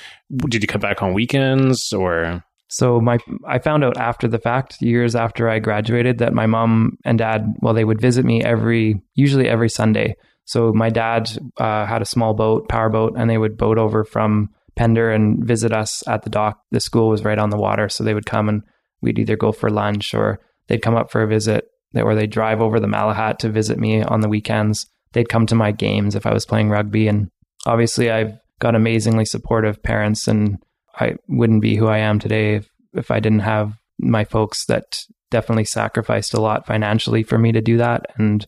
did 0.48 0.62
you 0.62 0.68
come 0.68 0.80
back 0.80 1.02
on 1.02 1.14
weekends 1.14 1.92
or? 1.92 2.44
So 2.70 3.00
my 3.00 3.18
I 3.48 3.60
found 3.60 3.84
out 3.84 3.98
after 3.98 4.28
the 4.28 4.40
fact, 4.40 4.82
years 4.82 5.16
after 5.16 5.50
I 5.50 5.60
graduated, 5.60 6.18
that 6.18 6.34
my 6.34 6.46
mom 6.46 6.98
and 7.06 7.18
dad, 7.18 7.56
well, 7.62 7.74
they 7.74 7.86
would 7.86 8.02
visit 8.02 8.26
me 8.26 8.44
every, 8.44 9.02
usually 9.16 9.48
every 9.48 9.70
Sunday. 9.70 10.16
So 10.46 10.72
my 10.74 10.90
dad 10.90 11.30
uh, 11.58 11.86
had 11.86 12.02
a 12.02 12.06
small 12.06 12.34
boat, 12.34 12.70
power 12.70 12.90
boat, 12.90 13.14
and 13.18 13.30
they 13.30 13.38
would 13.38 13.58
boat 13.58 13.78
over 13.78 14.04
from 14.04 14.50
Pender 14.76 15.12
and 15.12 15.46
visit 15.46 15.74
us 15.74 16.08
at 16.08 16.24
the 16.24 16.30
dock. 16.30 16.62
The 16.72 16.80
school 16.80 17.10
was 17.10 17.24
right 17.24 17.40
on 17.40 17.50
the 17.50 17.58
water, 17.58 17.90
so 17.90 18.04
they 18.04 18.14
would 18.14 18.26
come 18.26 18.48
and 18.48 18.64
we'd 19.02 19.20
either 19.20 19.36
go 19.36 19.52
for 19.52 19.70
lunch 19.70 20.14
or 20.14 20.40
they'd 20.68 20.82
come 20.82 20.96
up 20.96 21.12
for 21.12 21.22
a 21.22 21.28
visit, 21.28 21.66
or 21.96 22.16
they'd 22.16 22.32
drive 22.32 22.62
over 22.62 22.80
the 22.80 22.88
Malahat 22.88 23.40
to 23.40 23.50
visit 23.50 23.78
me 23.78 24.04
on 24.04 24.22
the 24.22 24.30
weekends. 24.30 24.86
They'd 25.14 25.30
come 25.30 25.46
to 25.48 25.56
my 25.56 25.72
games 25.72 26.16
if 26.16 26.26
I 26.26 26.34
was 26.34 26.46
playing 26.46 26.70
rugby, 26.70 27.08
and 27.08 27.30
obviously 27.66 28.12
I've 28.12 28.34
got 28.60 28.76
amazingly 28.76 29.26
supportive 29.26 29.82
parents, 29.84 30.28
and 30.28 30.58
I 31.00 31.16
wouldn't 31.28 31.62
be 31.62 31.76
who 31.76 31.88
I 31.88 32.00
am 32.00 32.20
today 32.20 32.56
if, 32.56 32.70
if 32.94 33.12
I 33.12 33.20
didn't 33.20 33.40
have 33.40 33.74
my 34.00 34.24
folks 34.24 34.66
that 34.66 35.04
definitely 35.30 35.66
sacrificed 35.66 36.34
a 36.34 36.42
lot 36.42 36.66
financially 36.66 37.24
for 37.24 37.38
me 37.38 37.52
to 37.52 37.62
do 37.62 37.78
that, 37.78 38.08
and 38.16 38.46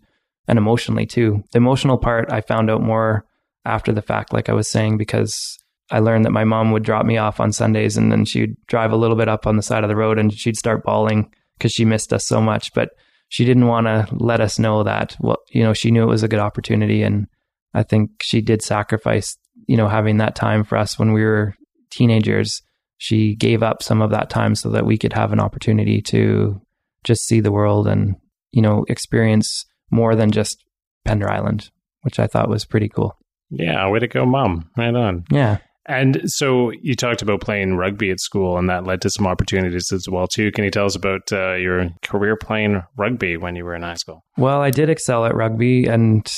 and 0.47 0.57
emotionally 0.57 1.05
too. 1.05 1.43
The 1.51 1.57
emotional 1.57 1.97
part 1.97 2.31
I 2.31 2.41
found 2.41 2.69
out 2.69 2.81
more 2.81 3.25
after 3.65 3.91
the 3.91 4.01
fact, 4.01 4.33
like 4.33 4.49
I 4.49 4.53
was 4.53 4.67
saying, 4.67 4.97
because 4.97 5.57
I 5.91 5.99
learned 5.99 6.25
that 6.25 6.31
my 6.31 6.43
mom 6.43 6.71
would 6.71 6.83
drop 6.83 7.05
me 7.05 7.17
off 7.17 7.39
on 7.39 7.51
Sundays 7.51 7.97
and 7.97 8.11
then 8.11 8.25
she'd 8.25 8.55
drive 8.65 8.91
a 8.91 8.97
little 8.97 9.15
bit 9.15 9.29
up 9.29 9.45
on 9.45 9.57
the 9.57 9.63
side 9.63 9.83
of 9.83 9.89
the 9.89 9.95
road 9.95 10.17
and 10.17 10.33
she'd 10.33 10.57
start 10.57 10.83
bawling 10.83 11.31
because 11.57 11.71
she 11.71 11.85
missed 11.85 12.11
us 12.13 12.25
so 12.25 12.41
much. 12.41 12.73
But 12.73 12.89
she 13.27 13.45
didn't 13.45 13.67
want 13.67 13.85
to 13.85 14.07
let 14.11 14.41
us 14.41 14.57
know 14.57 14.83
that, 14.83 15.15
well, 15.19 15.37
you 15.51 15.63
know, 15.63 15.73
she 15.73 15.91
knew 15.91 16.01
it 16.03 16.07
was 16.07 16.23
a 16.23 16.27
good 16.27 16.39
opportunity. 16.39 17.03
And 17.03 17.27
I 17.75 17.83
think 17.83 18.23
she 18.23 18.41
did 18.41 18.63
sacrifice, 18.63 19.37
you 19.67 19.77
know, 19.77 19.87
having 19.87 20.17
that 20.17 20.35
time 20.35 20.63
for 20.63 20.79
us 20.79 20.97
when 20.97 21.13
we 21.13 21.23
were 21.23 21.53
teenagers. 21.89 22.61
She 22.97 23.35
gave 23.35 23.63
up 23.63 23.81
some 23.81 24.01
of 24.01 24.11
that 24.11 24.29
time 24.29 24.55
so 24.55 24.69
that 24.69 24.85
we 24.85 24.97
could 24.97 25.13
have 25.13 25.31
an 25.31 25.39
opportunity 25.39 26.01
to 26.03 26.61
just 27.03 27.25
see 27.25 27.39
the 27.39 27.51
world 27.51 27.87
and, 27.87 28.15
you 28.51 28.61
know, 28.61 28.85
experience 28.89 29.65
more 29.89 30.15
than 30.15 30.31
just 30.31 30.63
Pender 31.05 31.29
Island, 31.29 31.71
which 32.01 32.19
I 32.19 32.27
thought 32.27 32.49
was 32.49 32.65
pretty 32.65 32.89
cool. 32.89 33.17
Yeah, 33.49 33.89
way 33.89 33.99
to 33.99 34.07
go, 34.07 34.25
mom. 34.25 34.69
Right 34.77 34.93
on. 34.93 35.23
Yeah. 35.31 35.57
And 35.85 36.21
so 36.25 36.71
you 36.83 36.95
talked 36.95 37.23
about 37.23 37.41
playing 37.41 37.75
rugby 37.75 38.11
at 38.11 38.19
school, 38.19 38.59
and 38.59 38.69
that 38.69 38.83
led 38.83 39.01
to 39.01 39.09
some 39.09 39.25
opportunities 39.25 39.91
as 39.91 40.07
well 40.07 40.27
too. 40.27 40.51
Can 40.51 40.63
you 40.63 40.69
tell 40.69 40.85
us 40.85 40.95
about 40.95 41.31
uh, 41.31 41.53
your 41.53 41.89
career 42.03 42.35
playing 42.35 42.83
rugby 42.95 43.37
when 43.37 43.55
you 43.55 43.65
were 43.65 43.73
in 43.73 43.81
high 43.81 43.95
school? 43.95 44.23
Well, 44.37 44.61
I 44.61 44.69
did 44.69 44.89
excel 44.89 45.25
at 45.25 45.35
rugby, 45.35 45.87
and 45.87 46.31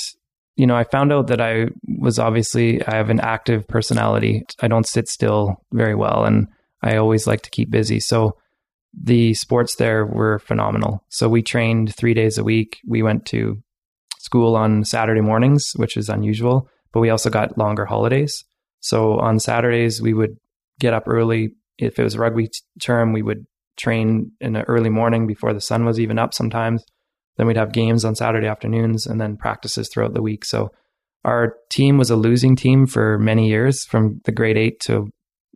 you 0.56 0.66
know, 0.66 0.76
I 0.76 0.84
found 0.84 1.12
out 1.12 1.28
that 1.28 1.40
I 1.40 1.68
was 1.98 2.18
obviously 2.18 2.84
I 2.86 2.96
have 2.96 3.10
an 3.10 3.20
active 3.20 3.66
personality. 3.66 4.44
I 4.60 4.68
don't 4.68 4.86
sit 4.86 5.08
still 5.08 5.62
very 5.72 5.94
well, 5.94 6.24
and 6.24 6.48
I 6.82 6.96
always 6.96 7.26
like 7.26 7.42
to 7.42 7.50
keep 7.50 7.70
busy. 7.70 8.00
So 8.00 8.36
the 8.92 9.34
sports 9.34 9.76
there 9.76 10.04
were 10.04 10.38
phenomenal. 10.40 11.04
So 11.08 11.28
we 11.28 11.42
trained 11.42 11.94
three 11.94 12.14
days 12.14 12.36
a 12.36 12.44
week. 12.44 12.80
We 12.86 13.02
went 13.02 13.24
to 13.26 13.62
school 14.18 14.54
on 14.54 14.84
Saturday 14.84 15.22
mornings, 15.22 15.72
which 15.76 15.96
is 15.96 16.08
unusual, 16.08 16.68
but 16.92 17.00
we 17.00 17.10
also 17.10 17.30
got 17.30 17.56
longer 17.56 17.86
holidays. 17.86 18.44
So 18.80 19.18
on 19.18 19.38
Saturdays, 19.38 20.02
we 20.02 20.12
would 20.12 20.36
get 20.78 20.92
up 20.92 21.04
early. 21.06 21.50
If 21.78 21.98
it 21.98 22.02
was 22.02 22.14
a 22.14 22.18
rugby 22.18 22.50
term, 22.80 23.12
we 23.12 23.22
would 23.22 23.46
train 23.78 24.32
in 24.40 24.52
the 24.52 24.62
early 24.64 24.90
morning 24.90 25.26
before 25.26 25.54
the 25.54 25.60
sun 25.60 25.84
was 25.86 25.98
even 25.98 26.18
up 26.18 26.34
sometimes. 26.34 26.84
Then 27.36 27.46
we'd 27.46 27.56
have 27.56 27.72
games 27.72 28.04
on 28.04 28.14
Saturday 28.14 28.46
afternoons 28.46 29.06
and 29.06 29.20
then 29.20 29.36
practices 29.36 29.88
throughout 29.88 30.14
the 30.14 30.22
week. 30.22 30.44
So 30.44 30.70
our 31.24 31.54
team 31.70 31.98
was 31.98 32.10
a 32.10 32.16
losing 32.16 32.56
team 32.56 32.86
for 32.86 33.18
many 33.18 33.48
years 33.48 33.84
from 33.84 34.20
the 34.24 34.32
grade 34.32 34.58
eight 34.58 34.80
to 34.80 35.10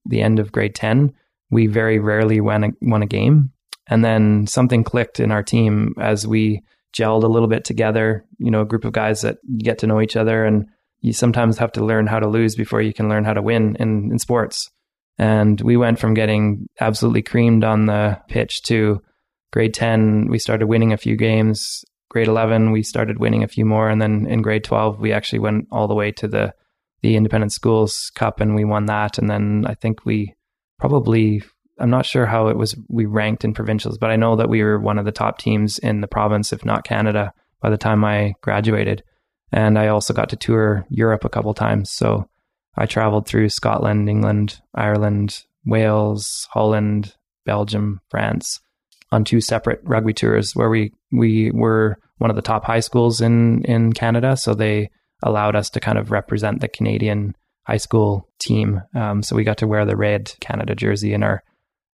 the 0.05 0.23
end 0.23 0.39
of 0.39 0.53
grade 0.53 0.75
10. 0.75 1.13
We 1.51 1.67
very 1.67 1.99
rarely 1.99 2.41
won 2.41 2.65
a, 2.65 2.69
won 2.81 3.03
a 3.03 3.07
game. 3.07 3.53
And 3.89 4.05
then 4.05 4.47
something 4.47 4.85
clicked 4.85 5.21
in 5.21 5.31
our 5.31 5.43
team 5.43 5.95
as 6.01 6.27
we 6.27 6.63
gelled 6.97 7.25
a 7.25 7.29
little 7.29 7.49
bit 7.49 7.65
together, 7.65 8.25
you 8.39 8.51
know, 8.51 8.63
a 8.63 8.67
group 8.67 8.85
of 8.85 8.93
guys 8.93 9.21
that 9.21 9.39
get 9.59 9.79
to 9.79 9.87
know 9.87 10.01
each 10.01 10.17
other 10.17 10.45
and 10.45 10.67
you 11.01 11.13
sometimes 11.13 11.59
have 11.59 11.73
to 11.73 11.85
learn 11.85 12.07
how 12.07 12.19
to 12.19 12.29
lose 12.29 12.57
before 12.57 12.81
you 12.81 12.93
can 12.93 13.09
learn 13.09 13.25
how 13.25 13.35
to 13.35 13.43
win 13.43 13.77
in, 13.79 14.11
in 14.11 14.19
sports. 14.19 14.71
And 15.19 15.61
we 15.61 15.77
went 15.77 15.99
from 15.99 16.15
getting 16.15 16.69
absolutely 16.81 17.23
creamed 17.23 17.65
on 17.65 17.87
the 17.87 18.21
pitch 18.29 18.63
to 18.63 19.03
grade 19.57 19.73
10, 19.73 20.27
we 20.29 20.39
started 20.39 20.67
winning 20.67 20.93
a 20.93 20.99
few 20.99 21.17
games. 21.17 21.83
Grade 22.11 22.29
11, 22.29 22.73
we 22.73 22.83
started 22.83 23.19
winning 23.19 23.43
a 23.43 23.49
few 23.49 23.65
more. 23.65 23.89
And 23.89 24.03
then 24.03 24.27
in 24.27 24.43
grade 24.43 24.65
12, 24.65 25.01
we 25.01 25.15
actually 25.15 25.39
went 25.39 25.67
all 25.73 25.89
the 25.89 25.95
way 25.95 26.13
to 26.13 26.29
the, 26.29 26.53
the 27.01 27.17
Independent 27.17 27.53
Schools 27.53 28.13
Cup 28.15 28.41
and 28.41 28.55
we 28.55 28.67
won 28.67 28.85
that. 28.85 29.17
And 29.17 29.31
then 29.31 29.65
I 29.67 29.73
think 29.73 30.05
we 30.05 30.35
probably, 30.79 31.43
I'm 31.79 31.89
not 31.89 32.05
sure 32.05 32.27
how 32.27 32.49
it 32.49 32.59
was, 32.59 32.77
we 32.91 33.07
ranked 33.07 33.47
in 33.47 33.55
provincials, 33.55 33.97
but 33.97 34.11
I 34.11 34.17
know 34.17 34.37
that 34.37 34.51
we 34.51 34.63
were 34.63 34.79
one 34.79 34.99
of 34.99 35.07
the 35.07 35.11
top 35.11 35.39
teams 35.39 35.79
in 35.79 36.03
the 36.03 36.07
province, 36.07 36.53
if 36.53 36.63
not 36.63 36.85
Canada, 36.85 37.33
by 37.63 37.71
the 37.71 37.79
time 37.79 38.05
I 38.05 38.35
graduated. 38.43 39.05
And 39.53 39.79
I 39.79 39.89
also 39.89 40.13
got 40.13 40.29
to 40.29 40.37
tour 40.37 40.87
Europe 40.91 41.25
a 41.25 41.31
couple 41.31 41.55
times. 41.55 41.91
So 41.91 42.29
I 42.77 42.85
traveled 42.85 43.27
through 43.27 43.49
Scotland, 43.49 44.11
England, 44.11 44.61
Ireland, 44.75 45.45
Wales, 45.65 46.47
Holland, 46.51 47.15
Belgium, 47.47 48.03
France 48.11 48.61
on 49.17 49.25
two 49.25 49.41
separate 49.41 49.81
rugby 49.83 50.13
tours 50.13 50.55
where 50.55 50.71
we, 50.71 50.93
we 51.11 51.51
were 51.53 51.97
one 52.19 52.31
of 52.31 52.37
the 52.37 52.43
top 52.43 52.65
high 52.65 52.81
schools 52.81 53.21
in, 53.21 53.65
in 53.65 53.93
Canada. 53.93 54.37
So 54.37 54.55
they 54.55 54.91
allowed 55.23 55.57
us 55.57 55.71
to 55.71 55.81
kind 55.81 55.99
of 55.99 56.11
represent 56.11 56.61
the 56.61 56.69
Canadian 56.69 57.35
high 57.67 57.79
school 57.79 58.29
team. 58.39 58.83
Um, 58.95 59.23
so 59.23 59.35
we 59.35 59.45
got 59.45 59.59
to 59.59 59.67
wear 59.67 59.85
the 59.85 59.97
red 59.97 60.33
Canada 60.41 60.75
jersey 60.75 61.13
in 61.13 61.23
our 61.23 61.43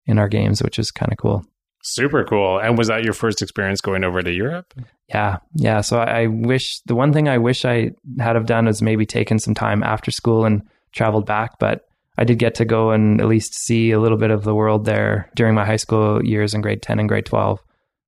in 0.06 0.20
our 0.20 0.30
games, 0.30 0.64
which 0.64 0.80
is 0.80 0.90
kind 0.92 1.12
of 1.12 1.18
cool. 1.18 1.44
Super 1.84 2.24
cool. 2.24 2.60
And 2.60 2.78
was 2.78 2.88
that 2.88 3.04
your 3.04 3.14
first 3.14 3.42
experience 3.42 3.82
going 3.82 4.06
over 4.06 4.22
to 4.22 4.32
Europe? 4.32 4.74
Yeah, 5.10 5.38
yeah. 5.54 5.82
So 5.82 6.00
I, 6.00 6.22
I 6.22 6.28
wish 6.28 6.80
the 6.86 6.96
one 6.96 7.12
thing 7.12 7.28
I 7.28 7.40
wish 7.40 7.66
I 7.66 7.92
had 8.20 8.36
have 8.36 8.46
done 8.46 8.68
is 8.68 8.82
maybe 8.82 9.06
taken 9.06 9.40
some 9.40 9.54
time 9.54 9.84
after 9.84 10.12
school 10.12 10.46
and 10.46 10.62
traveled 10.94 11.26
back, 11.26 11.60
but 11.60 11.82
I 12.18 12.24
did 12.24 12.40
get 12.40 12.56
to 12.56 12.66
go 12.66 12.92
and 12.92 13.22
at 13.22 13.28
least 13.28 13.54
see 13.54 13.92
a 13.92 14.00
little 14.00 14.18
bit 14.18 14.32
of 14.32 14.44
the 14.44 14.56
world 14.56 14.86
there 14.86 15.30
during 15.36 15.54
my 15.54 15.66
high 15.66 15.76
school 15.76 16.24
years 16.26 16.54
in 16.54 16.62
grade 16.62 16.82
10 16.82 17.00
and 17.00 17.08
grade 17.08 17.26
12. 17.26 17.62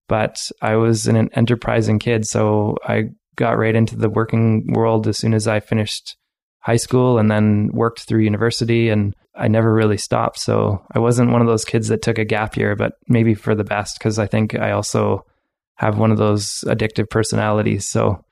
But 0.08 0.52
I 0.62 0.76
was 0.76 1.08
an 1.08 1.30
enterprising 1.34 2.00
kid, 2.00 2.26
so 2.26 2.78
I 2.84 3.10
got 3.36 3.58
right 3.58 3.76
into 3.76 3.95
the 3.95 4.10
working 4.10 4.74
world 4.74 5.08
as 5.08 5.17
soon 5.17 5.34
as 5.34 5.48
I 5.48 5.60
finished 5.60 6.17
high 6.62 6.78
school 6.78 7.19
and 7.19 7.30
then 7.30 7.69
worked 7.72 8.02
through 8.02 8.22
university 8.22 8.89
and 8.89 9.15
I 9.36 9.48
never 9.48 9.74
really 9.74 9.98
stopped. 9.98 10.39
So 10.39 10.84
I 10.93 11.00
wasn't 11.00 11.32
one 11.32 11.41
of 11.41 11.48
those 11.48 11.63
kids 11.63 11.88
that 11.88 12.02
took 12.02 12.17
a 12.17 12.26
gap 12.26 12.58
year, 12.58 12.76
but 12.76 12.93
maybe 13.08 13.36
for 13.36 13.56
the 13.56 13.63
best 13.63 13.98
because 13.98 14.19
I 14.19 14.28
think 14.28 14.56
I 14.56 14.72
also 14.72 15.26
have 15.76 15.98
one 15.98 16.12
of 16.12 16.17
those 16.17 16.63
addictive 16.67 17.10
personalities. 17.10 17.88
So, 17.88 18.26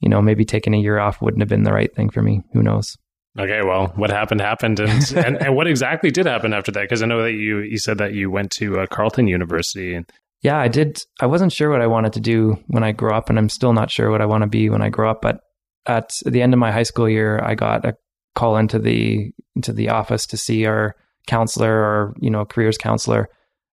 you 0.00 0.08
know, 0.08 0.22
maybe 0.22 0.46
taking 0.46 0.74
a 0.74 0.80
year 0.80 0.98
off 0.98 1.20
wouldn't 1.20 1.42
have 1.42 1.50
been 1.50 1.64
the 1.64 1.72
right 1.72 1.94
thing 1.94 2.08
for 2.08 2.22
me. 2.22 2.42
Who 2.54 2.62
knows? 2.62 2.96
Okay, 3.38 3.60
well, 3.62 3.92
what 3.96 4.10
happened 4.10 4.40
happened, 4.40 4.80
and 4.80 5.12
and, 5.16 5.36
and 5.36 5.54
what 5.54 5.66
exactly 5.66 6.10
did 6.10 6.26
happen 6.26 6.52
after 6.52 6.72
that? 6.72 6.82
Because 6.82 7.02
I 7.02 7.06
know 7.06 7.22
that 7.22 7.32
you 7.32 7.58
you 7.60 7.78
said 7.78 7.98
that 7.98 8.14
you 8.14 8.30
went 8.30 8.50
to 8.52 8.80
uh, 8.80 8.86
Carleton 8.86 9.28
University. 9.28 10.02
Yeah, 10.42 10.58
I 10.58 10.68
did. 10.68 10.98
I 11.20 11.26
wasn't 11.26 11.52
sure 11.52 11.70
what 11.70 11.82
I 11.82 11.86
wanted 11.86 12.12
to 12.14 12.20
do 12.20 12.56
when 12.68 12.84
I 12.84 12.92
grew 12.92 13.12
up, 13.12 13.28
and 13.28 13.38
I'm 13.38 13.48
still 13.48 13.72
not 13.72 13.90
sure 13.90 14.10
what 14.10 14.22
I 14.22 14.26
want 14.26 14.42
to 14.42 14.48
be 14.48 14.70
when 14.70 14.82
I 14.82 14.88
grow 14.88 15.10
up. 15.10 15.20
But 15.22 15.40
at 15.86 16.10
the 16.24 16.42
end 16.42 16.54
of 16.54 16.60
my 16.60 16.72
high 16.72 16.82
school 16.82 17.08
year, 17.08 17.40
I 17.42 17.54
got 17.54 17.84
a 17.84 17.94
call 18.34 18.56
into 18.56 18.78
the 18.78 19.30
into 19.54 19.72
the 19.72 19.90
office 19.90 20.26
to 20.26 20.36
see 20.36 20.66
our 20.66 20.94
counselor 21.26 21.72
or 21.72 22.14
you 22.20 22.30
know 22.30 22.44
careers 22.44 22.78
counselor, 22.78 23.28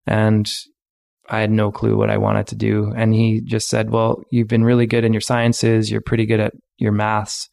and 0.06 0.50
I 1.30 1.40
had 1.40 1.52
no 1.52 1.72
clue 1.72 1.96
what 1.96 2.10
I 2.10 2.18
wanted 2.18 2.48
to 2.48 2.56
do. 2.56 2.92
And 2.96 3.14
he 3.14 3.42
just 3.42 3.70
said, 3.70 3.92
"Well, 3.92 4.24
you've 4.30 4.50
been 4.50 4.66
really 4.66 4.88
good 4.88 5.06
in 5.06 5.14
your 5.14 5.22
sciences. 5.22 5.90
You're 5.90 6.02
pretty 6.02 6.26
good 6.26 6.42
at 6.42 6.54
your 6.78 6.92
maths. 6.92 7.50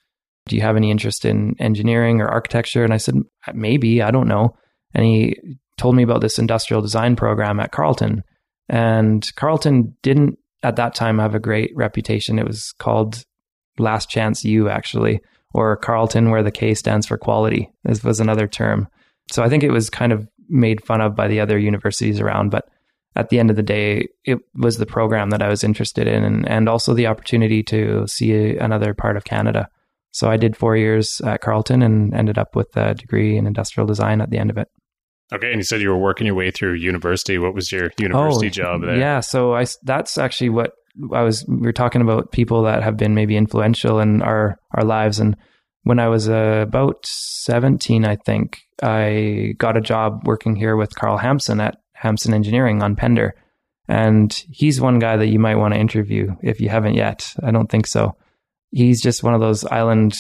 Do 0.51 0.57
you 0.57 0.63
have 0.63 0.77
any 0.77 0.91
interest 0.91 1.25
in 1.25 1.55
engineering 1.61 2.21
or 2.21 2.29
architecture?" 2.29 2.85
And 2.85 2.93
I 2.93 2.97
said, 2.97 3.15
"Maybe. 3.55 4.03
I 4.03 4.11
don't 4.11 4.29
know." 4.29 4.57
And 4.93 5.05
he 5.05 5.37
told 5.79 5.95
me 5.95 6.03
about 6.03 6.21
this 6.21 6.39
industrial 6.39 6.83
design 6.83 7.15
program 7.17 7.61
at 7.61 7.71
Carleton. 7.71 8.23
And 8.69 9.29
Carleton 9.37 9.97
didn't 10.03 10.39
at 10.63 10.77
that 10.77 10.95
time 10.95 11.19
have 11.19 11.35
a 11.35 11.41
great 11.41 11.71
reputation. 11.75 12.39
It 12.39 12.47
was 12.47 12.73
called 12.73 13.25
Last 13.79 14.11
Chance 14.11 14.45
U, 14.45 14.69
actually, 14.69 15.21
or 15.55 15.77
Carlton, 15.77 16.31
where 16.31 16.43
the 16.43 16.51
K 16.51 16.75
stands 16.75 17.07
for 17.07 17.17
quality. 17.17 17.71
This 17.85 18.05
was 18.05 18.21
another 18.21 18.47
term. 18.47 18.89
So 19.33 19.43
I 19.43 19.49
think 19.49 19.63
it 19.63 19.71
was 19.71 19.89
kind 19.89 20.13
of 20.13 20.29
made 20.49 20.85
fun 20.85 21.01
of 21.01 21.15
by 21.15 21.29
the 21.29 21.41
other 21.41 21.59
universities 21.59 22.21
around, 22.21 22.51
but 22.51 22.69
at 23.17 23.29
the 23.29 23.39
end 23.39 23.51
of 23.51 23.57
the 23.57 23.63
day, 23.63 24.09
it 24.25 24.39
was 24.55 24.77
the 24.77 24.87
program 24.87 25.31
that 25.31 25.43
I 25.43 25.49
was 25.49 25.65
interested 25.65 26.07
in 26.07 26.23
and, 26.25 26.49
and 26.49 26.69
also 26.69 26.95
the 26.95 27.07
opportunity 27.07 27.63
to 27.65 28.07
see 28.07 28.57
another 28.57 28.95
part 28.95 29.17
of 29.17 29.25
Canada. 29.25 29.69
So 30.13 30.31
I 30.31 30.37
did 30.37 30.57
four 30.57 30.77
years 30.77 31.21
at 31.25 31.41
Carleton 31.41 31.83
and 31.83 32.15
ended 32.15 32.39
up 32.39 32.57
with 32.57 32.77
a 32.77 32.95
degree 32.95 33.37
in 33.37 33.47
industrial 33.47 33.87
design 33.87 34.21
at 34.21 34.31
the 34.31 34.39
end 34.39 34.51
of 34.51 34.59
it. 34.59 34.69
Okay, 35.33 35.49
and 35.49 35.59
you 35.59 35.63
said 35.63 35.81
you 35.81 35.91
were 35.91 35.99
working 35.99 36.27
your 36.27 36.35
way 36.35 36.51
through 36.51 36.75
university. 36.75 37.39
What 37.39 37.55
was 37.55 37.71
your 37.71 37.91
university 37.99 38.49
oh, 38.49 38.51
job 38.51 38.83
there? 38.83 38.97
Yeah, 38.97 39.21
so 39.21 39.55
I 39.55 39.65
that's 39.85 40.19
actually 40.19 40.51
what 40.51 40.73
I 41.13 41.23
was. 41.23 41.45
We 41.47 41.59
were 41.59 41.73
talking 41.73 42.03
about 42.03 42.33
people 42.33 42.65
that 42.65 42.83
have 42.83 42.97
been 42.97 43.15
maybe 43.15 43.37
influential 43.37 44.01
in 44.01 44.23
our 44.23 44.59
our 44.73 44.85
lives, 44.85 45.21
and 45.21 45.37
when 45.85 46.01
I 46.01 46.09
was 46.09 46.29
uh, 46.29 46.65
about 46.67 47.07
seventeen, 47.07 48.05
I 48.05 48.17
think 48.17 48.59
I 48.83 49.55
got 49.59 49.77
a 49.77 49.81
job 49.81 50.23
working 50.25 50.57
here 50.57 50.75
with 50.75 50.97
Carl 50.97 51.19
Hampson 51.19 51.61
at 51.61 51.77
Hampson 51.95 52.35
Engineering 52.35 52.83
on 52.83 52.97
Pender, 52.97 53.35
and 53.87 54.33
he's 54.51 54.81
one 54.81 54.99
guy 54.99 55.17
that 55.17 55.29
you 55.29 55.39
might 55.39 55.57
want 55.57 55.75
to 55.75 55.81
interview 55.81 56.35
if 56.43 56.61
you 56.61 56.71
haven't 56.71 56.95
yet. 56.95 57.35
I 57.41 57.53
don't 57.53 57.71
think 57.71 57.87
so. 57.87 58.17
He's 58.71 59.03
just 59.03 59.23
one 59.23 59.35
of 59.35 59.41
those 59.41 59.65
island 59.65 60.15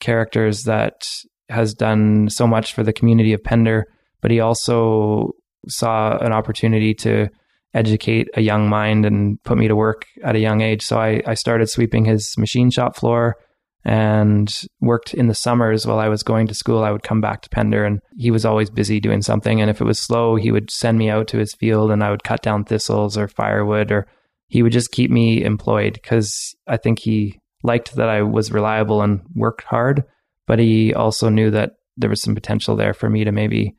characters 0.00 0.64
that 0.64 1.08
has 1.48 1.74
done 1.74 2.28
so 2.28 2.46
much 2.46 2.74
for 2.74 2.82
the 2.82 2.92
community 2.92 3.32
of 3.32 3.42
Pender 3.42 3.86
but 4.20 4.30
he 4.30 4.40
also 4.40 5.32
saw 5.68 6.16
an 6.18 6.32
opportunity 6.32 6.94
to 6.94 7.28
educate 7.74 8.28
a 8.34 8.40
young 8.40 8.68
mind 8.68 9.04
and 9.04 9.42
put 9.44 9.58
me 9.58 9.68
to 9.68 9.76
work 9.76 10.06
at 10.24 10.36
a 10.36 10.40
young 10.40 10.60
age. 10.60 10.82
So 10.82 10.98
I, 10.98 11.22
I 11.26 11.34
started 11.34 11.68
sweeping 11.68 12.04
his 12.04 12.36
machine 12.38 12.70
shop 12.70 12.96
floor 12.96 13.36
and 13.84 14.52
worked 14.80 15.14
in 15.14 15.28
the 15.28 15.34
summers 15.34 15.86
while 15.86 15.98
I 15.98 16.08
was 16.08 16.22
going 16.22 16.46
to 16.48 16.54
school. 16.54 16.82
I 16.82 16.90
would 16.90 17.02
come 17.02 17.20
back 17.20 17.42
to 17.42 17.50
Pender 17.50 17.84
and 17.84 18.00
he 18.16 18.30
was 18.30 18.44
always 18.44 18.70
busy 18.70 19.00
doing 19.00 19.22
something. 19.22 19.60
And 19.60 19.70
if 19.70 19.80
it 19.80 19.84
was 19.84 20.00
slow, 20.00 20.36
he 20.36 20.50
would 20.50 20.70
send 20.70 20.98
me 20.98 21.10
out 21.10 21.28
to 21.28 21.38
his 21.38 21.54
field 21.54 21.90
and 21.90 22.02
I 22.02 22.10
would 22.10 22.24
cut 22.24 22.42
down 22.42 22.64
thistles 22.64 23.16
or 23.16 23.28
firewood 23.28 23.92
or 23.92 24.06
he 24.48 24.62
would 24.62 24.72
just 24.72 24.90
keep 24.90 25.10
me 25.10 25.44
employed 25.44 25.92
because 25.94 26.56
I 26.66 26.78
think 26.78 27.00
he 27.00 27.38
liked 27.62 27.96
that 27.96 28.08
I 28.08 28.22
was 28.22 28.52
reliable 28.52 29.02
and 29.02 29.20
worked 29.34 29.64
hard, 29.64 30.04
but 30.46 30.58
he 30.58 30.94
also 30.94 31.28
knew 31.28 31.50
that 31.50 31.72
there 31.96 32.10
was 32.10 32.22
some 32.22 32.34
potential 32.34 32.76
there 32.76 32.94
for 32.94 33.10
me 33.10 33.24
to 33.24 33.32
maybe 33.32 33.76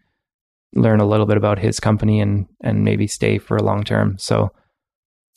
learn 0.73 0.99
a 0.99 1.07
little 1.07 1.25
bit 1.25 1.37
about 1.37 1.59
his 1.59 1.79
company 1.79 2.19
and 2.19 2.45
and 2.61 2.83
maybe 2.83 3.07
stay 3.07 3.37
for 3.37 3.57
a 3.57 3.63
long 3.63 3.83
term. 3.83 4.17
So 4.17 4.51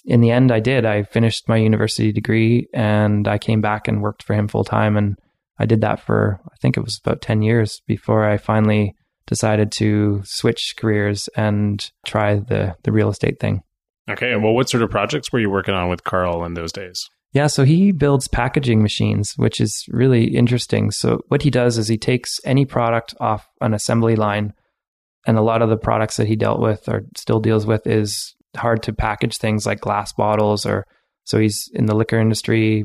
in 0.05 0.21
the 0.21 0.31
end 0.31 0.51
I 0.51 0.61
did. 0.61 0.85
I 0.85 1.05
finished 1.05 1.49
my 1.49 1.57
university 1.57 2.13
degree 2.13 2.69
and 2.75 3.29
I 3.29 3.39
came 3.39 3.61
back 3.61 3.89
and 3.89 4.03
worked 4.03 4.23
for 4.23 4.35
him 4.35 4.49
full 4.49 4.65
time 4.65 4.97
and 4.97 5.17
I 5.59 5.67
did 5.67 5.81
that 5.83 6.01
for 6.01 6.41
I 6.53 6.57
think 6.57 6.77
it 6.77 6.85
was 6.85 7.01
about 7.03 7.23
10 7.23 7.43
years 7.43 7.81
before 7.87 8.29
I 8.29 8.37
finally 8.37 8.97
decided 9.27 9.71
to 9.73 10.21
switch 10.25 10.75
careers 10.77 11.29
and 11.37 11.91
try 12.05 12.37
the 12.37 12.75
the 12.83 12.93
real 12.93 13.09
estate 13.09 13.39
thing. 13.39 13.63
Okay, 14.11 14.35
well 14.37 14.55
what 14.55 14.69
sort 14.69 14.83
of 14.83 14.91
projects 14.91 15.33
were 15.33 15.41
you 15.41 15.51
working 15.51 15.75
on 15.75 15.89
with 15.89 16.05
Carl 16.05 16.45
in 16.45 16.55
those 16.55 16.73
days? 16.73 17.09
Yeah, 17.33 17.47
so 17.47 17.65
he 17.65 17.93
builds 17.93 18.29
packaging 18.29 18.83
machines, 18.83 19.33
which 19.37 19.61
is 19.61 19.87
really 19.89 20.37
interesting. 20.37 20.91
So 20.91 21.21
what 21.29 21.43
he 21.43 21.51
does 21.51 21.79
is 21.79 21.89
he 21.89 21.97
takes 21.97 22.39
any 22.45 22.67
product 22.67 23.15
off 23.21 23.49
an 23.61 23.73
assembly 23.73 24.17
line 24.17 24.53
and 25.27 25.39
a 25.39 25.43
lot 25.43 25.63
of 25.63 25.71
the 25.71 25.79
products 25.79 26.17
that 26.19 26.27
he 26.27 26.37
dealt 26.37 26.61
with 26.61 26.89
or 26.89 27.03
still 27.17 27.41
deals 27.41 27.65
with 27.65 27.87
is 27.87 28.35
hard 28.57 28.83
to 28.83 28.93
package 28.93 29.39
things 29.39 29.65
like 29.65 29.81
glass 29.81 30.13
bottles 30.13 30.67
or 30.67 30.85
so 31.25 31.39
he's 31.39 31.71
in 31.73 31.87
the 31.87 31.95
liquor 31.95 32.19
industry. 32.19 32.85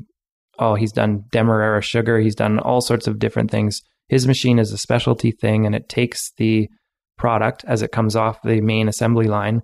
Oh 0.59 0.75
he's 0.75 0.93
done 0.93 1.25
demerara 1.31 1.81
sugar. 1.81 2.19
He's 2.19 2.35
done 2.35 2.59
all 2.59 2.79
sorts 2.79 3.07
of 3.07 3.19
different 3.19 3.51
things. 3.51 3.81
His 4.07 4.27
machine 4.27 4.59
is 4.59 4.71
a 4.71 4.77
specialty 4.77 5.31
thing 5.31 5.65
and 5.65 5.75
it 5.75 5.89
takes 5.89 6.31
the 6.37 6.69
product 7.17 7.65
as 7.67 7.81
it 7.81 7.91
comes 7.91 8.15
off 8.15 8.41
the 8.43 8.61
main 8.61 8.87
assembly 8.87 9.27
line 9.27 9.61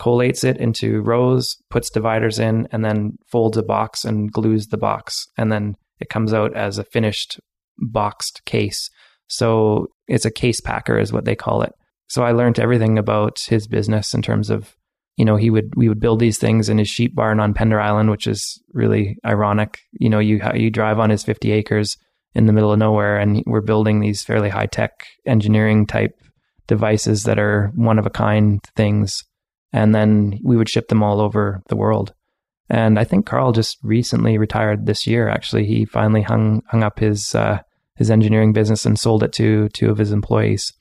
collates 0.00 0.44
it 0.44 0.58
into 0.58 1.00
rows 1.00 1.56
puts 1.70 1.90
dividers 1.90 2.38
in 2.38 2.68
and 2.70 2.84
then 2.84 3.16
folds 3.26 3.56
a 3.56 3.62
box 3.62 4.04
and 4.04 4.30
glues 4.32 4.66
the 4.66 4.76
box. 4.76 5.26
And 5.38 5.50
then 5.50 5.76
it 6.00 6.10
comes 6.10 6.34
out 6.34 6.54
as 6.56 6.78
a 6.78 6.84
finished 6.84 7.40
boxed 7.78 8.42
case. 8.44 8.90
So 9.28 9.88
it's 10.06 10.24
a 10.24 10.30
case 10.30 10.60
packer 10.60 10.98
is 10.98 11.12
what 11.12 11.24
they 11.24 11.34
call 11.34 11.62
it. 11.62 11.72
So 12.08 12.22
I 12.22 12.32
learned 12.32 12.58
everything 12.58 12.98
about 12.98 13.40
his 13.48 13.66
business 13.66 14.14
in 14.14 14.22
terms 14.22 14.50
of, 14.50 14.76
you 15.16 15.24
know, 15.24 15.36
he 15.36 15.50
would 15.50 15.72
we 15.76 15.88
would 15.88 15.98
build 15.98 16.20
these 16.20 16.38
things 16.38 16.68
in 16.68 16.78
his 16.78 16.88
sheep 16.88 17.14
barn 17.14 17.40
on 17.40 17.54
Pender 17.54 17.80
Island, 17.80 18.10
which 18.10 18.26
is 18.26 18.62
really 18.72 19.16
ironic. 19.24 19.78
You 19.92 20.10
know, 20.10 20.18
you 20.18 20.40
you 20.54 20.70
drive 20.70 20.98
on 20.98 21.10
his 21.10 21.24
50 21.24 21.50
acres 21.52 21.96
in 22.34 22.46
the 22.46 22.52
middle 22.52 22.72
of 22.72 22.78
nowhere, 22.78 23.18
and 23.18 23.42
we're 23.46 23.62
building 23.62 24.00
these 24.00 24.22
fairly 24.22 24.50
high 24.50 24.66
tech 24.66 24.92
engineering 25.26 25.86
type 25.86 26.12
devices 26.66 27.22
that 27.24 27.38
are 27.38 27.72
one 27.74 27.98
of 27.98 28.06
a 28.06 28.10
kind 28.10 28.60
things, 28.76 29.22
and 29.72 29.94
then 29.94 30.38
we 30.42 30.56
would 30.56 30.68
ship 30.68 30.88
them 30.88 31.02
all 31.02 31.20
over 31.20 31.62
the 31.68 31.76
world. 31.76 32.12
And 32.68 32.98
I 32.98 33.04
think 33.04 33.26
Carl 33.26 33.52
just 33.52 33.78
recently 33.82 34.38
retired 34.38 34.86
this 34.86 35.06
year. 35.06 35.28
Actually, 35.28 35.66
he 35.66 35.84
finally 35.84 36.22
hung 36.22 36.62
hung 36.68 36.82
up 36.82 36.98
his 36.98 37.34
uh, 37.34 37.60
his 37.96 38.10
engineering 38.10 38.52
business 38.52 38.84
and 38.84 38.98
sold 38.98 39.22
it 39.22 39.32
to 39.34 39.68
two 39.70 39.90
of 39.90 39.98
his 39.98 40.12
employees 40.12 40.72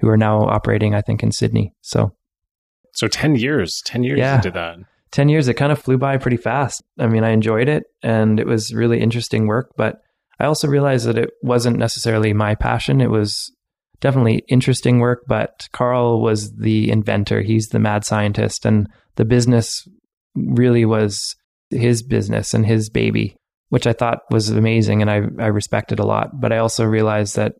who 0.00 0.08
are 0.08 0.16
now 0.16 0.40
operating, 0.42 0.94
I 0.94 1.02
think, 1.02 1.22
in 1.22 1.32
Sydney. 1.32 1.72
So, 1.80 2.14
so 2.92 3.08
10 3.08 3.36
years, 3.36 3.82
10 3.84 4.04
years 4.04 4.18
yeah, 4.18 4.36
into 4.36 4.50
that. 4.52 4.78
10 5.12 5.28
years, 5.28 5.46
it 5.48 5.54
kind 5.54 5.72
of 5.72 5.78
flew 5.78 5.96
by 5.96 6.16
pretty 6.18 6.36
fast. 6.36 6.82
I 6.98 7.06
mean, 7.06 7.24
I 7.24 7.30
enjoyed 7.30 7.68
it 7.68 7.84
and 8.02 8.40
it 8.40 8.46
was 8.46 8.74
really 8.74 9.00
interesting 9.00 9.46
work, 9.46 9.72
but 9.76 9.98
I 10.40 10.46
also 10.46 10.66
realized 10.66 11.06
that 11.06 11.18
it 11.18 11.30
wasn't 11.42 11.78
necessarily 11.78 12.32
my 12.32 12.54
passion. 12.54 13.00
It 13.00 13.10
was 13.10 13.52
definitely 14.00 14.44
interesting 14.48 14.98
work, 14.98 15.24
but 15.26 15.68
Carl 15.72 16.20
was 16.20 16.54
the 16.56 16.90
inventor. 16.90 17.42
He's 17.42 17.68
the 17.68 17.78
mad 17.78 18.04
scientist, 18.04 18.64
and 18.64 18.88
the 19.16 19.24
business 19.24 19.86
really 20.34 20.84
was 20.84 21.36
his 21.70 22.02
business 22.02 22.54
and 22.54 22.66
his 22.66 22.90
baby, 22.90 23.36
which 23.68 23.86
I 23.86 23.92
thought 23.92 24.20
was 24.30 24.50
amazing 24.50 25.00
and 25.00 25.10
I, 25.10 25.22
I 25.42 25.46
respected 25.46 25.98
a 25.98 26.06
lot. 26.06 26.40
But 26.40 26.52
I 26.52 26.58
also 26.58 26.84
realized 26.84 27.36
that 27.36 27.54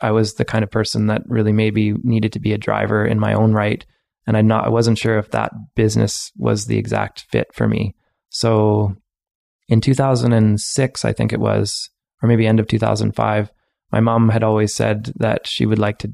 I 0.00 0.10
was 0.10 0.34
the 0.34 0.44
kind 0.44 0.62
of 0.62 0.70
person 0.70 1.06
that 1.06 1.22
really 1.26 1.52
maybe 1.52 1.94
needed 2.02 2.32
to 2.34 2.40
be 2.40 2.52
a 2.52 2.58
driver 2.58 3.04
in 3.04 3.18
my 3.18 3.34
own 3.34 3.52
right. 3.52 3.84
And 4.26 4.36
I 4.36 4.42
not 4.42 4.66
I 4.66 4.70
wasn't 4.70 4.98
sure 4.98 5.18
if 5.18 5.30
that 5.30 5.52
business 5.74 6.32
was 6.36 6.66
the 6.66 6.78
exact 6.78 7.26
fit 7.30 7.54
for 7.54 7.68
me. 7.68 7.94
So 8.28 8.96
in 9.68 9.80
2006, 9.80 11.04
I 11.04 11.12
think 11.12 11.32
it 11.32 11.40
was, 11.40 11.90
or 12.22 12.28
maybe 12.28 12.46
end 12.46 12.60
of 12.60 12.68
2005, 12.68 13.50
my 13.92 14.00
mom 14.00 14.28
had 14.28 14.42
always 14.42 14.74
said 14.74 15.12
that 15.16 15.46
she 15.46 15.66
would 15.66 15.78
like 15.78 15.98
to 15.98 16.12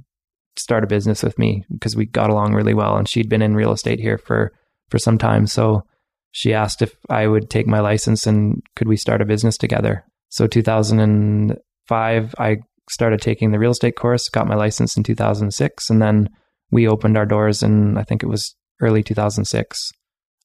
start 0.56 0.84
a 0.84 0.88
business 0.88 1.22
with 1.22 1.38
me 1.38 1.64
because 1.72 1.96
we 1.96 2.04
got 2.04 2.30
along 2.30 2.52
really 2.52 2.74
well 2.74 2.96
and 2.96 3.08
she'd 3.08 3.28
been 3.28 3.42
in 3.42 3.54
real 3.54 3.72
estate 3.72 4.00
here 4.00 4.18
for 4.18 4.52
for 4.90 4.98
some 4.98 5.16
time. 5.18 5.46
So 5.46 5.84
she 6.32 6.52
asked 6.52 6.82
if 6.82 6.94
I 7.08 7.26
would 7.26 7.48
take 7.48 7.66
my 7.66 7.80
license 7.80 8.26
and 8.26 8.62
could 8.76 8.88
we 8.88 8.96
start 8.96 9.22
a 9.22 9.26
business 9.26 9.56
together. 9.56 10.04
So 10.28 10.46
2005 10.46 12.34
I 12.38 12.58
started 12.90 13.20
taking 13.20 13.52
the 13.52 13.58
real 13.58 13.70
estate 13.70 13.96
course, 13.96 14.28
got 14.28 14.46
my 14.46 14.54
license 14.54 14.96
in 14.96 15.02
2006, 15.02 15.90
and 15.90 16.02
then 16.02 16.28
we 16.70 16.88
opened 16.88 17.16
our 17.16 17.26
doors 17.26 17.62
in, 17.62 17.96
I 17.96 18.02
think 18.02 18.22
it 18.22 18.28
was 18.28 18.54
early 18.80 19.02
2006 19.02 19.92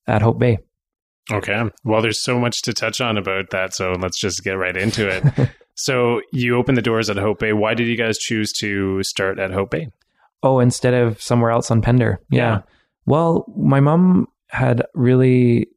at 0.07 0.21
Hope 0.21 0.39
Bay. 0.39 0.59
Okay. 1.31 1.61
Well, 1.83 2.01
there's 2.01 2.23
so 2.23 2.39
much 2.39 2.61
to 2.63 2.73
touch 2.73 3.01
on 3.01 3.17
about 3.17 3.49
that. 3.51 3.73
So 3.73 3.93
let's 3.99 4.19
just 4.19 4.43
get 4.43 4.53
right 4.53 4.77
into 4.77 5.09
it. 5.09 5.49
so 5.77 6.21
you 6.31 6.57
opened 6.57 6.77
the 6.77 6.81
doors 6.81 7.09
at 7.09 7.17
Hope 7.17 7.39
Bay. 7.39 7.53
Why 7.53 7.73
did 7.73 7.87
you 7.87 7.95
guys 7.95 8.17
choose 8.17 8.51
to 8.53 9.01
start 9.03 9.39
at 9.39 9.51
Hope 9.51 9.71
Bay? 9.71 9.89
Oh, 10.43 10.59
instead 10.59 10.93
of 10.93 11.21
somewhere 11.21 11.51
else 11.51 11.71
on 11.71 11.81
Pender. 11.81 12.19
Yeah. 12.29 12.39
yeah. 12.39 12.61
Well, 13.05 13.45
my 13.55 13.79
mom 13.79 14.27
had 14.49 14.83
really 14.93 15.69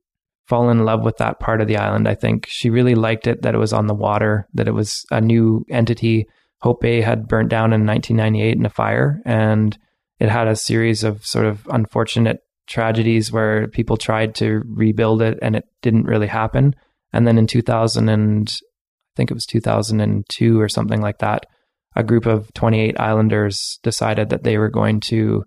fallen 0.46 0.78
in 0.78 0.84
love 0.84 1.02
with 1.02 1.18
that 1.18 1.38
part 1.38 1.60
of 1.60 1.68
the 1.68 1.76
island. 1.76 2.08
I 2.08 2.14
think 2.14 2.46
she 2.48 2.70
really 2.70 2.94
liked 2.94 3.26
it 3.26 3.42
that 3.42 3.54
it 3.54 3.58
was 3.58 3.72
on 3.72 3.86
the 3.86 3.94
water, 3.94 4.48
that 4.54 4.66
it 4.66 4.72
was 4.72 5.04
a 5.10 5.20
new 5.20 5.64
entity 5.70 6.26
Hope 6.60 6.82
Bay 6.82 7.00
had 7.00 7.28
burnt 7.28 7.48
down 7.48 7.72
in 7.72 7.86
1998 7.86 8.56
in 8.56 8.66
a 8.66 8.70
fire, 8.70 9.22
and 9.24 9.76
it 10.18 10.28
had 10.28 10.46
a 10.46 10.56
series 10.56 11.04
of 11.04 11.24
sort 11.24 11.46
of 11.46 11.66
unfortunate 11.70 12.40
tragedies 12.66 13.32
where 13.32 13.68
people 13.68 13.96
tried 13.96 14.34
to 14.36 14.62
rebuild 14.66 15.22
it 15.22 15.38
and 15.42 15.56
it 15.56 15.64
didn't 15.82 16.04
really 16.04 16.26
happen. 16.26 16.76
And 17.12 17.26
then 17.26 17.38
in 17.38 17.46
2000 17.46 18.08
and 18.08 18.54
I 19.10 19.16
think 19.16 19.30
it 19.30 19.34
was 19.34 19.46
2002 19.46 20.60
or 20.60 20.68
something 20.68 21.00
like 21.00 21.18
that, 21.18 21.46
a 21.96 22.04
group 22.04 22.26
of 22.26 22.52
28 22.54 22.98
islanders 23.00 23.78
decided 23.82 24.30
that 24.30 24.44
they 24.44 24.58
were 24.58 24.70
going 24.70 25.00
to 25.00 25.44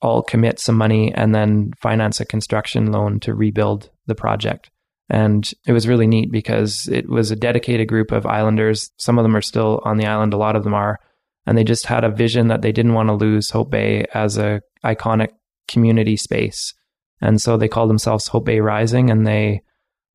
all 0.00 0.22
commit 0.22 0.60
some 0.60 0.76
money 0.76 1.12
and 1.14 1.34
then 1.34 1.72
finance 1.80 2.20
a 2.20 2.24
construction 2.24 2.92
loan 2.92 3.18
to 3.20 3.34
rebuild 3.34 3.90
the 4.06 4.14
project. 4.14 4.70
And 5.08 5.48
it 5.66 5.72
was 5.72 5.88
really 5.88 6.06
neat 6.06 6.30
because 6.30 6.88
it 6.90 7.08
was 7.08 7.30
a 7.30 7.36
dedicated 7.36 7.88
group 7.88 8.12
of 8.12 8.26
islanders. 8.26 8.90
Some 8.98 9.18
of 9.18 9.22
them 9.22 9.36
are 9.36 9.42
still 9.42 9.80
on 9.84 9.96
the 9.96 10.06
island, 10.06 10.34
a 10.34 10.38
lot 10.38 10.56
of 10.56 10.64
them 10.64 10.74
are. 10.74 10.98
And 11.46 11.56
they 11.56 11.64
just 11.64 11.86
had 11.86 12.04
a 12.04 12.10
vision 12.10 12.48
that 12.48 12.62
they 12.62 12.72
didn't 12.72 12.94
want 12.94 13.08
to 13.08 13.14
lose 13.14 13.50
Hope 13.50 13.70
Bay 13.70 14.04
as 14.12 14.36
a 14.36 14.62
iconic 14.84 15.28
community 15.68 16.16
space. 16.16 16.74
And 17.20 17.40
so 17.40 17.56
they 17.56 17.68
called 17.68 17.88
themselves 17.88 18.28
Hope 18.28 18.46
Bay 18.46 18.60
Rising 18.60 19.10
and 19.10 19.26
they 19.26 19.60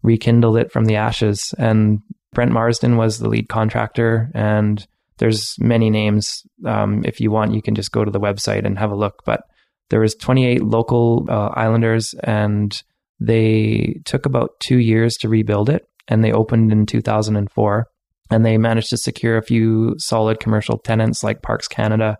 rekindled 0.04 0.58
it 0.58 0.72
from 0.72 0.86
the 0.86 0.98
ashes. 0.98 1.54
And 1.58 2.00
Brent 2.34 2.52
Marsden 2.52 2.98
was 2.98 3.20
the 3.20 3.30
lead 3.30 3.50
contractor, 3.50 4.32
and 4.34 4.86
there's 5.18 5.56
many 5.60 5.90
names. 5.90 6.44
Um, 6.66 7.04
if 7.06 7.20
you 7.20 7.30
want, 7.30 7.54
you 7.54 7.62
can 7.62 7.76
just 7.76 7.92
go 7.92 8.06
to 8.06 8.12
the 8.12 8.20
website 8.20 8.66
and 8.66 8.80
have 8.80 8.92
a 8.92 8.96
look. 8.96 9.24
But 9.26 9.42
there 9.90 10.00
was 10.00 10.16
28 10.16 10.64
local 10.64 11.26
uh, 11.30 11.50
islanders, 11.54 12.14
and 12.24 12.82
they 13.20 14.02
took 14.06 14.26
about 14.26 14.60
two 14.60 14.78
years 14.78 15.18
to 15.18 15.30
rebuild 15.30 15.70
it, 15.70 15.86
and 16.08 16.24
they 16.24 16.32
opened 16.32 16.72
in 16.72 16.86
2004. 16.86 17.88
And 18.30 18.46
they 18.46 18.58
managed 18.58 18.92
to 18.92 18.98
secure 18.98 19.38
a 19.38 19.44
few 19.44 19.96
solid 19.98 20.40
commercial 20.40 20.78
tenants 20.78 21.22
like 21.22 21.42
Parks 21.42 21.68
Canada, 21.68 22.18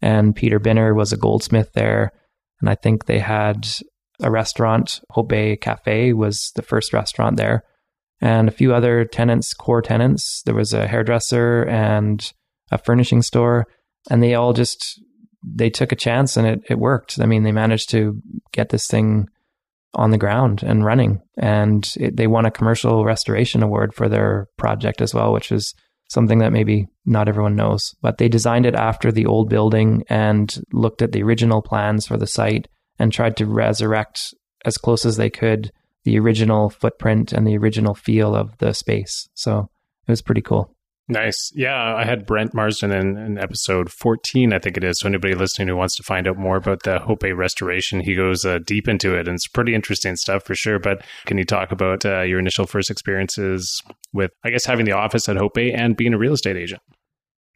and 0.00 0.34
Peter 0.34 0.58
Binner 0.58 0.94
was 0.94 1.12
a 1.12 1.16
goldsmith 1.16 1.72
there. 1.74 2.10
And 2.60 2.68
I 2.68 2.74
think 2.74 3.04
they 3.04 3.20
had 3.20 3.68
a 4.20 4.30
restaurant, 4.30 5.00
Hope 5.10 5.28
Bay 5.28 5.56
Cafe 5.56 6.12
was 6.14 6.50
the 6.56 6.62
first 6.62 6.92
restaurant 6.92 7.36
there 7.36 7.64
and 8.22 8.48
a 8.48 8.52
few 8.52 8.72
other 8.72 9.04
tenants, 9.04 9.52
core 9.52 9.82
tenants. 9.82 10.42
There 10.46 10.54
was 10.54 10.72
a 10.72 10.86
hairdresser 10.86 11.64
and 11.64 12.32
a 12.70 12.78
furnishing 12.78 13.20
store, 13.20 13.66
and 14.08 14.22
they 14.22 14.34
all 14.34 14.52
just 14.52 15.02
they 15.44 15.68
took 15.68 15.90
a 15.90 15.96
chance 15.96 16.36
and 16.36 16.46
it 16.46 16.60
it 16.70 16.78
worked. 16.78 17.18
I 17.20 17.26
mean, 17.26 17.42
they 17.42 17.52
managed 17.52 17.90
to 17.90 18.22
get 18.52 18.70
this 18.70 18.86
thing 18.86 19.28
on 19.94 20.10
the 20.10 20.18
ground 20.18 20.62
and 20.62 20.84
running, 20.84 21.20
and 21.36 21.86
it, 21.96 22.16
they 22.16 22.28
won 22.28 22.46
a 22.46 22.50
commercial 22.50 23.04
restoration 23.04 23.62
award 23.62 23.92
for 23.92 24.08
their 24.08 24.46
project 24.56 25.02
as 25.02 25.12
well, 25.12 25.32
which 25.32 25.50
is 25.50 25.74
something 26.08 26.38
that 26.38 26.52
maybe 26.52 26.86
not 27.04 27.28
everyone 27.28 27.56
knows. 27.56 27.92
But 28.00 28.18
they 28.18 28.28
designed 28.28 28.66
it 28.66 28.76
after 28.76 29.10
the 29.10 29.26
old 29.26 29.48
building 29.48 30.04
and 30.08 30.54
looked 30.72 31.02
at 31.02 31.10
the 31.10 31.24
original 31.24 31.60
plans 31.60 32.06
for 32.06 32.16
the 32.16 32.26
site 32.26 32.68
and 33.00 33.12
tried 33.12 33.36
to 33.38 33.46
resurrect 33.46 34.32
as 34.64 34.76
close 34.76 35.04
as 35.04 35.16
they 35.16 35.30
could 35.30 35.72
the 36.04 36.18
original 36.18 36.70
footprint 36.70 37.32
and 37.32 37.46
the 37.46 37.56
original 37.56 37.94
feel 37.94 38.34
of 38.34 38.56
the 38.58 38.72
space. 38.72 39.28
So 39.34 39.70
it 40.06 40.10
was 40.10 40.22
pretty 40.22 40.42
cool. 40.42 40.74
Nice. 41.08 41.50
Yeah, 41.54 41.94
I 41.96 42.04
had 42.04 42.26
Brent 42.26 42.54
Marsden 42.54 42.92
in, 42.92 43.16
in, 43.16 43.38
episode 43.38 43.90
14, 43.90 44.52
I 44.52 44.58
think 44.58 44.76
it 44.76 44.84
is. 44.84 45.00
So 45.00 45.08
anybody 45.08 45.34
listening 45.34 45.68
who 45.68 45.76
wants 45.76 45.96
to 45.96 46.02
find 46.02 46.28
out 46.28 46.38
more 46.38 46.56
about 46.56 46.84
the 46.84 47.00
Hope 47.00 47.24
restoration, 47.24 48.00
he 48.00 48.14
goes 48.14 48.44
uh, 48.44 48.60
deep 48.64 48.88
into 48.88 49.14
it 49.14 49.26
and 49.26 49.34
it's 49.34 49.48
pretty 49.48 49.74
interesting 49.74 50.14
stuff 50.16 50.44
for 50.44 50.54
sure. 50.54 50.78
But 50.78 51.04
can 51.26 51.38
you 51.38 51.44
talk 51.44 51.72
about 51.72 52.06
uh, 52.06 52.22
your 52.22 52.38
initial 52.38 52.66
first 52.66 52.88
experiences 52.88 53.82
with, 54.12 54.30
I 54.44 54.50
guess, 54.50 54.64
having 54.64 54.86
the 54.86 54.92
office 54.92 55.28
at 55.28 55.36
Hope 55.36 55.58
and 55.58 55.96
being 55.96 56.14
a 56.14 56.18
real 56.18 56.34
estate 56.34 56.56
agent? 56.56 56.80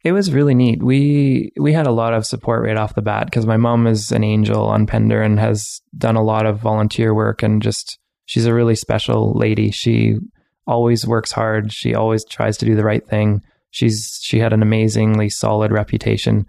It 0.03 0.11
was 0.11 0.31
really 0.31 0.53
neat. 0.53 0.83
We 0.83 1.51
we 1.59 1.73
had 1.73 1.87
a 1.87 1.91
lot 1.91 2.13
of 2.13 2.25
support 2.25 2.63
right 2.63 2.77
off 2.77 2.95
the 2.95 3.01
bat 3.01 3.25
because 3.25 3.47
my 3.47 3.57
mom 3.57 3.87
is 3.87 4.11
an 4.11 4.23
angel 4.23 4.67
on 4.67 4.85
Pender 4.85 5.21
and 5.21 5.39
has 5.39 5.81
done 5.97 6.15
a 6.15 6.23
lot 6.23 6.45
of 6.45 6.59
volunteer 6.59 7.13
work 7.13 7.41
and 7.41 7.61
just 7.61 7.97
she's 8.27 8.45
a 8.45 8.53
really 8.53 8.75
special 8.75 9.33
lady. 9.33 9.71
She 9.71 10.17
always 10.67 11.07
works 11.07 11.31
hard. 11.31 11.73
She 11.73 11.95
always 11.95 12.23
tries 12.25 12.57
to 12.57 12.65
do 12.65 12.75
the 12.75 12.83
right 12.83 13.05
thing. 13.07 13.41
She's 13.71 14.19
she 14.21 14.37
had 14.37 14.53
an 14.53 14.61
amazingly 14.61 15.29
solid 15.29 15.71
reputation. 15.71 16.45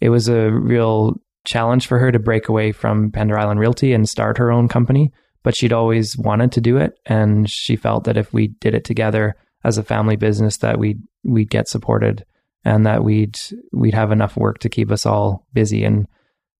It 0.00 0.08
was 0.08 0.28
a 0.28 0.50
real 0.50 1.14
challenge 1.44 1.86
for 1.86 1.98
her 1.98 2.10
to 2.10 2.18
break 2.18 2.48
away 2.48 2.72
from 2.72 3.12
Pender 3.12 3.38
Island 3.38 3.60
Realty 3.60 3.92
and 3.92 4.08
start 4.08 4.38
her 4.38 4.50
own 4.50 4.68
company, 4.68 5.12
but 5.44 5.56
she'd 5.56 5.72
always 5.72 6.16
wanted 6.18 6.52
to 6.52 6.60
do 6.60 6.76
it 6.76 6.92
and 7.06 7.48
she 7.48 7.76
felt 7.76 8.04
that 8.04 8.16
if 8.16 8.32
we 8.32 8.48
did 8.60 8.74
it 8.74 8.84
together 8.84 9.36
as 9.64 9.78
a 9.78 9.84
family 9.84 10.16
business 10.16 10.58
that 10.58 10.78
we'd 10.78 11.00
we'd 11.24 11.50
get 11.50 11.68
supported 11.68 12.24
and 12.64 12.86
that 12.86 13.04
we'd 13.04 13.36
we'd 13.72 13.94
have 13.94 14.12
enough 14.12 14.36
work 14.36 14.58
to 14.58 14.68
keep 14.68 14.90
us 14.90 15.04
all 15.04 15.46
busy 15.52 15.84
and 15.84 16.06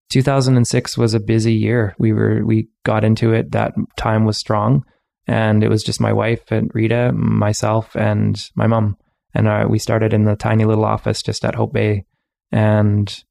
2006 0.09 0.97
was 0.97 1.13
a 1.13 1.19
busy 1.19 1.53
year. 1.53 1.95
We 1.99 2.13
were 2.13 2.43
we 2.45 2.67
got 2.83 3.03
into 3.03 3.33
it. 3.33 3.51
That 3.51 3.73
time 3.95 4.25
was 4.25 4.37
strong, 4.37 4.83
and 5.27 5.63
it 5.63 5.69
was 5.69 5.83
just 5.83 6.01
my 6.01 6.13
wife 6.13 6.51
and 6.51 6.71
Rita, 6.73 7.11
myself, 7.13 7.95
and 7.95 8.41
my 8.55 8.67
mom. 8.67 8.97
And 9.33 9.47
uh, 9.47 9.67
we 9.69 9.77
started 9.77 10.13
in 10.13 10.23
the 10.23 10.35
tiny 10.35 10.65
little 10.65 10.85
office 10.85 11.21
just 11.21 11.45
at 11.45 11.55
Hope 11.55 11.73
Bay. 11.73 12.05
And 12.51 13.23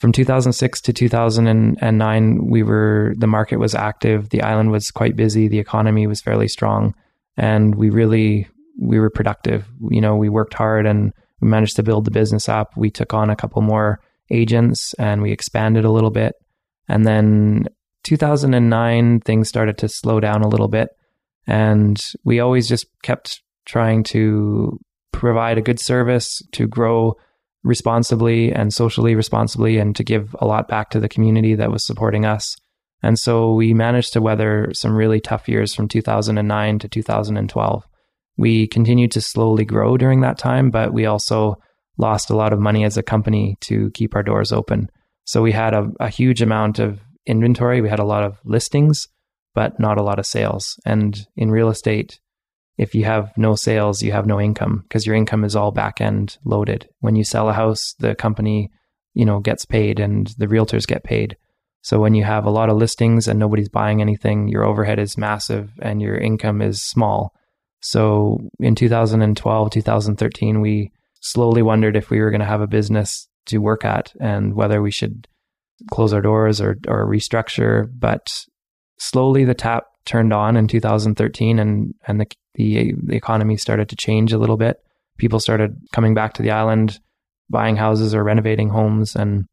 from 0.00 0.12
2006 0.12 0.80
to 0.82 0.92
2009, 0.92 2.50
we 2.50 2.62
were 2.62 3.14
the 3.18 3.26
market 3.26 3.58
was 3.58 3.74
active. 3.74 4.30
The 4.30 4.42
island 4.42 4.70
was 4.70 4.90
quite 4.90 5.16
busy. 5.16 5.48
The 5.48 5.58
economy 5.58 6.06
was 6.06 6.22
fairly 6.22 6.48
strong, 6.48 6.94
and 7.36 7.74
we 7.74 7.90
really 7.90 8.48
we 8.80 8.98
were 8.98 9.10
productive. 9.10 9.66
You 9.90 10.00
know, 10.00 10.16
we 10.16 10.28
worked 10.28 10.54
hard 10.54 10.86
and 10.86 11.12
we 11.40 11.48
managed 11.48 11.76
to 11.76 11.82
build 11.82 12.04
the 12.04 12.10
business 12.10 12.48
up. 12.48 12.76
We 12.76 12.90
took 12.90 13.14
on 13.14 13.30
a 13.30 13.36
couple 13.36 13.62
more 13.62 14.00
agents 14.30 14.94
and 14.98 15.22
we 15.22 15.32
expanded 15.32 15.84
a 15.84 15.90
little 15.90 16.10
bit. 16.10 16.34
And 16.88 17.04
then 17.06 17.66
2009, 18.04 19.20
things 19.20 19.48
started 19.48 19.78
to 19.78 19.88
slow 19.88 20.20
down 20.20 20.42
a 20.42 20.48
little 20.48 20.68
bit. 20.68 20.88
And 21.46 22.00
we 22.24 22.40
always 22.40 22.68
just 22.68 22.86
kept 23.02 23.40
trying 23.66 24.04
to 24.04 24.78
provide 25.12 25.58
a 25.58 25.62
good 25.62 25.80
service, 25.80 26.42
to 26.52 26.66
grow 26.66 27.14
responsibly 27.64 28.52
and 28.52 28.72
socially 28.72 29.14
responsibly, 29.14 29.78
and 29.78 29.96
to 29.96 30.04
give 30.04 30.34
a 30.40 30.46
lot 30.46 30.68
back 30.68 30.90
to 30.90 31.00
the 31.00 31.08
community 31.08 31.54
that 31.54 31.70
was 31.70 31.86
supporting 31.86 32.24
us. 32.24 32.54
And 33.02 33.18
so 33.18 33.52
we 33.52 33.74
managed 33.74 34.12
to 34.12 34.20
weather 34.20 34.70
some 34.72 34.94
really 34.94 35.20
tough 35.20 35.48
years 35.48 35.74
from 35.74 35.88
2009 35.88 36.78
to 36.80 36.88
2012. 36.88 37.84
We 38.36 38.66
continued 38.66 39.12
to 39.12 39.20
slowly 39.20 39.64
grow 39.64 39.96
during 39.96 40.20
that 40.20 40.38
time, 40.38 40.70
but 40.70 40.92
we 40.92 41.06
also 41.06 41.56
lost 41.98 42.30
a 42.30 42.36
lot 42.36 42.52
of 42.52 42.58
money 42.58 42.84
as 42.84 42.96
a 42.96 43.02
company 43.02 43.56
to 43.62 43.90
keep 43.92 44.14
our 44.14 44.22
doors 44.22 44.52
open. 44.52 44.90
So 45.24 45.42
we 45.42 45.52
had 45.52 45.74
a, 45.74 45.90
a 46.00 46.08
huge 46.08 46.42
amount 46.42 46.78
of 46.78 47.00
inventory. 47.26 47.80
We 47.80 47.88
had 47.88 47.98
a 47.98 48.04
lot 48.04 48.22
of 48.22 48.38
listings, 48.44 49.08
but 49.54 49.78
not 49.80 49.98
a 49.98 50.02
lot 50.02 50.18
of 50.18 50.26
sales. 50.26 50.78
And 50.84 51.26
in 51.36 51.50
real 51.50 51.68
estate, 51.68 52.20
if 52.78 52.94
you 52.94 53.04
have 53.04 53.32
no 53.36 53.54
sales, 53.54 54.02
you 54.02 54.12
have 54.12 54.26
no 54.26 54.40
income 54.40 54.82
because 54.82 55.06
your 55.06 55.16
income 55.16 55.44
is 55.44 55.56
all 55.56 55.72
back 55.72 56.00
end 56.00 56.36
loaded. 56.44 56.88
When 57.00 57.16
you 57.16 57.24
sell 57.24 57.48
a 57.48 57.54
house, 57.54 57.94
the 57.98 58.14
company, 58.14 58.70
you 59.14 59.24
know, 59.24 59.40
gets 59.40 59.64
paid 59.64 59.98
and 59.98 60.26
the 60.38 60.46
realtors 60.46 60.86
get 60.86 61.02
paid. 61.02 61.36
So 61.82 62.00
when 62.00 62.14
you 62.14 62.24
have 62.24 62.44
a 62.44 62.50
lot 62.50 62.68
of 62.68 62.76
listings 62.76 63.28
and 63.28 63.38
nobody's 63.38 63.68
buying 63.68 64.00
anything, 64.00 64.48
your 64.48 64.64
overhead 64.64 64.98
is 64.98 65.16
massive 65.16 65.70
and 65.80 66.02
your 66.02 66.18
income 66.18 66.60
is 66.60 66.82
small. 66.82 67.32
So 67.80 68.40
in 68.58 68.74
2012, 68.74 69.70
2013, 69.70 70.60
we 70.60 70.90
slowly 71.20 71.62
wondered 71.62 71.96
if 71.96 72.10
we 72.10 72.20
were 72.20 72.30
going 72.30 72.40
to 72.40 72.46
have 72.46 72.60
a 72.60 72.66
business 72.66 73.28
to 73.46 73.58
work 73.58 73.84
at 73.84 74.12
and 74.20 74.54
whether 74.54 74.82
we 74.82 74.90
should 74.90 75.26
close 75.90 76.12
our 76.12 76.20
doors 76.20 76.60
or, 76.60 76.76
or 76.88 77.06
restructure. 77.06 77.88
But 77.92 78.28
slowly 78.98 79.44
the 79.44 79.54
tap 79.54 79.84
turned 80.04 80.32
on 80.32 80.56
in 80.56 80.68
2013 80.68 81.58
and, 81.58 81.94
and 82.06 82.20
the, 82.20 82.26
the, 82.54 82.94
the 83.02 83.16
economy 83.16 83.56
started 83.56 83.88
to 83.88 83.96
change 83.96 84.32
a 84.32 84.38
little 84.38 84.56
bit. 84.56 84.78
People 85.18 85.40
started 85.40 85.76
coming 85.92 86.14
back 86.14 86.34
to 86.34 86.42
the 86.42 86.50
island, 86.50 87.00
buying 87.50 87.76
houses 87.76 88.14
or 88.14 88.22
renovating 88.22 88.68
homes. 88.68 89.16
And 89.16 89.46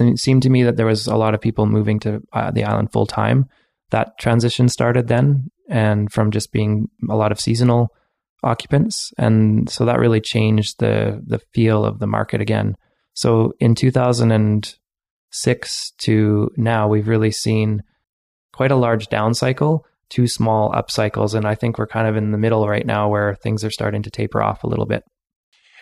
it 0.00 0.18
seemed 0.18 0.42
to 0.42 0.50
me 0.50 0.62
that 0.64 0.76
there 0.76 0.86
was 0.86 1.06
a 1.06 1.16
lot 1.16 1.34
of 1.34 1.40
people 1.40 1.66
moving 1.66 2.00
to 2.00 2.20
uh, 2.32 2.50
the 2.50 2.64
island 2.64 2.92
full 2.92 3.06
time. 3.06 3.46
That 3.90 4.18
transition 4.18 4.68
started 4.68 5.08
then. 5.08 5.50
And 5.68 6.12
from 6.12 6.30
just 6.30 6.52
being 6.52 6.88
a 7.08 7.16
lot 7.16 7.32
of 7.32 7.40
seasonal 7.40 7.88
occupants, 8.46 9.12
and 9.18 9.68
so 9.68 9.84
that 9.84 9.98
really 9.98 10.20
changed 10.20 10.76
the 10.78 11.20
the 11.26 11.40
feel 11.52 11.84
of 11.84 11.98
the 11.98 12.06
market 12.06 12.40
again. 12.40 12.76
So 13.14 13.52
in 13.60 13.74
2006 13.74 15.90
to 15.98 16.50
now, 16.56 16.88
we've 16.88 17.08
really 17.08 17.30
seen 17.30 17.82
quite 18.52 18.70
a 18.70 18.76
large 18.76 19.08
down 19.08 19.34
cycle, 19.34 19.84
two 20.08 20.26
small 20.26 20.74
up 20.74 20.90
cycles, 20.90 21.34
and 21.34 21.46
I 21.46 21.54
think 21.54 21.78
we're 21.78 21.86
kind 21.86 22.08
of 22.08 22.16
in 22.16 22.32
the 22.32 22.38
middle 22.38 22.66
right 22.68 22.86
now 22.86 23.08
where 23.08 23.34
things 23.34 23.64
are 23.64 23.70
starting 23.70 24.02
to 24.02 24.10
taper 24.10 24.42
off 24.42 24.64
a 24.64 24.68
little 24.68 24.86
bit. 24.86 25.04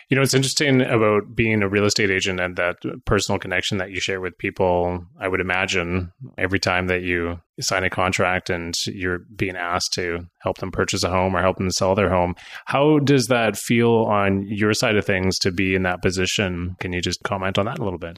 You 0.09 0.15
know, 0.15 0.21
it's 0.21 0.35
interesting 0.35 0.81
about 0.81 1.35
being 1.35 1.63
a 1.63 1.69
real 1.69 1.85
estate 1.85 2.11
agent 2.11 2.39
and 2.39 2.55
that 2.57 2.75
personal 3.05 3.39
connection 3.39 3.79
that 3.79 3.89
you 3.89 3.99
share 3.99 4.21
with 4.21 4.37
people. 4.37 5.03
I 5.19 5.27
would 5.27 5.41
imagine 5.41 6.11
every 6.37 6.59
time 6.59 6.87
that 6.87 7.01
you 7.01 7.39
sign 7.59 7.83
a 7.83 7.89
contract 7.89 8.49
and 8.49 8.75
you're 8.85 9.19
being 9.35 9.55
asked 9.55 9.93
to 9.93 10.19
help 10.41 10.57
them 10.57 10.71
purchase 10.71 11.03
a 11.03 11.09
home 11.09 11.35
or 11.35 11.41
help 11.41 11.57
them 11.57 11.71
sell 11.71 11.95
their 11.95 12.09
home, 12.09 12.35
how 12.65 12.99
does 12.99 13.27
that 13.27 13.57
feel 13.57 14.03
on 14.03 14.45
your 14.47 14.73
side 14.73 14.95
of 14.95 15.05
things 15.05 15.39
to 15.39 15.51
be 15.51 15.73
in 15.73 15.83
that 15.83 16.03
position? 16.03 16.75
Can 16.79 16.93
you 16.93 17.01
just 17.01 17.23
comment 17.23 17.57
on 17.57 17.65
that 17.65 17.79
a 17.79 17.83
little 17.83 17.99
bit? 17.99 18.17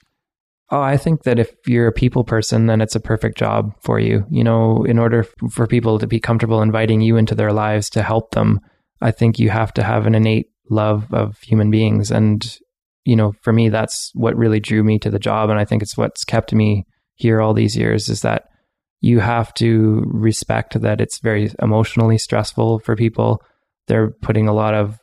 Oh, 0.69 0.81
I 0.81 0.97
think 0.97 1.23
that 1.23 1.39
if 1.39 1.49
you're 1.65 1.87
a 1.87 1.93
people 1.93 2.25
person, 2.25 2.65
then 2.65 2.81
it's 2.81 2.95
a 2.95 2.99
perfect 2.99 3.37
job 3.37 3.73
for 3.81 3.99
you. 3.99 4.25
You 4.29 4.43
know, 4.43 4.83
in 4.83 4.99
order 4.99 5.25
for 5.51 5.65
people 5.65 5.97
to 5.99 6.07
be 6.07 6.19
comfortable 6.19 6.61
inviting 6.61 6.99
you 6.99 7.15
into 7.15 7.35
their 7.35 7.53
lives 7.53 7.89
to 7.91 8.03
help 8.03 8.31
them, 8.31 8.59
I 8.99 9.11
think 9.11 9.39
you 9.39 9.49
have 9.49 9.73
to 9.75 9.83
have 9.83 10.05
an 10.05 10.15
innate 10.15 10.49
love 10.69 11.13
of 11.13 11.39
human 11.39 11.71
beings. 11.71 12.11
And, 12.11 12.45
you 13.05 13.15
know, 13.15 13.33
for 13.41 13.53
me, 13.53 13.69
that's 13.69 14.11
what 14.13 14.35
really 14.35 14.59
drew 14.59 14.83
me 14.83 14.99
to 14.99 15.09
the 15.09 15.19
job. 15.19 15.49
And 15.49 15.59
I 15.59 15.65
think 15.65 15.81
it's 15.81 15.97
what's 15.97 16.23
kept 16.23 16.53
me 16.53 16.85
here 17.15 17.41
all 17.41 17.53
these 17.53 17.75
years 17.75 18.09
is 18.09 18.21
that 18.21 18.45
you 18.99 19.19
have 19.19 19.53
to 19.55 20.03
respect 20.07 20.81
that 20.81 21.01
it's 21.01 21.19
very 21.19 21.51
emotionally 21.61 22.17
stressful 22.17 22.79
for 22.79 22.95
people. 22.95 23.41
They're 23.87 24.11
putting 24.21 24.47
a 24.47 24.53
lot 24.53 24.73
of, 24.73 24.99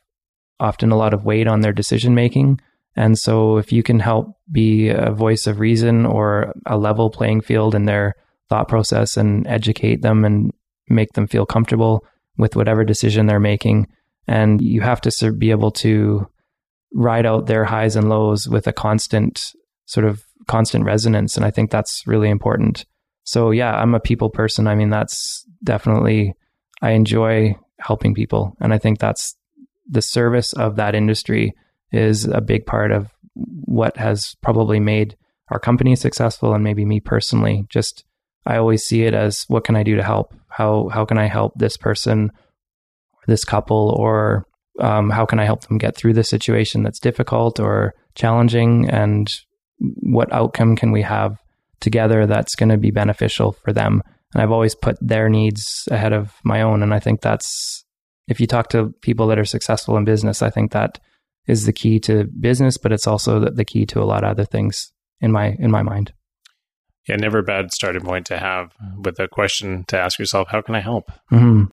often 0.60 0.90
a 0.90 0.96
lot 0.96 1.14
of 1.14 1.24
weight 1.24 1.46
on 1.46 1.60
their 1.60 1.72
decision 1.72 2.14
making. 2.14 2.60
And 2.96 3.18
so 3.18 3.56
if 3.56 3.72
you 3.72 3.82
can 3.82 3.98
help 4.00 4.36
be 4.50 4.88
a 4.88 5.10
voice 5.10 5.46
of 5.46 5.58
reason 5.58 6.06
or 6.06 6.52
a 6.66 6.76
level 6.76 7.10
playing 7.10 7.40
field 7.40 7.74
in 7.74 7.86
their 7.86 8.14
thought 8.48 8.68
process 8.68 9.16
and 9.16 9.46
educate 9.46 10.02
them 10.02 10.24
and 10.24 10.52
make 10.88 11.12
them 11.14 11.26
feel 11.26 11.46
comfortable 11.46 12.04
with 12.36 12.56
whatever 12.56 12.84
decision 12.84 13.26
they're 13.26 13.40
making, 13.40 13.86
And 14.26 14.60
you 14.60 14.80
have 14.80 15.00
to 15.02 15.32
be 15.32 15.50
able 15.50 15.70
to 15.72 16.26
ride 16.92 17.26
out 17.26 17.46
their 17.46 17.64
highs 17.64 17.96
and 17.96 18.08
lows 18.08 18.48
with 18.48 18.66
a 18.66 18.72
constant 18.72 19.52
sort 19.86 20.06
of 20.06 20.24
constant 20.46 20.84
resonance. 20.84 21.36
And 21.36 21.44
I 21.44 21.50
think 21.50 21.70
that's 21.70 22.02
really 22.06 22.30
important. 22.30 22.84
So 23.24 23.50
yeah, 23.50 23.74
I'm 23.74 23.94
a 23.94 24.00
people 24.00 24.30
person. 24.30 24.66
I 24.66 24.74
mean, 24.74 24.90
that's 24.90 25.44
definitely, 25.62 26.34
I 26.82 26.90
enjoy 26.90 27.56
helping 27.78 28.14
people. 28.14 28.56
And 28.60 28.72
I 28.72 28.78
think 28.78 28.98
that's 28.98 29.36
the 29.88 30.02
service 30.02 30.52
of 30.52 30.76
that 30.76 30.94
industry 30.94 31.54
is 31.92 32.24
a 32.24 32.40
big 32.40 32.66
part 32.66 32.92
of 32.92 33.08
what 33.34 33.96
has 33.96 34.36
probably 34.42 34.80
made 34.80 35.16
our 35.48 35.58
company 35.58 35.96
successful 35.96 36.54
and 36.54 36.64
maybe 36.64 36.84
me 36.84 37.00
personally. 37.00 37.66
Just, 37.68 38.04
I 38.46 38.56
always 38.56 38.84
see 38.84 39.02
it 39.02 39.14
as 39.14 39.44
what 39.48 39.64
can 39.64 39.76
I 39.76 39.82
do 39.82 39.96
to 39.96 40.02
help? 40.02 40.34
How, 40.48 40.88
how 40.88 41.04
can 41.04 41.18
I 41.18 41.26
help 41.26 41.52
this 41.56 41.76
person, 41.76 42.30
this 43.26 43.44
couple, 43.44 43.94
or 43.98 44.46
um, 44.80 45.10
how 45.10 45.24
can 45.24 45.38
I 45.38 45.44
help 45.44 45.62
them 45.62 45.78
get 45.78 45.96
through 45.96 46.14
this 46.14 46.28
situation 46.28 46.82
that's 46.82 46.98
difficult 46.98 47.60
or 47.60 47.94
challenging? 48.14 48.88
And 48.88 49.28
what 49.78 50.32
outcome 50.32 50.76
can 50.76 50.92
we 50.92 51.02
have 51.02 51.38
together 51.80 52.26
that's 52.26 52.54
going 52.54 52.70
to 52.70 52.76
be 52.76 52.90
beneficial 52.90 53.52
for 53.52 53.72
them? 53.72 54.02
And 54.32 54.42
I've 54.42 54.52
always 54.52 54.74
put 54.74 54.96
their 55.00 55.28
needs 55.28 55.86
ahead 55.90 56.12
of 56.12 56.32
my 56.44 56.62
own. 56.62 56.82
And 56.82 56.92
I 56.92 56.98
think 56.98 57.20
that's, 57.20 57.84
if 58.26 58.40
you 58.40 58.46
talk 58.46 58.68
to 58.70 58.92
people 59.00 59.26
that 59.28 59.38
are 59.38 59.44
successful 59.44 59.96
in 59.96 60.04
business, 60.04 60.42
I 60.42 60.50
think 60.50 60.72
that 60.72 60.98
is 61.46 61.66
the 61.66 61.72
key 61.72 62.00
to 62.00 62.24
business, 62.40 62.78
but 62.78 62.90
it's 62.90 63.06
also 63.06 63.38
the, 63.38 63.50
the 63.50 63.64
key 63.64 63.86
to 63.86 64.02
a 64.02 64.04
lot 64.04 64.24
of 64.24 64.30
other 64.30 64.44
things 64.44 64.92
in 65.20 65.30
my, 65.30 65.54
in 65.58 65.70
my 65.70 65.82
mind. 65.82 66.12
Yeah, 67.06 67.16
never 67.16 67.40
a 67.40 67.42
bad 67.42 67.70
starting 67.70 68.02
point 68.02 68.24
to 68.26 68.38
have 68.38 68.72
with 68.96 69.20
a 69.20 69.28
question 69.28 69.84
to 69.88 69.98
ask 69.98 70.18
yourself, 70.18 70.48
how 70.50 70.62
can 70.62 70.74
I 70.74 70.80
help? 70.80 71.12
Mm-hmm. 71.30 71.64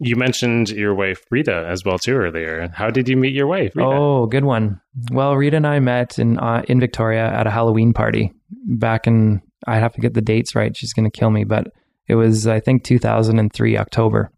You 0.00 0.16
mentioned 0.16 0.70
your 0.70 0.94
wife 0.94 1.24
Rita 1.30 1.66
as 1.68 1.84
well 1.84 1.98
too 1.98 2.14
earlier. 2.14 2.68
How 2.72 2.90
did 2.90 3.08
you 3.08 3.16
meet 3.16 3.34
your 3.34 3.46
wife? 3.46 3.74
Rita? 3.74 3.88
Oh, 3.88 4.26
good 4.26 4.44
one. 4.44 4.80
Well, 5.10 5.34
Rita 5.36 5.56
and 5.56 5.66
I 5.66 5.80
met 5.80 6.18
in 6.18 6.38
uh, 6.38 6.62
in 6.68 6.80
Victoria 6.80 7.26
at 7.26 7.46
a 7.46 7.50
Halloween 7.50 7.92
party 7.92 8.32
back 8.50 9.06
in. 9.06 9.42
I 9.66 9.78
have 9.78 9.92
to 9.94 10.00
get 10.00 10.14
the 10.14 10.22
dates 10.22 10.54
right. 10.54 10.76
She's 10.76 10.92
going 10.92 11.10
to 11.10 11.18
kill 11.18 11.30
me, 11.30 11.44
but 11.44 11.72
it 12.06 12.14
was 12.14 12.46
I 12.46 12.60
think 12.60 12.84
2003 12.84 13.76
October, 13.76 14.30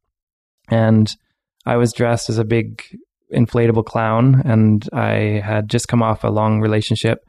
and 0.68 1.14
I 1.66 1.77
was 1.77 1.92
dressed 1.92 2.31
as 2.31 2.38
a 2.38 2.44
big 2.44 2.83
inflatable 3.35 3.85
clown, 3.85 4.42
and 4.44 4.88
I 4.92 5.42
had 5.44 5.68
just 5.68 5.88
come 5.88 6.03
off 6.03 6.25
a 6.25 6.29
long 6.29 6.61
relationship, 6.61 7.25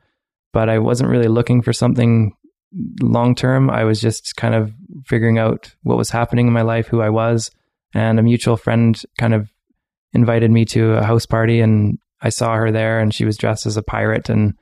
but 0.54 0.70
I 0.70 0.80
wasn't 0.80 1.10
really 1.10 1.28
looking 1.28 1.62
for 1.62 1.74
something 1.74 2.34
long 3.02 3.36
term. 3.36 3.70
I 3.70 3.84
was 3.84 4.00
just 4.00 4.38
kind 4.38 4.56
of 4.56 4.74
figuring 5.06 5.38
out 5.38 5.76
what 5.84 5.98
was 5.98 6.10
happening 6.10 6.48
in 6.48 6.54
my 6.54 6.62
life, 6.62 6.88
who 6.88 7.02
I 7.02 7.10
was 7.10 7.52
and 7.94 8.20
a 8.20 8.24
mutual 8.24 8.58
friend 8.58 9.02
kind 9.18 9.34
of 9.34 9.50
invited 10.14 10.52
me 10.52 10.66
to 10.66 10.94
a 10.94 11.04
house 11.04 11.26
party 11.26 11.62
and 11.62 11.98
I 12.22 12.30
saw 12.30 12.56
her 12.56 12.72
there 12.72 13.00
and 13.00 13.14
she 13.14 13.26
was 13.26 13.38
dressed 13.38 13.66
as 13.66 13.78
a 13.78 13.84
pirate 13.84 14.30
and 14.30 14.54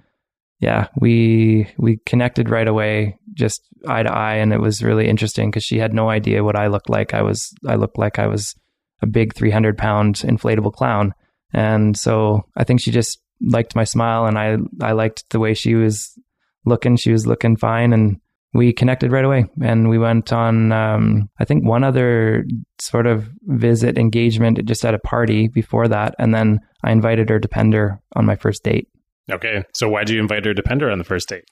yeah, 0.60 0.88
we 1.00 1.68
we 1.78 2.00
connected 2.06 2.50
right 2.50 2.68
away, 2.68 3.18
just 3.34 3.62
eye 3.88 4.04
to 4.04 4.12
eye, 4.12 4.36
and 4.36 4.52
it 4.52 4.60
was 4.60 4.84
really 4.84 5.08
interesting 5.08 5.50
because 5.50 5.64
she 5.64 5.80
had 5.80 5.94
no 5.94 6.10
idea 6.10 6.44
what 6.44 6.58
I 6.58 6.68
looked 6.68 6.90
like. 6.90 7.14
I 7.14 7.22
was 7.22 7.54
I 7.66 7.76
looked 7.76 7.98
like 7.98 8.20
I 8.20 8.28
was 8.28 8.56
a 9.02 9.08
big 9.08 9.34
three 9.34 9.52
hundred 9.52 9.78
pound 9.78 10.16
inflatable 10.16 10.74
clown, 10.74 11.14
and 11.54 11.98
so 11.98 12.46
I 12.58 12.66
think 12.66 12.82
she 12.82 12.92
just 12.92 13.20
liked 13.42 13.74
my 13.76 13.86
smile, 13.86 14.26
and 14.26 14.38
I 14.38 14.58
I 14.82 14.92
liked 14.92 15.30
the 15.30 15.40
way 15.40 15.54
she 15.54 15.76
was 15.76 16.14
looking. 16.66 16.98
She 16.98 17.14
was 17.14 17.26
looking 17.26 17.56
fine, 17.56 17.94
and 17.94 18.20
we 18.54 18.74
connected 18.74 19.12
right 19.12 19.26
away. 19.26 19.46
And 19.62 19.90
we 19.90 19.98
went 19.98 20.34
on 20.34 20.72
um, 20.72 21.30
i 21.40 21.46
think 21.46 21.66
one 21.66 21.84
other 21.84 22.46
sort 22.80 23.08
of 23.08 23.30
visit 23.44 23.98
engagement 23.98 24.64
just 24.66 24.86
at 24.86 24.94
a 24.94 25.00
party 25.00 25.48
before 25.48 25.88
that. 25.88 26.16
And 26.20 26.34
then 26.34 26.60
i 26.84 26.92
invited 26.92 27.30
her 27.30 27.40
to 27.40 27.48
pender 27.48 28.00
on 28.16 28.26
my 28.26 28.36
first 28.36 28.64
date. 28.64 28.88
Okay. 29.32 29.64
So 29.74 29.90
why 29.90 30.04
did 30.04 30.16
you 30.16 30.22
invite 30.22 30.46
her 30.46 30.54
to 30.54 30.64
pender 30.64 30.90
on 30.90 30.98
the 30.98 31.04
first 31.04 31.30
date? 31.30 31.46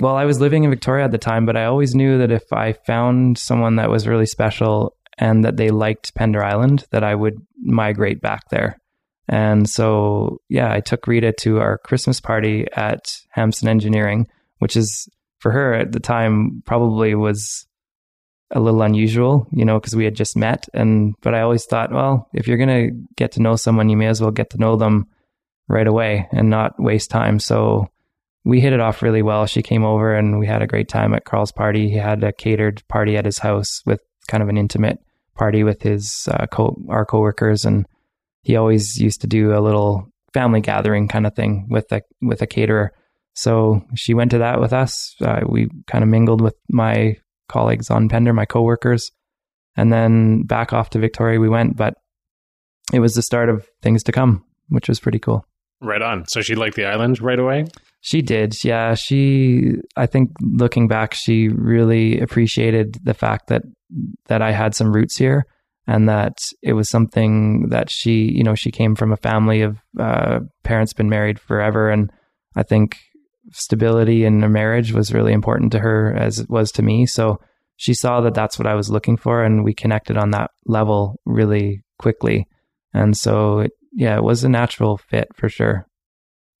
Well 0.00 0.16
i 0.16 0.24
was 0.24 0.40
living 0.40 0.64
in 0.64 0.70
victoria 0.70 1.04
at 1.04 1.12
the 1.12 1.18
time 1.18 1.46
but 1.46 1.56
i 1.56 1.64
always 1.64 1.94
knew 1.94 2.18
that 2.18 2.30
if 2.30 2.52
i 2.52 2.72
found 2.72 3.38
someone 3.38 3.76
that 3.76 3.90
was 3.90 4.06
really 4.06 4.26
special 4.26 4.94
and 5.16 5.44
that 5.44 5.56
they 5.56 5.70
liked 5.70 6.14
pender 6.14 6.44
island 6.44 6.84
that 6.92 7.02
i 7.02 7.14
would 7.14 7.34
migrate 7.60 8.20
back 8.20 8.48
there. 8.50 8.78
And 9.30 9.68
so 9.68 10.40
yeah 10.48 10.72
i 10.72 10.80
took 10.80 11.06
rita 11.06 11.32
to 11.40 11.58
our 11.58 11.78
christmas 11.78 12.20
party 12.20 12.66
at 12.76 13.16
hampson 13.30 13.68
engineering 13.68 14.26
which 14.58 14.76
is 14.76 15.08
for 15.38 15.52
her 15.52 15.74
at 15.74 15.92
the 15.92 16.00
time 16.00 16.62
probably 16.66 17.14
was 17.14 17.66
a 18.50 18.60
little 18.60 18.82
unusual, 18.82 19.46
you 19.52 19.64
know, 19.64 19.78
because 19.78 19.94
we 19.94 20.04
had 20.04 20.14
just 20.14 20.36
met. 20.36 20.68
And 20.72 21.14
but 21.20 21.34
I 21.34 21.42
always 21.42 21.64
thought, 21.66 21.92
well, 21.92 22.28
if 22.32 22.48
you're 22.48 22.58
gonna 22.58 22.90
get 23.16 23.32
to 23.32 23.42
know 23.42 23.56
someone, 23.56 23.88
you 23.88 23.96
may 23.96 24.06
as 24.06 24.20
well 24.20 24.30
get 24.30 24.50
to 24.50 24.58
know 24.58 24.76
them 24.76 25.06
right 25.68 25.86
away 25.86 26.28
and 26.32 26.48
not 26.48 26.80
waste 26.80 27.10
time. 27.10 27.38
So 27.38 27.88
we 28.44 28.60
hit 28.60 28.72
it 28.72 28.80
off 28.80 29.02
really 29.02 29.22
well. 29.22 29.46
She 29.46 29.62
came 29.62 29.84
over 29.84 30.14
and 30.14 30.38
we 30.38 30.46
had 30.46 30.62
a 30.62 30.66
great 30.66 30.88
time 30.88 31.12
at 31.12 31.24
Carl's 31.24 31.52
party. 31.52 31.90
He 31.90 31.96
had 31.96 32.24
a 32.24 32.32
catered 32.32 32.82
party 32.88 33.16
at 33.16 33.26
his 33.26 33.38
house 33.38 33.82
with 33.84 34.00
kind 34.28 34.42
of 34.42 34.48
an 34.48 34.56
intimate 34.56 34.98
party 35.34 35.64
with 35.64 35.82
his 35.82 36.28
uh, 36.30 36.46
co 36.46 36.76
our 36.88 37.04
coworkers, 37.04 37.64
and 37.64 37.86
he 38.42 38.56
always 38.56 38.98
used 38.98 39.20
to 39.20 39.26
do 39.26 39.56
a 39.56 39.60
little 39.60 40.08
family 40.32 40.60
gathering 40.60 41.08
kind 41.08 41.26
of 41.26 41.34
thing 41.34 41.66
with 41.70 41.90
a 41.92 42.02
with 42.20 42.42
a 42.42 42.46
caterer. 42.46 42.92
So 43.38 43.84
she 43.94 44.14
went 44.14 44.32
to 44.32 44.38
that 44.38 44.60
with 44.60 44.72
us. 44.72 45.14
Uh, 45.20 45.42
we 45.48 45.68
kind 45.86 46.02
of 46.02 46.10
mingled 46.10 46.40
with 46.40 46.56
my 46.68 47.14
colleagues 47.48 47.88
on 47.88 48.08
Pender, 48.08 48.32
my 48.32 48.44
coworkers, 48.44 49.12
and 49.76 49.92
then 49.92 50.42
back 50.42 50.72
off 50.72 50.90
to 50.90 50.98
Victoria 50.98 51.38
we 51.38 51.48
went. 51.48 51.76
But 51.76 51.94
it 52.92 52.98
was 52.98 53.14
the 53.14 53.22
start 53.22 53.48
of 53.48 53.64
things 53.80 54.02
to 54.04 54.12
come, 54.12 54.44
which 54.70 54.88
was 54.88 54.98
pretty 54.98 55.20
cool. 55.20 55.46
Right 55.80 56.02
on. 56.02 56.26
So 56.26 56.40
she 56.40 56.56
liked 56.56 56.74
the 56.74 56.86
island 56.86 57.20
right 57.20 57.38
away? 57.38 57.66
She 58.00 58.22
did. 58.22 58.56
Yeah. 58.64 58.94
She, 58.94 59.74
I 59.96 60.06
think 60.06 60.30
looking 60.40 60.88
back, 60.88 61.14
she 61.14 61.48
really 61.48 62.18
appreciated 62.18 62.98
the 63.04 63.14
fact 63.14 63.46
that, 63.48 63.62
that 64.26 64.42
I 64.42 64.50
had 64.50 64.74
some 64.74 64.92
roots 64.92 65.16
here 65.16 65.46
and 65.86 66.08
that 66.08 66.38
it 66.60 66.72
was 66.72 66.90
something 66.90 67.68
that 67.68 67.88
she, 67.88 68.32
you 68.32 68.42
know, 68.42 68.56
she 68.56 68.72
came 68.72 68.96
from 68.96 69.12
a 69.12 69.16
family 69.16 69.62
of 69.62 69.78
uh, 69.96 70.40
parents 70.64 70.92
been 70.92 71.08
married 71.08 71.38
forever. 71.38 71.88
And 71.88 72.10
I 72.56 72.64
think 72.64 72.96
stability 73.52 74.24
in 74.24 74.42
a 74.42 74.48
marriage 74.48 74.92
was 74.92 75.12
really 75.12 75.32
important 75.32 75.72
to 75.72 75.78
her 75.78 76.14
as 76.14 76.38
it 76.38 76.50
was 76.50 76.72
to 76.72 76.82
me. 76.82 77.06
So 77.06 77.40
she 77.76 77.94
saw 77.94 78.20
that 78.22 78.34
that's 78.34 78.58
what 78.58 78.66
I 78.66 78.74
was 78.74 78.90
looking 78.90 79.16
for, 79.16 79.44
and 79.44 79.64
we 79.64 79.72
connected 79.72 80.16
on 80.16 80.30
that 80.32 80.50
level 80.66 81.20
really 81.24 81.84
quickly. 81.98 82.46
And 82.92 83.16
so, 83.16 83.60
it, 83.60 83.72
yeah, 83.92 84.16
it 84.16 84.22
was 84.22 84.42
a 84.42 84.48
natural 84.48 84.98
fit 84.98 85.28
for 85.34 85.48
sure. 85.48 85.86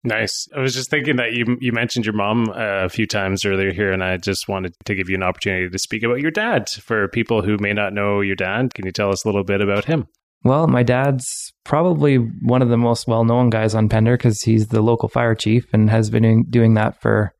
Nice. 0.04 0.46
I 0.56 0.60
was 0.60 0.74
just 0.74 0.90
thinking 0.90 1.16
that 1.16 1.32
you 1.32 1.56
you 1.60 1.72
mentioned 1.72 2.06
your 2.06 2.14
mom 2.14 2.50
uh, 2.50 2.84
a 2.84 2.88
few 2.88 3.06
times 3.06 3.44
earlier 3.44 3.72
here, 3.72 3.90
and 3.90 4.02
I 4.02 4.16
just 4.16 4.48
wanted 4.48 4.74
to 4.84 4.94
give 4.94 5.08
you 5.08 5.16
an 5.16 5.24
opportunity 5.24 5.68
to 5.68 5.78
speak 5.78 6.04
about 6.04 6.20
your 6.20 6.30
dad 6.30 6.68
for 6.70 7.08
people 7.08 7.42
who 7.42 7.56
may 7.58 7.72
not 7.72 7.92
know 7.92 8.20
your 8.20 8.36
dad. 8.36 8.74
Can 8.74 8.86
you 8.86 8.92
tell 8.92 9.10
us 9.10 9.24
a 9.24 9.28
little 9.28 9.42
bit 9.42 9.60
about 9.60 9.86
him? 9.86 10.06
Well, 10.44 10.66
my 10.68 10.82
dad's 10.82 11.52
probably 11.64 12.16
one 12.16 12.62
of 12.62 12.68
the 12.68 12.76
most 12.76 13.08
well 13.08 13.24
known 13.24 13.50
guys 13.50 13.74
on 13.74 13.88
Pender 13.88 14.16
because 14.16 14.42
he's 14.42 14.68
the 14.68 14.82
local 14.82 15.08
fire 15.08 15.34
chief 15.34 15.66
and 15.72 15.90
has 15.90 16.10
been 16.10 16.44
doing 16.48 16.74
that 16.74 17.00
for, 17.00 17.32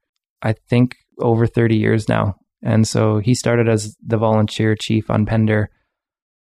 I 0.42 0.54
think, 0.68 0.96
over 1.18 1.46
30 1.46 1.76
years 1.76 2.08
now. 2.08 2.34
And 2.62 2.86
so 2.86 3.18
he 3.18 3.34
started 3.34 3.68
as 3.68 3.96
the 4.04 4.16
volunteer 4.18 4.74
chief 4.74 5.10
on 5.10 5.26
Pender 5.26 5.70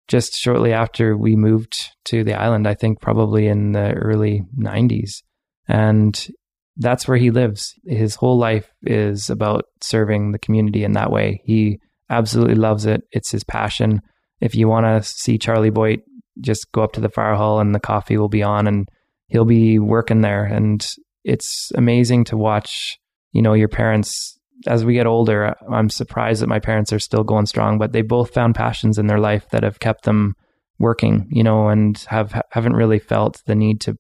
just 0.09 0.35
shortly 0.35 0.73
after 0.73 1.17
we 1.17 1.37
moved 1.37 1.75
to 2.05 2.23
the 2.23 2.35
island, 2.35 2.67
I 2.67 2.75
think 2.75 3.01
probably 3.01 3.47
in 3.47 3.73
the 3.73 3.93
early 3.93 4.43
90s. 4.59 5.23
And 5.69 6.29
that's 6.77 7.07
where 7.07 7.17
he 7.17 7.31
lives. 7.31 7.75
His 7.85 8.17
whole 8.17 8.39
life 8.39 8.71
is 8.83 9.31
about 9.31 9.65
serving 9.83 10.33
the 10.33 10.39
community 10.39 10.85
in 10.85 10.93
that 10.93 11.11
way. 11.11 11.41
He 11.45 11.79
absolutely 12.11 12.57
loves 12.57 12.85
it. 12.85 13.03
It's 13.13 13.31
his 13.31 13.45
passion. 13.45 14.03
If 14.41 14.55
you 14.55 14.69
want 14.69 14.87
to 14.87 15.09
see 15.09 15.39
Charlie 15.39 15.71
Boyte 15.71 16.03
just 16.41 16.71
go 16.73 16.83
up 16.83 16.93
to 16.93 17.01
the 17.01 17.09
fire 17.09 17.35
hall 17.35 17.61
and 17.61 17.75
the 17.75 17.81
coffee 17.81 18.17
will 18.17 18.29
be 18.29 18.43
on 18.43 18.67
and 18.67 18.89
he'll 19.29 19.45
be 19.45 19.79
working 19.79 20.21
there. 20.21 20.45
And 20.45 20.87
it's 21.25 21.71
amazing 21.75 22.25
to 22.25 22.37
watch, 22.37 22.99
you 23.33 23.43
know, 23.43 23.55
your 23.55 23.69
parents 23.69 24.39
as 24.67 24.85
we 24.85 24.95
get 24.95 25.07
older. 25.07 25.55
I'm 25.71 25.91
surprised 25.91 26.43
that 26.43 26.49
my 26.49 26.61
parents 26.61 26.93
are 26.93 26.99
still 26.99 27.25
going 27.25 27.47
strong, 27.47 27.79
but 27.79 27.93
they 27.93 28.03
both 28.03 28.33
found 28.33 28.55
passions 28.55 28.99
in 28.99 29.07
their 29.07 29.19
life 29.19 29.49
that 29.51 29.63
have 29.63 29.81
kept 29.81 30.05
them 30.05 30.35
working, 30.79 31.29
you 31.31 31.43
know, 31.43 31.69
and 31.69 31.99
have 32.09 32.41
haven't 32.51 32.75
really 32.75 32.99
felt 32.99 33.43
the 33.47 33.55
need 33.55 33.81
to 33.83 33.97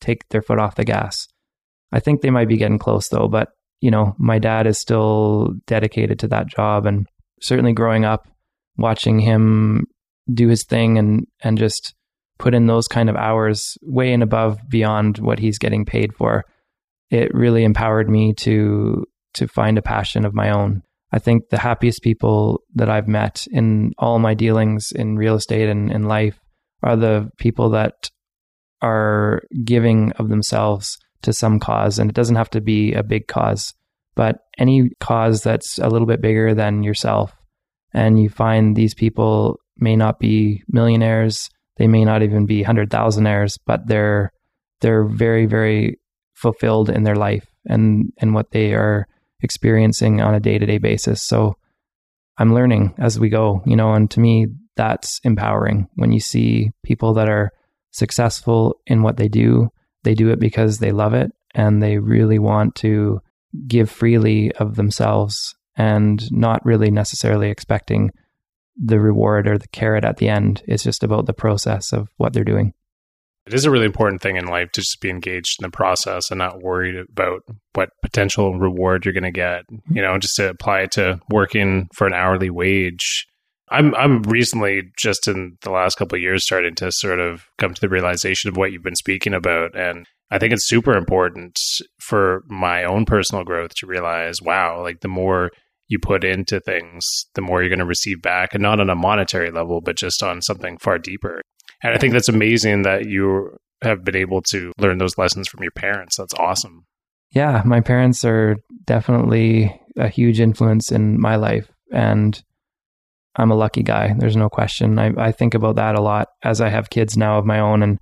take 0.00 0.28
their 0.28 0.42
foot 0.42 0.58
off 0.58 0.76
the 0.76 0.84
gas. 0.84 1.26
I 1.92 2.00
think 2.00 2.20
they 2.20 2.30
might 2.30 2.48
be 2.48 2.56
getting 2.56 2.78
close 2.78 3.08
though, 3.08 3.28
but 3.28 3.48
you 3.80 3.90
know, 3.90 4.14
my 4.18 4.38
dad 4.38 4.66
is 4.66 4.78
still 4.78 5.54
dedicated 5.66 6.18
to 6.20 6.28
that 6.28 6.46
job 6.46 6.86
and 6.86 7.06
certainly 7.40 7.72
growing 7.72 8.04
up 8.04 8.26
watching 8.76 9.18
him 9.18 9.86
do 10.32 10.48
his 10.48 10.64
thing 10.64 10.98
and 10.98 11.26
and 11.42 11.58
just 11.58 11.94
put 12.38 12.54
in 12.54 12.66
those 12.66 12.88
kind 12.88 13.10
of 13.10 13.16
hours 13.16 13.76
way 13.82 14.12
and 14.12 14.22
above 14.22 14.58
beyond 14.68 15.18
what 15.18 15.38
he's 15.38 15.58
getting 15.58 15.84
paid 15.84 16.14
for 16.14 16.44
it 17.10 17.34
really 17.34 17.64
empowered 17.64 18.08
me 18.08 18.32
to 18.34 19.04
to 19.34 19.46
find 19.46 19.78
a 19.78 19.82
passion 19.82 20.24
of 20.24 20.34
my 20.34 20.50
own 20.50 20.82
i 21.12 21.18
think 21.18 21.48
the 21.50 21.58
happiest 21.58 22.02
people 22.02 22.62
that 22.74 22.88
i've 22.88 23.08
met 23.08 23.46
in 23.50 23.92
all 23.98 24.18
my 24.18 24.34
dealings 24.34 24.92
in 24.92 25.16
real 25.16 25.34
estate 25.34 25.68
and 25.68 25.90
in 25.90 26.04
life 26.04 26.38
are 26.82 26.96
the 26.96 27.30
people 27.38 27.70
that 27.70 28.10
are 28.82 29.42
giving 29.64 30.12
of 30.12 30.28
themselves 30.28 30.98
to 31.22 31.32
some 31.32 31.58
cause. 31.58 31.98
And 31.98 32.10
it 32.10 32.16
doesn't 32.16 32.36
have 32.36 32.50
to 32.50 32.60
be 32.60 32.92
a 32.92 33.02
big 33.02 33.26
cause, 33.26 33.74
but 34.14 34.38
any 34.58 34.90
cause 35.00 35.42
that's 35.42 35.78
a 35.78 35.88
little 35.88 36.06
bit 36.06 36.20
bigger 36.22 36.54
than 36.54 36.82
yourself. 36.82 37.34
And 37.92 38.20
you 38.20 38.28
find 38.28 38.76
these 38.76 38.94
people 38.94 39.58
may 39.80 39.96
not 39.96 40.18
be 40.18 40.62
millionaires, 40.68 41.50
they 41.76 41.86
may 41.86 42.04
not 42.04 42.22
even 42.22 42.46
be 42.46 42.62
hundred 42.62 42.90
thousandaires, 42.90 43.58
but 43.66 43.86
they're 43.86 44.32
they're 44.80 45.04
very, 45.04 45.46
very 45.46 45.98
fulfilled 46.34 46.88
in 46.90 47.04
their 47.04 47.16
life 47.16 47.46
and 47.66 48.12
and 48.18 48.34
what 48.34 48.50
they 48.50 48.74
are 48.74 49.06
experiencing 49.42 50.20
on 50.20 50.34
a 50.34 50.40
day 50.40 50.58
to 50.58 50.66
day 50.66 50.78
basis. 50.78 51.22
So 51.22 51.56
I'm 52.38 52.54
learning 52.54 52.94
as 52.98 53.18
we 53.18 53.28
go, 53.28 53.62
you 53.66 53.76
know, 53.76 53.92
and 53.92 54.10
to 54.12 54.20
me 54.20 54.46
that's 54.76 55.20
empowering 55.24 55.88
when 55.94 56.12
you 56.12 56.20
see 56.20 56.70
people 56.82 57.14
that 57.14 57.28
are 57.28 57.50
successful 57.90 58.80
in 58.86 59.02
what 59.02 59.16
they 59.16 59.28
do. 59.28 59.68
They 60.04 60.14
do 60.14 60.30
it 60.30 60.40
because 60.40 60.78
they 60.78 60.92
love 60.92 61.12
it 61.12 61.32
and 61.54 61.82
they 61.82 61.98
really 61.98 62.38
want 62.38 62.74
to 62.76 63.20
give 63.66 63.90
freely 63.90 64.52
of 64.52 64.76
themselves 64.76 65.54
and 65.76 66.30
not 66.32 66.64
really 66.64 66.90
necessarily 66.90 67.50
expecting 67.50 68.10
the 68.76 69.00
reward 69.00 69.46
or 69.48 69.58
the 69.58 69.68
carrot 69.68 70.04
at 70.04 70.18
the 70.18 70.28
end. 70.28 70.62
It's 70.66 70.82
just 70.82 71.02
about 71.02 71.26
the 71.26 71.32
process 71.32 71.92
of 71.92 72.08
what 72.16 72.32
they're 72.32 72.44
doing. 72.44 72.74
It 73.46 73.54
is 73.54 73.64
a 73.64 73.70
really 73.70 73.86
important 73.86 74.20
thing 74.20 74.36
in 74.36 74.46
life 74.46 74.70
to 74.72 74.80
just 74.80 75.00
be 75.00 75.10
engaged 75.10 75.56
in 75.60 75.64
the 75.64 75.70
process 75.70 76.30
and 76.30 76.38
not 76.38 76.62
worried 76.62 76.96
about 76.96 77.42
what 77.74 77.90
potential 78.02 78.58
reward 78.58 79.04
you're 79.04 79.14
going 79.14 79.24
to 79.24 79.30
get. 79.30 79.64
You 79.90 80.02
know, 80.02 80.18
just 80.18 80.36
to 80.36 80.50
apply 80.50 80.82
it 80.82 80.92
to 80.92 81.20
working 81.30 81.88
for 81.94 82.06
an 82.06 82.14
hourly 82.14 82.50
wage. 82.50 83.26
I'm 83.70 83.94
I'm 83.94 84.22
recently 84.22 84.90
just 84.96 85.28
in 85.28 85.56
the 85.62 85.70
last 85.70 85.96
couple 85.96 86.16
of 86.16 86.22
years 86.22 86.44
starting 86.44 86.74
to 86.76 86.90
sort 86.92 87.20
of 87.20 87.46
come 87.58 87.72
to 87.72 87.80
the 87.80 87.88
realization 87.88 88.48
of 88.48 88.56
what 88.56 88.72
you've 88.72 88.82
been 88.82 88.96
speaking 88.96 89.32
about 89.32 89.76
and 89.76 90.06
I 90.32 90.38
think 90.38 90.52
it's 90.52 90.68
super 90.68 90.96
important 90.96 91.56
for 92.00 92.42
my 92.48 92.84
own 92.84 93.04
personal 93.04 93.44
growth 93.44 93.74
to 93.76 93.86
realize 93.86 94.42
wow 94.42 94.82
like 94.82 95.00
the 95.00 95.08
more 95.08 95.50
you 95.90 95.98
put 95.98 96.24
into 96.24 96.60
things 96.60 97.04
the 97.34 97.42
more 97.42 97.60
you're 97.60 97.68
going 97.68 97.80
to 97.80 97.84
receive 97.84 98.22
back 98.22 98.54
and 98.54 98.62
not 98.62 98.80
on 98.80 98.88
a 98.88 98.94
monetary 98.94 99.50
level 99.50 99.80
but 99.80 99.96
just 99.96 100.22
on 100.22 100.40
something 100.40 100.78
far 100.78 100.98
deeper. 100.98 101.42
And 101.82 101.92
I 101.92 101.98
think 101.98 102.12
that's 102.12 102.28
amazing 102.28 102.82
that 102.82 103.06
you 103.06 103.56
have 103.82 104.04
been 104.04 104.16
able 104.16 104.40
to 104.42 104.72
learn 104.78 104.98
those 104.98 105.18
lessons 105.18 105.48
from 105.48 105.62
your 105.62 105.72
parents. 105.72 106.16
That's 106.16 106.34
awesome. 106.34 106.86
Yeah, 107.32 107.62
my 107.64 107.80
parents 107.80 108.24
are 108.24 108.56
definitely 108.84 109.80
a 109.96 110.08
huge 110.08 110.40
influence 110.40 110.92
in 110.92 111.20
my 111.20 111.36
life 111.36 111.68
and 111.92 112.40
I'm 113.34 113.50
a 113.50 113.56
lucky 113.56 113.82
guy. 113.82 114.14
There's 114.16 114.36
no 114.36 114.48
question. 114.48 114.98
I, 114.98 115.12
I 115.16 115.32
think 115.32 115.54
about 115.54 115.76
that 115.76 115.96
a 115.96 116.00
lot 116.00 116.28
as 116.44 116.60
I 116.60 116.68
have 116.68 116.90
kids 116.90 117.16
now 117.16 117.38
of 117.38 117.46
my 117.46 117.58
own. 117.58 117.82
And 117.82 117.98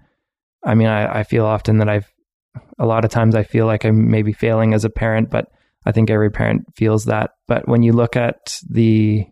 I 0.63 0.75
mean, 0.75 0.89
I, 0.89 1.21
I 1.21 1.23
feel 1.23 1.47
often 1.47 1.79
that 1.79 1.89
I've, 1.89 2.13
a 2.79 2.87
lot 2.87 3.05
of 3.07 3.11
times 3.11 3.35
I 3.35 3.45
feel 3.45 3.65
like 3.65 3.85
I'm 3.85 4.11
maybe 4.11 4.33
failing 4.33 4.75
as 4.75 4.85
a 4.85 4.91
parent, 4.91 5.31
but 5.31 5.49
I 5.89 5.93
think 5.93 6.11
every 6.11 6.31
parent 6.31 6.67
feels 6.77 7.07
that. 7.07 7.31
But 7.47 7.67
when 7.67 7.83
you 7.83 7.95
look 7.95 8.15
at 8.15 8.59
the, 8.69 9.25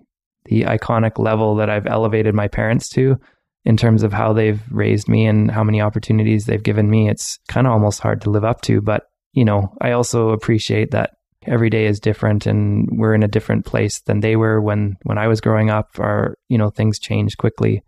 the 0.47 0.63
iconic 0.63 1.19
level 1.19 1.57
that 1.57 1.69
I've 1.69 1.87
elevated 1.87 2.35
my 2.35 2.49
parents 2.49 2.89
to 2.91 3.21
in 3.67 3.77
terms 3.77 4.03
of 4.03 4.15
how 4.15 4.33
they've 4.33 4.63
raised 4.71 5.07
me 5.07 5.27
and 5.27 5.51
how 5.51 5.63
many 5.63 5.83
opportunities 5.83 6.47
they've 6.47 6.63
given 6.63 6.89
me, 6.89 7.11
it's 7.11 7.39
kind 7.47 7.67
of 7.67 7.75
almost 7.75 8.01
hard 8.01 8.23
to 8.23 8.31
live 8.31 8.45
up 8.45 8.63
to. 8.63 8.81
But, 8.81 9.03
you 9.35 9.45
know, 9.45 9.77
I 9.83 9.93
also 9.93 10.31
appreciate 10.31 10.93
that 10.93 11.11
every 11.47 11.69
day 11.69 11.85
is 11.85 12.01
different 12.01 12.47
and 12.47 12.89
we're 12.91 13.15
in 13.15 13.23
a 13.23 13.29
different 13.29 13.67
place 13.67 14.01
than 14.07 14.21
they 14.21 14.35
were 14.35 14.61
when 14.61 14.97
when 15.05 15.19
I 15.19 15.29
was 15.29 15.41
growing 15.41 15.71
up 15.71 15.99
or 15.99 16.37
you 16.49 16.59
know 16.59 16.71
things 16.71 16.99
change 16.99 17.37
quickly 17.37 17.85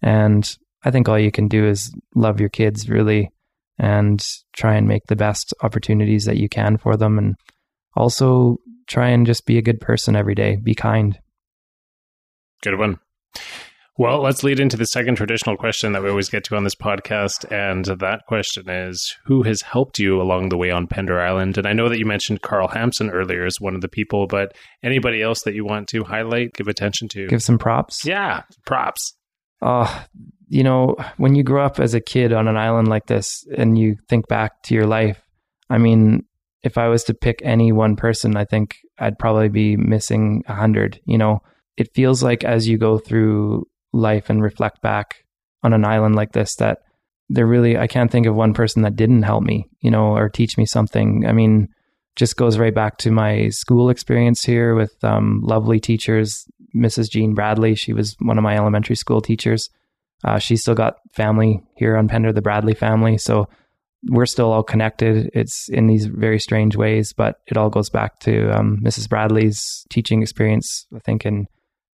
and 0.00 0.56
I 0.84 0.92
think 0.92 1.08
all 1.08 1.18
you 1.18 1.32
can 1.32 1.48
do 1.48 1.66
is 1.66 1.92
love 2.14 2.38
your 2.38 2.50
kids 2.50 2.88
really 2.88 3.30
and 3.80 4.24
try 4.52 4.76
and 4.76 4.86
make 4.86 5.06
the 5.08 5.16
best 5.16 5.52
opportunities 5.62 6.24
that 6.26 6.36
you 6.36 6.48
can 6.48 6.76
for 6.76 6.96
them 6.96 7.18
and 7.18 7.34
also 7.96 8.58
try 8.86 9.08
and 9.08 9.26
just 9.26 9.46
be 9.46 9.58
a 9.58 9.62
good 9.62 9.80
person 9.80 10.16
every 10.16 10.34
day 10.34 10.56
be 10.56 10.74
kind 10.74 11.18
good 12.62 12.78
one 12.78 12.98
well, 14.00 14.22
let's 14.22 14.42
lead 14.42 14.60
into 14.60 14.78
the 14.78 14.86
second 14.86 15.16
traditional 15.16 15.58
question 15.58 15.92
that 15.92 16.02
we 16.02 16.08
always 16.08 16.30
get 16.30 16.42
to 16.44 16.56
on 16.56 16.64
this 16.64 16.74
podcast. 16.74 17.44
And 17.52 17.84
that 17.84 18.22
question 18.26 18.70
is 18.70 19.14
Who 19.26 19.42
has 19.42 19.60
helped 19.60 19.98
you 19.98 20.22
along 20.22 20.48
the 20.48 20.56
way 20.56 20.70
on 20.70 20.86
Pender 20.86 21.20
Island? 21.20 21.58
And 21.58 21.66
I 21.66 21.74
know 21.74 21.90
that 21.90 21.98
you 21.98 22.06
mentioned 22.06 22.40
Carl 22.40 22.68
Hampson 22.68 23.10
earlier 23.10 23.44
as 23.44 23.60
one 23.60 23.74
of 23.74 23.82
the 23.82 23.90
people, 23.90 24.26
but 24.26 24.56
anybody 24.82 25.20
else 25.20 25.42
that 25.42 25.52
you 25.52 25.66
want 25.66 25.86
to 25.88 26.02
highlight, 26.02 26.54
give 26.54 26.66
attention 26.66 27.08
to? 27.08 27.26
Give 27.26 27.42
some 27.42 27.58
props. 27.58 28.02
Yeah, 28.02 28.44
props. 28.64 29.14
Oh, 29.60 30.04
you 30.48 30.64
know, 30.64 30.96
when 31.18 31.34
you 31.34 31.42
grow 31.42 31.66
up 31.66 31.78
as 31.78 31.92
a 31.92 32.00
kid 32.00 32.32
on 32.32 32.48
an 32.48 32.56
island 32.56 32.88
like 32.88 33.04
this 33.04 33.44
and 33.54 33.76
you 33.76 33.96
think 34.08 34.28
back 34.28 34.62
to 34.62 34.74
your 34.74 34.86
life, 34.86 35.22
I 35.68 35.76
mean, 35.76 36.24
if 36.62 36.76
I 36.76 36.88
was 36.88 37.04
to 37.04 37.14
pick 37.14 37.40
any 37.42 37.72
one 37.72 37.96
person, 37.96 38.36
I 38.36 38.44
think 38.44 38.76
I'd 38.98 39.18
probably 39.18 39.48
be 39.48 39.76
missing 39.76 40.42
a 40.46 40.54
hundred. 40.54 41.00
You 41.04 41.18
know, 41.18 41.42
it 41.76 41.94
feels 41.94 42.22
like 42.22 42.44
as 42.44 42.68
you 42.68 42.78
go 42.78 42.98
through 42.98 43.66
life 43.92 44.30
and 44.30 44.42
reflect 44.42 44.82
back 44.82 45.24
on 45.62 45.72
an 45.72 45.84
island 45.84 46.14
like 46.14 46.32
this 46.32 46.54
that 46.56 46.78
there 47.28 47.46
really 47.46 47.76
I 47.76 47.86
can't 47.86 48.10
think 48.10 48.26
of 48.26 48.34
one 48.34 48.54
person 48.54 48.82
that 48.82 48.96
didn't 48.96 49.22
help 49.22 49.42
me, 49.42 49.68
you 49.80 49.90
know, 49.90 50.16
or 50.16 50.28
teach 50.28 50.58
me 50.58 50.66
something. 50.66 51.24
I 51.26 51.32
mean, 51.32 51.68
just 52.16 52.36
goes 52.36 52.58
right 52.58 52.74
back 52.74 52.98
to 52.98 53.10
my 53.10 53.48
school 53.48 53.88
experience 53.88 54.42
here 54.42 54.74
with 54.74 54.92
um, 55.02 55.40
lovely 55.42 55.80
teachers. 55.80 56.44
Mrs. 56.76 57.10
Jean 57.10 57.34
Bradley, 57.34 57.74
she 57.74 57.92
was 57.92 58.16
one 58.20 58.36
of 58.36 58.44
my 58.44 58.56
elementary 58.56 58.96
school 58.96 59.20
teachers. 59.20 59.70
Uh, 60.24 60.38
she's 60.38 60.60
still 60.60 60.74
got 60.74 60.96
family 61.12 61.62
here 61.76 61.96
on 61.96 62.08
Pender, 62.08 62.32
the 62.32 62.42
Bradley 62.42 62.74
family. 62.74 63.16
So 63.16 63.48
we're 64.08 64.26
still 64.26 64.52
all 64.52 64.62
connected. 64.62 65.30
It's 65.34 65.68
in 65.68 65.86
these 65.86 66.06
very 66.06 66.38
strange 66.38 66.76
ways, 66.76 67.12
but 67.12 67.36
it 67.46 67.56
all 67.56 67.70
goes 67.70 67.90
back 67.90 68.18
to 68.20 68.50
um, 68.56 68.78
Mrs. 68.82 69.08
Bradley's 69.08 69.84
teaching 69.90 70.22
experience, 70.22 70.86
I 70.94 71.00
think 71.00 71.26
in 71.26 71.46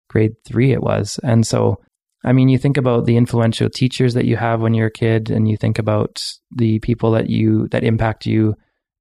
grade 0.10 0.34
three 0.46 0.72
it 0.72 0.84
was. 0.84 1.20
And 1.24 1.48
so, 1.48 1.80
I 2.26 2.34
mean, 2.34 2.50
you 2.50 2.58
think 2.58 2.78
about 2.78 3.06
the 3.06 3.18
influential 3.18 3.70
teachers 3.70 4.14
that 4.16 4.26
you 4.26 4.36
have 4.36 4.62
when 4.62 4.74
you're 4.74 4.88
a 4.88 4.92
kid, 4.92 5.30
and 5.30 5.50
you 5.50 5.58
think 5.58 5.80
about 5.80 6.22
the 6.52 6.80
people 6.80 7.12
that 7.12 7.30
you 7.30 7.68
that 7.70 7.84
impact 7.84 8.26
you 8.26 8.56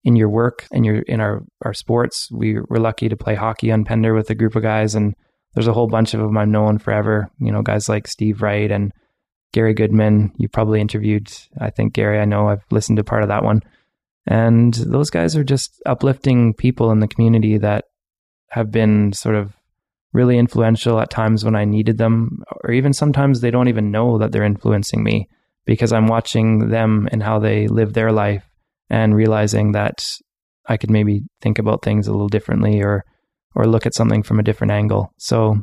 in 0.04 0.16
your 0.16 0.28
work 0.28 0.66
and 0.72 0.84
your 0.84 1.02
in 1.02 1.20
our 1.20 1.42
our 1.64 1.74
sports. 1.74 2.28
We 2.32 2.58
were 2.68 2.80
lucky 2.80 3.08
to 3.08 3.16
play 3.16 3.34
hockey 3.34 3.70
on 3.70 3.84
Pender 3.84 4.14
with 4.14 4.30
a 4.30 4.34
group 4.34 4.56
of 4.56 4.62
guys, 4.62 4.94
and 4.94 5.14
there's 5.54 5.68
a 5.68 5.72
whole 5.72 5.88
bunch 5.88 6.14
of 6.14 6.20
them 6.20 6.36
I've 6.36 6.48
known 6.48 6.78
forever. 6.78 7.28
You 7.38 7.52
know, 7.52 7.62
guys 7.62 7.88
like 7.88 8.08
Steve 8.08 8.42
Wright 8.42 8.70
and 8.70 8.92
Gary 9.52 9.74
Goodman. 9.74 10.32
You 10.36 10.48
probably 10.48 10.80
interviewed, 10.80 11.32
I 11.60 11.70
think 11.70 11.92
Gary. 11.92 12.18
I 12.18 12.24
know 12.24 12.48
I've 12.48 12.64
listened 12.70 12.96
to 12.98 13.04
part 13.04 13.22
of 13.22 13.28
that 13.28 13.44
one. 13.44 13.62
And 14.26 14.72
those 14.74 15.10
guys 15.10 15.36
are 15.36 15.44
just 15.44 15.82
uplifting 15.84 16.54
people 16.54 16.90
in 16.90 17.00
the 17.00 17.08
community 17.08 17.58
that 17.58 17.86
have 18.50 18.70
been 18.70 19.12
sort 19.12 19.34
of 19.34 19.54
really 20.12 20.38
influential 20.38 21.00
at 21.00 21.10
times 21.10 21.44
when 21.44 21.56
I 21.56 21.64
needed 21.64 21.98
them, 21.98 22.42
or 22.64 22.72
even 22.72 22.92
sometimes 22.92 23.40
they 23.40 23.50
don't 23.50 23.68
even 23.68 23.90
know 23.90 24.18
that 24.18 24.30
they're 24.30 24.44
influencing 24.44 25.02
me 25.02 25.28
because 25.64 25.92
I'm 25.92 26.06
watching 26.06 26.68
them 26.68 27.08
and 27.10 27.22
how 27.22 27.38
they 27.38 27.66
live 27.66 27.94
their 27.94 28.12
life 28.12 28.44
and 28.90 29.14
realizing 29.14 29.72
that 29.72 30.04
I 30.66 30.76
could 30.76 30.90
maybe 30.90 31.22
think 31.40 31.58
about 31.58 31.82
things 31.82 32.06
a 32.06 32.12
little 32.12 32.28
differently 32.28 32.82
or 32.82 33.04
or 33.54 33.66
look 33.66 33.86
at 33.86 33.94
something 33.94 34.22
from 34.22 34.38
a 34.38 34.42
different 34.42 34.70
angle. 34.70 35.12
So 35.18 35.62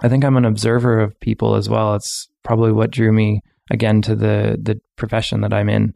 I 0.00 0.08
think 0.08 0.24
I'm 0.24 0.36
an 0.36 0.44
observer 0.44 1.00
of 1.00 1.18
people 1.20 1.56
as 1.56 1.68
well. 1.68 1.94
It's 1.94 2.28
probably 2.46 2.72
what 2.72 2.92
drew 2.92 3.12
me 3.12 3.42
again 3.70 4.00
to 4.02 4.14
the 4.14 4.56
the 4.60 4.80
profession 4.96 5.42
that 5.42 5.52
I'm 5.52 5.68
in. 5.68 5.94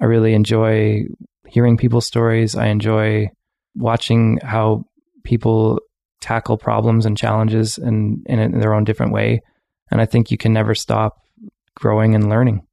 I 0.00 0.06
really 0.06 0.32
enjoy 0.32 1.02
hearing 1.46 1.76
people's 1.76 2.06
stories. 2.06 2.54
I 2.54 2.68
enjoy 2.68 3.28
watching 3.74 4.38
how 4.42 4.84
people 5.24 5.80
tackle 6.20 6.56
problems 6.56 7.06
and 7.06 7.16
challenges 7.16 7.76
in, 7.78 8.22
in 8.26 8.60
their 8.60 8.74
own 8.74 8.84
different 8.84 9.12
way. 9.12 9.40
And 9.90 10.00
I 10.00 10.06
think 10.06 10.30
you 10.30 10.38
can 10.38 10.52
never 10.52 10.74
stop 10.74 11.18
growing 11.74 12.14
and 12.14 12.28
learning. 12.28 12.66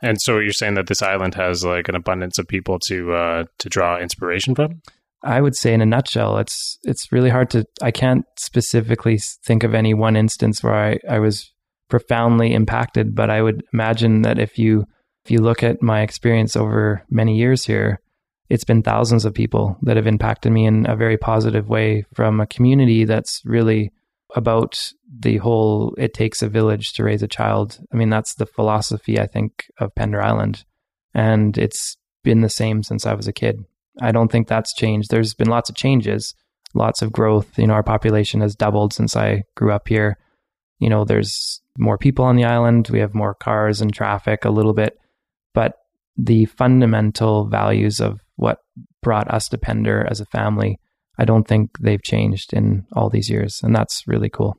And 0.00 0.20
so 0.20 0.38
you're 0.38 0.52
saying 0.52 0.74
that 0.74 0.86
this 0.86 1.02
island 1.02 1.34
has 1.34 1.64
like 1.64 1.88
an 1.88 1.94
abundance 1.94 2.38
of 2.38 2.48
people 2.48 2.78
to 2.88 3.12
uh, 3.12 3.44
to 3.58 3.68
draw 3.68 3.98
inspiration 3.98 4.54
from? 4.54 4.82
I 5.22 5.40
would 5.40 5.56
say 5.56 5.72
in 5.72 5.80
a 5.80 5.86
nutshell, 5.86 6.38
it's 6.38 6.78
it's 6.82 7.10
really 7.10 7.30
hard 7.30 7.50
to 7.50 7.64
I 7.80 7.90
can't 7.90 8.24
specifically 8.38 9.18
think 9.44 9.64
of 9.64 9.74
any 9.74 9.94
one 9.94 10.16
instance 10.16 10.62
where 10.62 10.74
I, 10.74 10.98
I 11.08 11.18
was 11.20 11.53
profoundly 11.94 12.52
impacted, 12.52 13.14
but 13.14 13.30
I 13.30 13.40
would 13.40 13.62
imagine 13.72 14.22
that 14.22 14.40
if 14.40 14.58
you 14.58 14.84
if 15.24 15.30
you 15.30 15.38
look 15.40 15.62
at 15.62 15.80
my 15.80 16.00
experience 16.00 16.56
over 16.56 17.04
many 17.08 17.36
years 17.36 17.64
here, 17.64 18.00
it's 18.48 18.64
been 18.64 18.82
thousands 18.82 19.24
of 19.24 19.32
people 19.32 19.78
that 19.82 19.94
have 19.96 20.08
impacted 20.08 20.50
me 20.50 20.66
in 20.66 20.90
a 20.90 20.96
very 20.96 21.16
positive 21.16 21.68
way 21.68 22.04
from 22.12 22.40
a 22.40 22.48
community 22.48 23.04
that's 23.04 23.42
really 23.44 23.92
about 24.34 24.76
the 25.20 25.36
whole 25.36 25.94
it 25.96 26.14
takes 26.14 26.42
a 26.42 26.48
village 26.48 26.94
to 26.94 27.04
raise 27.04 27.22
a 27.22 27.28
child. 27.28 27.78
I 27.92 27.96
mean, 27.96 28.10
that's 28.10 28.34
the 28.34 28.46
philosophy, 28.46 29.20
I 29.20 29.28
think, 29.28 29.66
of 29.78 29.94
Pender 29.94 30.20
Island. 30.20 30.64
And 31.14 31.56
it's 31.56 31.96
been 32.24 32.40
the 32.40 32.48
same 32.48 32.82
since 32.82 33.06
I 33.06 33.14
was 33.14 33.28
a 33.28 33.32
kid. 33.32 33.64
I 34.02 34.10
don't 34.10 34.32
think 34.32 34.48
that's 34.48 34.74
changed. 34.74 35.12
There's 35.12 35.32
been 35.32 35.48
lots 35.48 35.70
of 35.70 35.76
changes, 35.76 36.34
lots 36.74 37.02
of 37.02 37.12
growth. 37.12 37.56
You 37.56 37.68
know, 37.68 37.74
our 37.74 37.84
population 37.84 38.40
has 38.40 38.56
doubled 38.56 38.92
since 38.92 39.14
I 39.14 39.44
grew 39.54 39.70
up 39.70 39.86
here. 39.86 40.18
You 40.80 40.88
know, 40.88 41.04
there's 41.04 41.60
more 41.78 41.98
people 41.98 42.24
on 42.24 42.36
the 42.36 42.44
island, 42.44 42.88
we 42.90 43.00
have 43.00 43.14
more 43.14 43.34
cars 43.34 43.80
and 43.80 43.92
traffic 43.92 44.44
a 44.44 44.50
little 44.50 44.74
bit, 44.74 44.98
but 45.52 45.74
the 46.16 46.44
fundamental 46.46 47.48
values 47.48 48.00
of 48.00 48.20
what 48.36 48.58
brought 49.02 49.32
us 49.32 49.48
to 49.48 49.58
Pender 49.58 50.06
as 50.08 50.20
a 50.20 50.26
family, 50.26 50.78
I 51.18 51.24
don't 51.24 51.46
think 51.46 51.70
they've 51.80 52.02
changed 52.02 52.52
in 52.52 52.86
all 52.92 53.10
these 53.10 53.28
years. 53.28 53.60
And 53.62 53.74
that's 53.74 54.04
really 54.06 54.28
cool. 54.28 54.56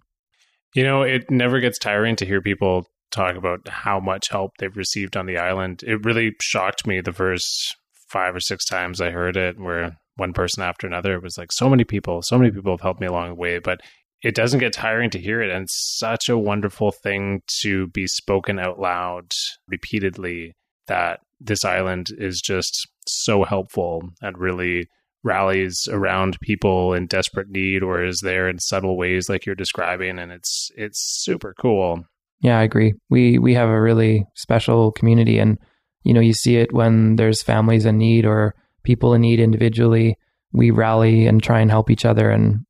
You 0.73 0.83
know, 0.83 1.03
it 1.03 1.31
never 1.31 1.59
gets 1.59 1.79
tiring 1.79 2.17
to 2.17 2.25
hear 2.25 2.41
people 2.41 2.85
talk 3.11 3.35
about 3.35 3.67
how 3.67 3.99
much 3.99 4.29
help 4.29 4.51
they've 4.57 4.75
received 4.75 5.15
on 5.15 5.25
the 5.25 5.37
island. 5.37 5.83
It 5.87 6.03
really 6.03 6.33
shocked 6.41 6.85
me 6.85 6.99
the 6.99 7.13
first 7.13 7.75
five 8.09 8.35
or 8.35 8.41
six 8.41 8.65
times 8.65 8.99
I 8.99 9.11
heard 9.11 9.37
it, 9.37 9.57
where 9.57 9.97
one 10.17 10.33
person 10.33 10.63
after 10.63 10.85
another 10.85 11.19
was 11.19 11.37
like, 11.37 11.51
so 11.51 11.69
many 11.69 11.85
people, 11.85 12.21
so 12.21 12.37
many 12.37 12.51
people 12.51 12.73
have 12.73 12.81
helped 12.81 12.99
me 12.99 13.07
along 13.07 13.29
the 13.29 13.35
way. 13.35 13.59
But 13.59 13.79
it 14.25 14.33
doesn't 14.33 14.59
get 14.59 14.73
tiring 14.73 15.11
to 15.11 15.19
hear 15.19 15.39
it. 15.39 15.51
And 15.51 15.69
such 15.69 16.29
a 16.29 16.37
wonderful 16.37 16.91
thing 16.91 17.43
to 17.61 17.85
be 17.89 18.07
spoken 18.07 18.57
out 18.57 18.79
loud 18.79 19.31
repeatedly 19.67 20.55
that 20.87 21.19
this 21.39 21.63
island 21.63 22.07
is 22.17 22.41
just 22.41 22.87
so 23.05 23.43
helpful 23.43 24.09
and 24.23 24.35
really 24.39 24.87
rallies 25.23 25.87
around 25.91 26.39
people 26.41 26.95
in 26.95 27.05
desperate 27.05 27.49
need 27.49 27.83
or 27.83 28.03
is 28.03 28.21
there 28.21 28.49
in 28.49 28.57
subtle 28.57 28.97
ways 28.97 29.29
like 29.29 29.45
you're 29.45 29.55
describing 29.55 30.17
and 30.19 30.31
it's 30.31 30.71
it's 30.77 30.99
super 31.23 31.55
cool 31.59 32.05
yeah 32.41 32.59
i 32.59 32.63
agree 32.63 32.93
we 33.09 33.39
we 33.39 33.55
have 33.55 33.67
a 33.67 33.81
really 33.81 34.23
special 34.35 34.91
community 34.91 35.39
and 35.39 35.57
you 36.03 36.13
know 36.13 36.21
you 36.21 36.31
see 36.31 36.57
it 36.57 36.71
when 36.73 37.15
there's 37.15 37.41
families 37.41 37.85
in 37.85 37.97
need 37.97 38.23
or 38.23 38.53
people 38.83 39.15
in 39.15 39.21
need 39.21 39.39
individually 39.39 40.15
we 40.53 40.69
rally 40.69 41.25
and 41.25 41.41
try 41.41 41.59
and 41.59 41.71
help 41.71 41.89
each 41.89 42.05
other 42.05 42.29
and 42.29 42.63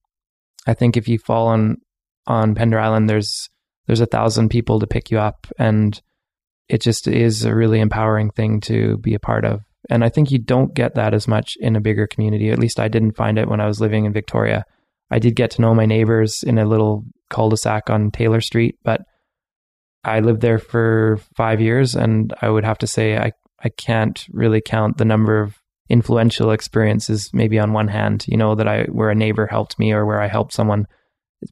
i 0.65 0.73
think 0.73 0.97
if 0.97 1.07
you 1.07 1.17
fall 1.17 1.47
on 1.47 1.77
on 2.27 2.55
pender 2.55 2.79
island 2.79 3.09
there's 3.09 3.49
there's 3.87 4.01
a 4.01 4.05
thousand 4.05 4.49
people 4.49 4.79
to 4.79 4.87
pick 4.87 5.11
you 5.11 5.19
up 5.19 5.47
and 5.57 6.01
it 6.67 6.81
just 6.81 7.07
is 7.07 7.45
a 7.45 7.55
really 7.55 7.79
empowering 7.79 8.31
thing 8.31 8.59
to 8.61 8.97
be 8.97 9.13
a 9.13 9.19
part 9.19 9.45
of. 9.45 9.61
And 9.89 10.03
I 10.03 10.09
think 10.09 10.31
you 10.31 10.39
don't 10.39 10.73
get 10.73 10.95
that 10.95 11.13
as 11.13 11.27
much 11.27 11.55
in 11.59 11.75
a 11.75 11.81
bigger 11.81 12.07
community. 12.07 12.49
At 12.49 12.59
least 12.59 12.79
I 12.79 12.87
didn't 12.87 13.15
find 13.15 13.37
it 13.37 13.47
when 13.47 13.61
I 13.61 13.67
was 13.67 13.79
living 13.79 14.05
in 14.05 14.13
Victoria. 14.13 14.63
I 15.11 15.19
did 15.19 15.35
get 15.35 15.51
to 15.51 15.61
know 15.61 15.75
my 15.75 15.85
neighbors 15.85 16.41
in 16.41 16.57
a 16.57 16.65
little 16.65 17.03
cul-de-sac 17.29 17.89
on 17.91 18.09
Taylor 18.09 18.41
Street, 18.41 18.77
but 18.83 19.01
I 20.03 20.21
lived 20.21 20.41
there 20.41 20.57
for 20.57 21.19
five 21.35 21.61
years 21.61 21.95
and 21.95 22.33
I 22.41 22.49
would 22.49 22.65
have 22.65 22.79
to 22.79 22.87
say 22.87 23.15
I, 23.17 23.31
I 23.63 23.69
can't 23.69 24.25
really 24.31 24.61
count 24.61 24.97
the 24.97 25.05
number 25.05 25.41
of 25.41 25.55
influential 25.89 26.51
experiences 26.51 27.29
maybe 27.33 27.59
on 27.59 27.73
one 27.73 27.87
hand, 27.87 28.25
you 28.27 28.37
know, 28.37 28.55
that 28.55 28.67
I 28.67 28.83
where 28.85 29.09
a 29.09 29.15
neighbor 29.15 29.47
helped 29.47 29.77
me 29.77 29.91
or 29.91 30.05
where 30.05 30.21
I 30.21 30.27
helped 30.27 30.53
someone. 30.53 30.87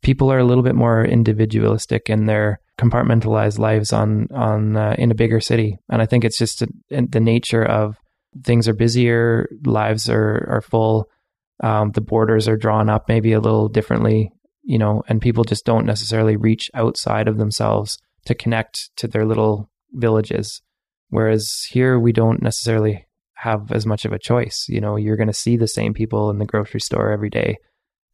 People 0.02 0.32
are 0.32 0.40
a 0.40 0.46
little 0.46 0.64
bit 0.64 0.76
more 0.76 1.06
individualistic 1.06 2.10
in 2.10 2.26
their 2.26 2.60
compartmentalized 2.80 3.60
lives 3.60 3.94
on 3.94 4.28
on 4.34 4.76
uh, 4.76 4.96
in 4.98 5.12
a 5.12 5.16
bigger 5.16 5.40
city, 5.40 5.78
and 5.90 6.02
I 6.02 6.06
think 6.06 6.24
it's 6.24 6.38
just 6.38 6.62
a, 6.62 6.68
the 6.90 7.20
nature 7.20 7.64
of 7.64 7.98
things 8.44 8.68
are 8.68 8.74
busier, 8.74 9.48
lives 9.66 10.10
are 10.10 10.48
are 10.50 10.62
full, 10.62 11.10
um, 11.62 11.92
the 11.92 12.02
borders 12.02 12.48
are 12.48 12.58
drawn 12.58 12.90
up 12.90 13.08
maybe 13.08 13.34
a 13.34 13.40
little 13.40 13.70
differently, 13.70 14.32
you 14.64 14.80
know, 14.80 15.04
and 15.08 15.22
people 15.22 15.44
just 15.44 15.66
don't 15.66 15.86
necessarily 15.86 16.36
reach 16.36 16.72
outside 16.74 17.28
of 17.28 17.38
themselves 17.38 18.00
to 18.26 18.34
connect 18.34 18.90
to 18.98 19.08
their 19.08 19.26
little 19.26 19.70
villages. 19.92 20.62
Whereas 21.10 21.68
here 21.70 22.00
we 22.00 22.12
don't 22.12 22.42
necessarily 22.42 23.06
have 23.44 23.72
as 23.72 23.86
much 23.86 24.06
of 24.06 24.14
a 24.14 24.20
choice. 24.20 24.66
You 24.70 24.82
know, 24.82 24.96
you're 24.96 25.18
going 25.18 25.28
to 25.28 25.34
see 25.34 25.58
the 25.58 25.68
same 25.68 25.94
people 25.94 26.30
in 26.30 26.40
the 26.40 26.46
grocery 26.46 26.80
store 26.80 27.12
every 27.12 27.30
day 27.30 27.58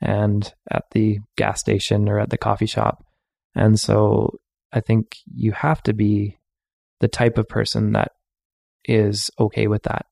and 0.02 0.52
at 0.72 0.86
the 0.92 1.20
gas 1.38 1.60
station 1.60 2.10
or 2.10 2.20
at 2.20 2.30
the 2.30 2.38
coffee 2.38 2.66
shop. 2.66 3.04
And 3.56 3.80
so 3.80 4.40
I 4.72 4.80
think 4.80 5.18
you 5.34 5.52
have 5.52 5.84
to 5.84 5.94
be 5.94 6.38
the 7.00 7.08
type 7.08 7.38
of 7.38 7.48
person 7.48 7.94
that 7.94 8.12
is 8.86 9.30
okay 9.40 9.68
with 9.68 9.84
that. 9.84 10.06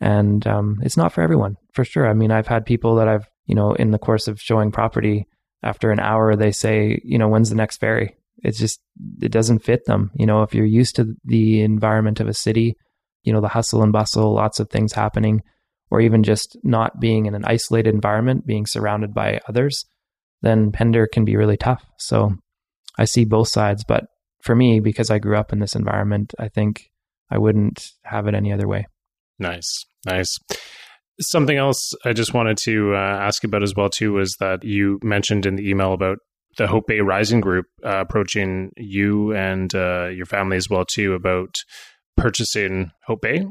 And 0.00 0.46
um, 0.46 0.78
it's 0.82 0.96
not 0.96 1.12
for 1.12 1.22
everyone, 1.22 1.56
for 1.72 1.84
sure. 1.84 2.08
I 2.08 2.12
mean, 2.12 2.30
I've 2.30 2.48
had 2.48 2.64
people 2.64 2.96
that 2.96 3.08
I've, 3.08 3.28
you 3.46 3.54
know, 3.54 3.72
in 3.72 3.90
the 3.90 3.98
course 3.98 4.28
of 4.28 4.40
showing 4.40 4.72
property, 4.72 5.26
after 5.62 5.90
an 5.92 6.00
hour, 6.00 6.34
they 6.34 6.50
say, 6.52 7.00
you 7.04 7.18
know, 7.18 7.28
when's 7.28 7.50
the 7.50 7.56
next 7.56 7.78
ferry? 7.78 8.16
It's 8.38 8.58
just, 8.58 8.80
it 9.20 9.30
doesn't 9.30 9.60
fit 9.60 9.84
them. 9.86 10.10
You 10.14 10.26
know, 10.26 10.42
if 10.42 10.54
you're 10.54 10.64
used 10.66 10.96
to 10.96 11.14
the 11.24 11.62
environment 11.62 12.18
of 12.18 12.28
a 12.28 12.34
city, 12.34 12.76
you 13.22 13.32
know, 13.32 13.40
the 13.40 13.48
hustle 13.48 13.82
and 13.82 13.92
bustle, 13.92 14.34
lots 14.34 14.60
of 14.60 14.70
things 14.70 14.92
happening, 14.92 15.42
or 15.90 16.00
even 16.00 16.22
just 16.22 16.56
not 16.62 17.00
being 17.00 17.26
in 17.26 17.34
an 17.34 17.44
isolated 17.44 17.94
environment, 17.94 18.46
being 18.46 18.66
surrounded 18.66 19.12
by 19.12 19.40
others, 19.48 19.84
then 20.40 20.72
Pender 20.72 21.06
can 21.06 21.24
be 21.24 21.36
really 21.36 21.56
tough. 21.56 21.84
So 21.98 22.32
I 22.98 23.04
see 23.04 23.24
both 23.24 23.48
sides, 23.48 23.84
but 23.86 24.04
for 24.42 24.54
me, 24.54 24.80
because 24.80 25.10
I 25.10 25.18
grew 25.18 25.36
up 25.36 25.52
in 25.52 25.60
this 25.60 25.76
environment, 25.76 26.34
I 26.38 26.48
think 26.48 26.90
I 27.30 27.38
wouldn't 27.38 27.90
have 28.04 28.26
it 28.26 28.34
any 28.34 28.52
other 28.52 28.66
way. 28.66 28.86
Nice, 29.38 29.84
nice. 30.04 30.36
Something 31.20 31.56
else 31.56 31.92
I 32.04 32.12
just 32.12 32.34
wanted 32.34 32.58
to 32.64 32.94
uh, 32.94 32.98
ask 32.98 33.44
about 33.44 33.62
as 33.62 33.74
well 33.76 33.88
too 33.88 34.14
was 34.14 34.34
that 34.40 34.64
you 34.64 34.98
mentioned 35.02 35.46
in 35.46 35.56
the 35.56 35.68
email 35.68 35.92
about 35.92 36.18
the 36.58 36.66
Hope 36.66 36.86
Bay 36.86 37.00
Rising 37.00 37.40
Group 37.40 37.66
uh, 37.84 38.00
approaching 38.00 38.70
you 38.76 39.32
and 39.34 39.74
uh, 39.74 40.08
your 40.08 40.26
family 40.26 40.56
as 40.56 40.68
well 40.68 40.84
too 40.84 41.14
about 41.14 41.54
purchasing 42.16 42.90
Hope 43.06 43.22
Bay. 43.22 43.46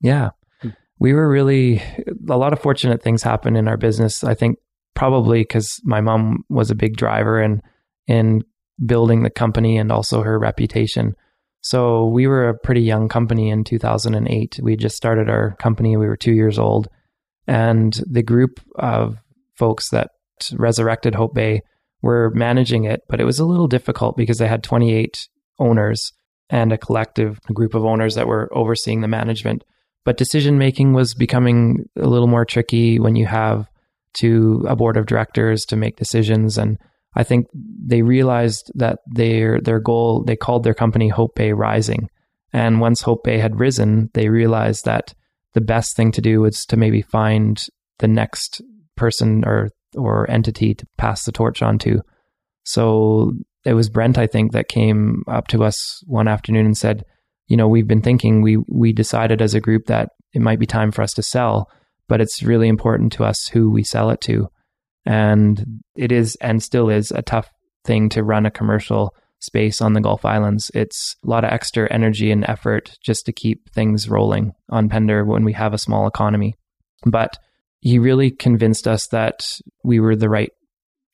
Yeah, 0.00 0.30
hmm. 0.60 0.70
we 0.98 1.12
were 1.12 1.28
really 1.28 1.82
a 2.28 2.36
lot 2.36 2.52
of 2.52 2.60
fortunate 2.60 3.02
things 3.02 3.22
happened 3.22 3.56
in 3.56 3.68
our 3.68 3.76
business. 3.76 4.24
I 4.24 4.34
think 4.34 4.58
probably 4.94 5.40
because 5.40 5.80
my 5.84 6.00
mom 6.00 6.44
was 6.48 6.70
a 6.70 6.74
big 6.74 6.96
driver 6.96 7.40
and 7.40 7.62
in 8.06 8.42
building 8.84 9.22
the 9.22 9.30
company 9.30 9.76
and 9.76 9.92
also 9.92 10.22
her 10.22 10.38
reputation. 10.38 11.14
So 11.60 12.06
we 12.06 12.26
were 12.26 12.48
a 12.48 12.58
pretty 12.58 12.82
young 12.82 13.08
company 13.08 13.50
in 13.50 13.64
2008. 13.64 14.60
We 14.62 14.76
just 14.76 14.96
started 14.96 15.28
our 15.28 15.56
company. 15.56 15.96
We 15.96 16.06
were 16.06 16.16
two 16.16 16.32
years 16.32 16.58
old. 16.58 16.88
And 17.46 18.00
the 18.06 18.22
group 18.22 18.60
of 18.76 19.18
folks 19.56 19.90
that 19.90 20.10
resurrected 20.52 21.14
Hope 21.14 21.34
Bay 21.34 21.62
were 22.02 22.30
managing 22.34 22.84
it, 22.84 23.02
but 23.08 23.20
it 23.20 23.24
was 23.24 23.38
a 23.38 23.44
little 23.44 23.66
difficult 23.66 24.16
because 24.16 24.38
they 24.38 24.46
had 24.46 24.62
28 24.62 25.28
owners 25.58 26.12
and 26.50 26.72
a 26.72 26.78
collective 26.78 27.40
group 27.52 27.74
of 27.74 27.84
owners 27.84 28.14
that 28.14 28.26
were 28.26 28.48
overseeing 28.52 29.00
the 29.00 29.08
management. 29.08 29.64
But 30.04 30.16
decision 30.16 30.58
making 30.58 30.94
was 30.94 31.14
becoming 31.14 31.88
a 31.96 32.06
little 32.06 32.28
more 32.28 32.44
tricky 32.44 32.98
when 32.98 33.16
you 33.16 33.26
have 33.26 33.68
to 34.14 34.64
a 34.66 34.74
board 34.74 34.96
of 34.96 35.06
directors 35.06 35.64
to 35.66 35.76
make 35.76 35.96
decisions 35.96 36.56
and 36.56 36.78
I 37.14 37.24
think 37.24 37.46
they 37.52 38.02
realized 38.02 38.70
that 38.76 39.00
their 39.06 39.60
their 39.60 39.80
goal 39.80 40.22
they 40.24 40.36
called 40.36 40.62
their 40.62 40.74
company 40.74 41.08
Hope 41.08 41.34
Bay 41.34 41.52
Rising, 41.52 42.08
and 42.52 42.80
once 42.80 43.02
Hope 43.02 43.24
Bay 43.24 43.38
had 43.38 43.58
risen, 43.58 44.10
they 44.14 44.28
realized 44.28 44.84
that 44.84 45.14
the 45.54 45.60
best 45.60 45.96
thing 45.96 46.12
to 46.12 46.20
do 46.20 46.40
was 46.40 46.64
to 46.66 46.76
maybe 46.76 47.02
find 47.02 47.66
the 47.98 48.08
next 48.08 48.62
person 48.96 49.42
or 49.44 49.70
or 49.96 50.30
entity 50.30 50.74
to 50.74 50.86
pass 50.96 51.24
the 51.24 51.32
torch 51.32 51.62
on 51.62 51.78
to. 51.78 52.02
So 52.64 53.32
it 53.64 53.74
was 53.74 53.88
Brent, 53.88 54.18
I 54.18 54.26
think, 54.26 54.52
that 54.52 54.68
came 54.68 55.22
up 55.26 55.48
to 55.48 55.64
us 55.64 56.02
one 56.06 56.28
afternoon 56.28 56.66
and 56.66 56.76
said, 56.76 57.04
"You 57.46 57.56
know, 57.56 57.68
we've 57.68 57.88
been 57.88 58.02
thinking. 58.02 58.42
We 58.42 58.58
we 58.68 58.92
decided 58.92 59.42
as 59.42 59.54
a 59.54 59.60
group 59.60 59.86
that 59.86 60.10
it 60.32 60.42
might 60.42 60.58
be 60.58 60.66
time 60.66 60.92
for 60.92 61.02
us 61.02 61.12
to 61.14 61.22
sell, 61.22 61.68
but 62.08 62.20
it's 62.20 62.42
really 62.42 62.68
important 62.68 63.12
to 63.14 63.24
us 63.24 63.48
who 63.48 63.70
we 63.70 63.82
sell 63.82 64.10
it 64.10 64.20
to." 64.22 64.48
And 65.04 65.80
it 65.96 66.12
is 66.12 66.36
and 66.40 66.62
still 66.62 66.90
is 66.90 67.10
a 67.10 67.22
tough 67.22 67.50
thing 67.84 68.08
to 68.10 68.22
run 68.22 68.46
a 68.46 68.50
commercial 68.50 69.14
space 69.40 69.80
on 69.80 69.92
the 69.92 70.00
Gulf 70.00 70.24
Islands. 70.24 70.70
It's 70.74 71.16
a 71.24 71.30
lot 71.30 71.44
of 71.44 71.52
extra 71.52 71.90
energy 71.90 72.30
and 72.30 72.44
effort 72.48 72.96
just 73.02 73.24
to 73.26 73.32
keep 73.32 73.70
things 73.72 74.08
rolling 74.08 74.52
on 74.68 74.88
Pender 74.88 75.24
when 75.24 75.44
we 75.44 75.52
have 75.52 75.72
a 75.72 75.78
small 75.78 76.06
economy. 76.06 76.54
But 77.06 77.38
he 77.80 77.98
really 77.98 78.30
convinced 78.30 78.88
us 78.88 79.06
that 79.08 79.40
we 79.84 80.00
were 80.00 80.16
the 80.16 80.28
right 80.28 80.50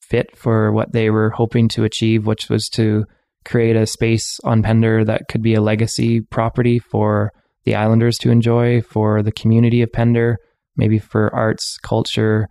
fit 0.09 0.37
for 0.37 0.73
what 0.73 0.93
they 0.93 1.11
were 1.11 1.31
hoping 1.31 1.69
to 1.69 1.85
achieve, 1.85 2.27
which 2.27 2.49
was 2.49 2.69
to 2.71 3.05
create 3.45 3.77
a 3.77 3.87
space 3.87 4.39
on 4.45 4.63
Pender 4.63 5.05
that 5.05 5.29
could 5.29 5.43
be 5.43 5.55
a 5.55 5.61
legacy 5.61 6.21
property 6.21 6.79
for 6.79 7.31
the 7.65 7.75
islanders 7.75 8.19
to 8.19 8.31
enjoy, 8.31 8.81
for 8.83 9.23
the 9.23 9.33
community 9.33 9.83
of 9.83 9.93
Pender, 9.93 10.39
maybe 10.77 10.99
for 10.99 11.35
arts, 11.35 11.77
culture, 11.83 12.49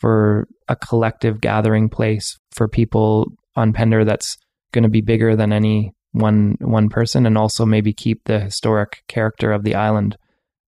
for 0.00 0.46
a 0.68 0.76
collective 0.76 1.40
gathering 1.40 1.88
place 1.88 2.38
for 2.52 2.68
people 2.68 3.26
on 3.56 3.72
Pender 3.72 4.04
that's 4.04 4.36
going 4.72 4.82
to 4.82 4.88
be 4.88 5.00
bigger 5.00 5.36
than 5.36 5.52
any 5.52 5.92
one 6.12 6.56
one 6.60 6.88
person 6.88 7.26
and 7.26 7.36
also 7.36 7.66
maybe 7.66 7.92
keep 7.92 8.22
the 8.24 8.40
historic 8.40 9.02
character 9.08 9.50
of 9.52 9.64
the 9.64 9.74
island 9.74 10.16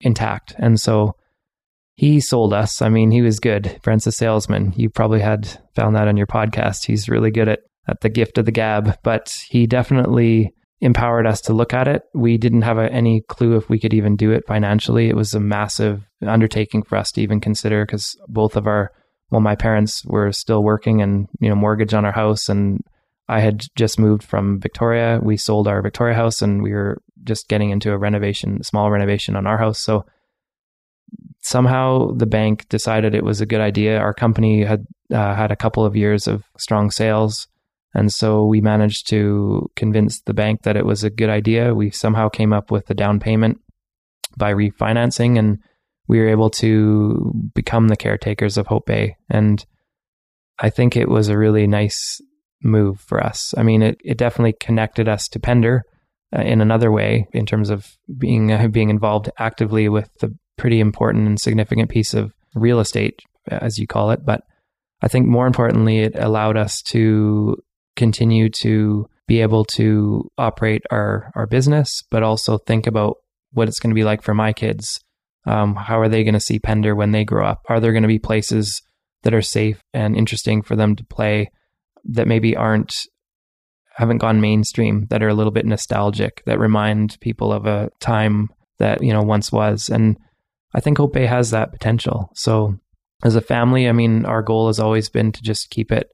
intact. 0.00 0.54
And 0.58 0.78
so 0.78 1.14
he 1.94 2.20
sold 2.20 2.54
us. 2.54 2.82
I 2.82 2.88
mean, 2.88 3.10
he 3.10 3.22
was 3.22 3.40
good. 3.40 3.78
Brent's 3.82 4.06
a 4.06 4.12
salesman. 4.12 4.72
You 4.76 4.90
probably 4.90 5.20
had 5.20 5.60
found 5.74 5.96
that 5.96 6.08
on 6.08 6.16
your 6.16 6.26
podcast. 6.26 6.86
He's 6.86 7.08
really 7.08 7.30
good 7.30 7.48
at 7.48 7.60
at 7.88 8.00
the 8.00 8.08
gift 8.08 8.38
of 8.38 8.44
the 8.44 8.52
gab, 8.52 8.96
but 9.02 9.34
he 9.48 9.66
definitely 9.66 10.54
empowered 10.80 11.26
us 11.26 11.40
to 11.40 11.52
look 11.52 11.74
at 11.74 11.88
it. 11.88 12.02
We 12.14 12.38
didn't 12.38 12.62
have 12.62 12.78
a, 12.78 12.92
any 12.92 13.22
clue 13.22 13.56
if 13.56 13.68
we 13.68 13.78
could 13.78 13.94
even 13.94 14.16
do 14.16 14.30
it 14.30 14.46
financially. 14.46 15.08
It 15.08 15.16
was 15.16 15.34
a 15.34 15.40
massive 15.40 16.04
undertaking 16.24 16.84
for 16.84 16.96
us 16.96 17.10
to 17.12 17.20
even 17.20 17.40
consider 17.40 17.84
because 17.84 18.16
both 18.28 18.56
of 18.56 18.66
our 18.66 18.92
well, 19.30 19.40
my 19.40 19.56
parents 19.56 20.04
were 20.04 20.30
still 20.30 20.62
working 20.62 21.00
and, 21.00 21.26
you 21.40 21.48
know, 21.48 21.54
mortgage 21.54 21.94
on 21.94 22.04
our 22.04 22.12
house. 22.12 22.50
And 22.50 22.84
I 23.28 23.40
had 23.40 23.64
just 23.76 23.98
moved 23.98 24.22
from 24.22 24.60
Victoria. 24.60 25.20
We 25.22 25.38
sold 25.38 25.66
our 25.66 25.80
Victoria 25.80 26.14
house 26.14 26.42
and 26.42 26.62
we 26.62 26.72
were 26.72 27.00
just 27.24 27.48
getting 27.48 27.70
into 27.70 27.92
a 27.92 27.98
renovation, 27.98 28.62
small 28.62 28.90
renovation 28.90 29.34
on 29.34 29.46
our 29.46 29.56
house. 29.56 29.78
So 29.78 30.04
somehow 31.42 32.12
the 32.12 32.26
bank 32.26 32.68
decided 32.68 33.14
it 33.14 33.24
was 33.24 33.40
a 33.40 33.46
good 33.46 33.60
idea. 33.60 33.98
Our 33.98 34.14
company 34.14 34.64
had 34.64 34.86
uh, 35.12 35.34
had 35.34 35.50
a 35.50 35.56
couple 35.56 35.84
of 35.84 35.96
years 35.96 36.26
of 36.26 36.44
strong 36.56 36.90
sales. 36.90 37.46
And 37.94 38.10
so 38.10 38.46
we 38.46 38.62
managed 38.62 39.08
to 39.10 39.70
convince 39.76 40.22
the 40.22 40.32
bank 40.32 40.62
that 40.62 40.76
it 40.76 40.86
was 40.86 41.04
a 41.04 41.10
good 41.10 41.28
idea. 41.28 41.74
We 41.74 41.90
somehow 41.90 42.30
came 42.30 42.52
up 42.52 42.70
with 42.70 42.88
a 42.88 42.94
down 42.94 43.20
payment 43.20 43.60
by 44.38 44.54
refinancing 44.54 45.38
and 45.38 45.58
we 46.08 46.18
were 46.18 46.28
able 46.28 46.48
to 46.50 47.32
become 47.54 47.88
the 47.88 47.96
caretakers 47.96 48.56
of 48.56 48.66
Hope 48.66 48.86
Bay. 48.86 49.16
And 49.28 49.64
I 50.58 50.70
think 50.70 50.96
it 50.96 51.08
was 51.08 51.28
a 51.28 51.36
really 51.36 51.66
nice 51.66 52.20
move 52.62 53.00
for 53.00 53.22
us. 53.22 53.54
I 53.58 53.62
mean, 53.62 53.82
it, 53.82 54.00
it 54.02 54.16
definitely 54.16 54.54
connected 54.58 55.08
us 55.08 55.28
to 55.28 55.40
Pender 55.40 55.82
uh, 56.34 56.40
in 56.40 56.60
another 56.60 56.90
way 56.90 57.26
in 57.32 57.44
terms 57.44 57.68
of 57.68 57.98
being 58.16 58.52
uh, 58.52 58.68
being 58.72 58.88
involved 58.88 59.28
actively 59.38 59.88
with 59.88 60.08
the 60.20 60.34
pretty 60.56 60.80
important 60.80 61.26
and 61.26 61.40
significant 61.40 61.90
piece 61.90 62.14
of 62.14 62.32
real 62.54 62.80
estate, 62.80 63.20
as 63.48 63.78
you 63.78 63.86
call 63.86 64.10
it. 64.10 64.24
But 64.24 64.42
I 65.02 65.08
think 65.08 65.26
more 65.26 65.46
importantly, 65.46 66.00
it 66.00 66.14
allowed 66.16 66.56
us 66.56 66.80
to 66.88 67.56
continue 67.96 68.48
to 68.48 69.06
be 69.26 69.40
able 69.40 69.64
to 69.64 70.28
operate 70.38 70.82
our, 70.90 71.30
our 71.34 71.46
business, 71.46 72.02
but 72.10 72.22
also 72.22 72.58
think 72.58 72.86
about 72.86 73.16
what 73.52 73.68
it's 73.68 73.78
going 73.78 73.90
to 73.90 73.98
be 73.98 74.04
like 74.04 74.22
for 74.22 74.34
my 74.34 74.52
kids. 74.52 75.00
Um, 75.44 75.74
how 75.74 75.98
are 76.00 76.08
they 76.08 76.24
going 76.24 76.34
to 76.34 76.40
see 76.40 76.58
Pender 76.58 76.94
when 76.94 77.10
they 77.12 77.24
grow 77.24 77.46
up? 77.46 77.62
Are 77.68 77.80
there 77.80 77.92
going 77.92 78.02
to 78.02 78.08
be 78.08 78.18
places 78.18 78.80
that 79.22 79.34
are 79.34 79.42
safe 79.42 79.80
and 79.92 80.16
interesting 80.16 80.62
for 80.62 80.76
them 80.76 80.96
to 80.96 81.04
play 81.04 81.50
that 82.04 82.26
maybe 82.28 82.56
aren't 82.56 82.94
haven't 83.94 84.18
gone 84.18 84.40
mainstream 84.40 85.06
that 85.10 85.22
are 85.22 85.28
a 85.28 85.34
little 85.34 85.52
bit 85.52 85.66
nostalgic 85.66 86.42
that 86.46 86.58
remind 86.58 87.18
people 87.20 87.52
of 87.52 87.66
a 87.66 87.90
time 88.00 88.48
that 88.78 89.02
you 89.02 89.12
know 89.12 89.22
once 89.22 89.52
was 89.52 89.88
and 89.88 90.16
i 90.74 90.80
think 90.80 90.98
hope 90.98 91.12
bay 91.12 91.26
has 91.26 91.50
that 91.50 91.72
potential. 91.72 92.30
So 92.34 92.76
as 93.24 93.36
a 93.36 93.40
family 93.40 93.88
i 93.88 93.92
mean 93.92 94.24
our 94.24 94.42
goal 94.42 94.66
has 94.66 94.80
always 94.80 95.08
been 95.08 95.32
to 95.32 95.42
just 95.42 95.70
keep 95.70 95.92
it 95.92 96.10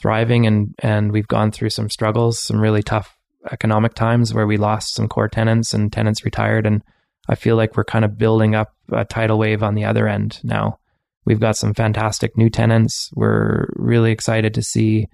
thriving 0.00 0.46
and 0.46 0.74
and 0.80 1.12
we've 1.12 1.28
gone 1.28 1.50
through 1.50 1.70
some 1.70 1.90
struggles 1.90 2.38
some 2.38 2.60
really 2.60 2.82
tough 2.82 3.16
economic 3.50 3.94
times 3.94 4.32
where 4.32 4.46
we 4.46 4.56
lost 4.56 4.94
some 4.94 5.08
core 5.08 5.28
tenants 5.28 5.74
and 5.74 5.92
tenants 5.92 6.24
retired. 6.24 6.66
And 6.66 6.82
i 7.28 7.34
feel 7.34 7.56
like 7.56 7.76
we're 7.76 7.84
kind 7.84 8.04
of 8.04 8.18
building 8.18 8.54
up 8.54 8.74
a 8.92 9.04
tidal 9.04 9.38
wave 9.38 9.62
on 9.62 9.74
the 9.74 9.84
other 9.84 10.06
end 10.08 10.40
now. 10.42 10.78
We've 11.26 11.40
got 11.40 11.56
some 11.56 11.72
fantastic 11.72 12.36
new 12.36 12.50
tenants. 12.50 13.10
We're 13.14 13.68
really 13.76 14.12
excited 14.12 14.52
to 14.54 14.62
see 14.62 15.06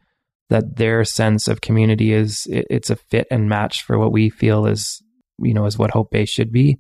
that 0.48 0.76
their 0.76 1.04
sense 1.04 1.46
of 1.46 1.60
community 1.60 2.12
is 2.12 2.46
it, 2.50 2.66
it's 2.68 2.90
a 2.90 2.96
fit 2.96 3.28
and 3.30 3.48
match 3.48 3.84
for 3.84 3.96
what 3.96 4.10
we 4.12 4.28
feel 4.28 4.66
is 4.66 5.00
you 5.38 5.54
know 5.54 5.66
is 5.66 5.78
what 5.78 5.92
Hope 5.92 6.10
Bay 6.10 6.24
should 6.24 6.52
be. 6.52 6.78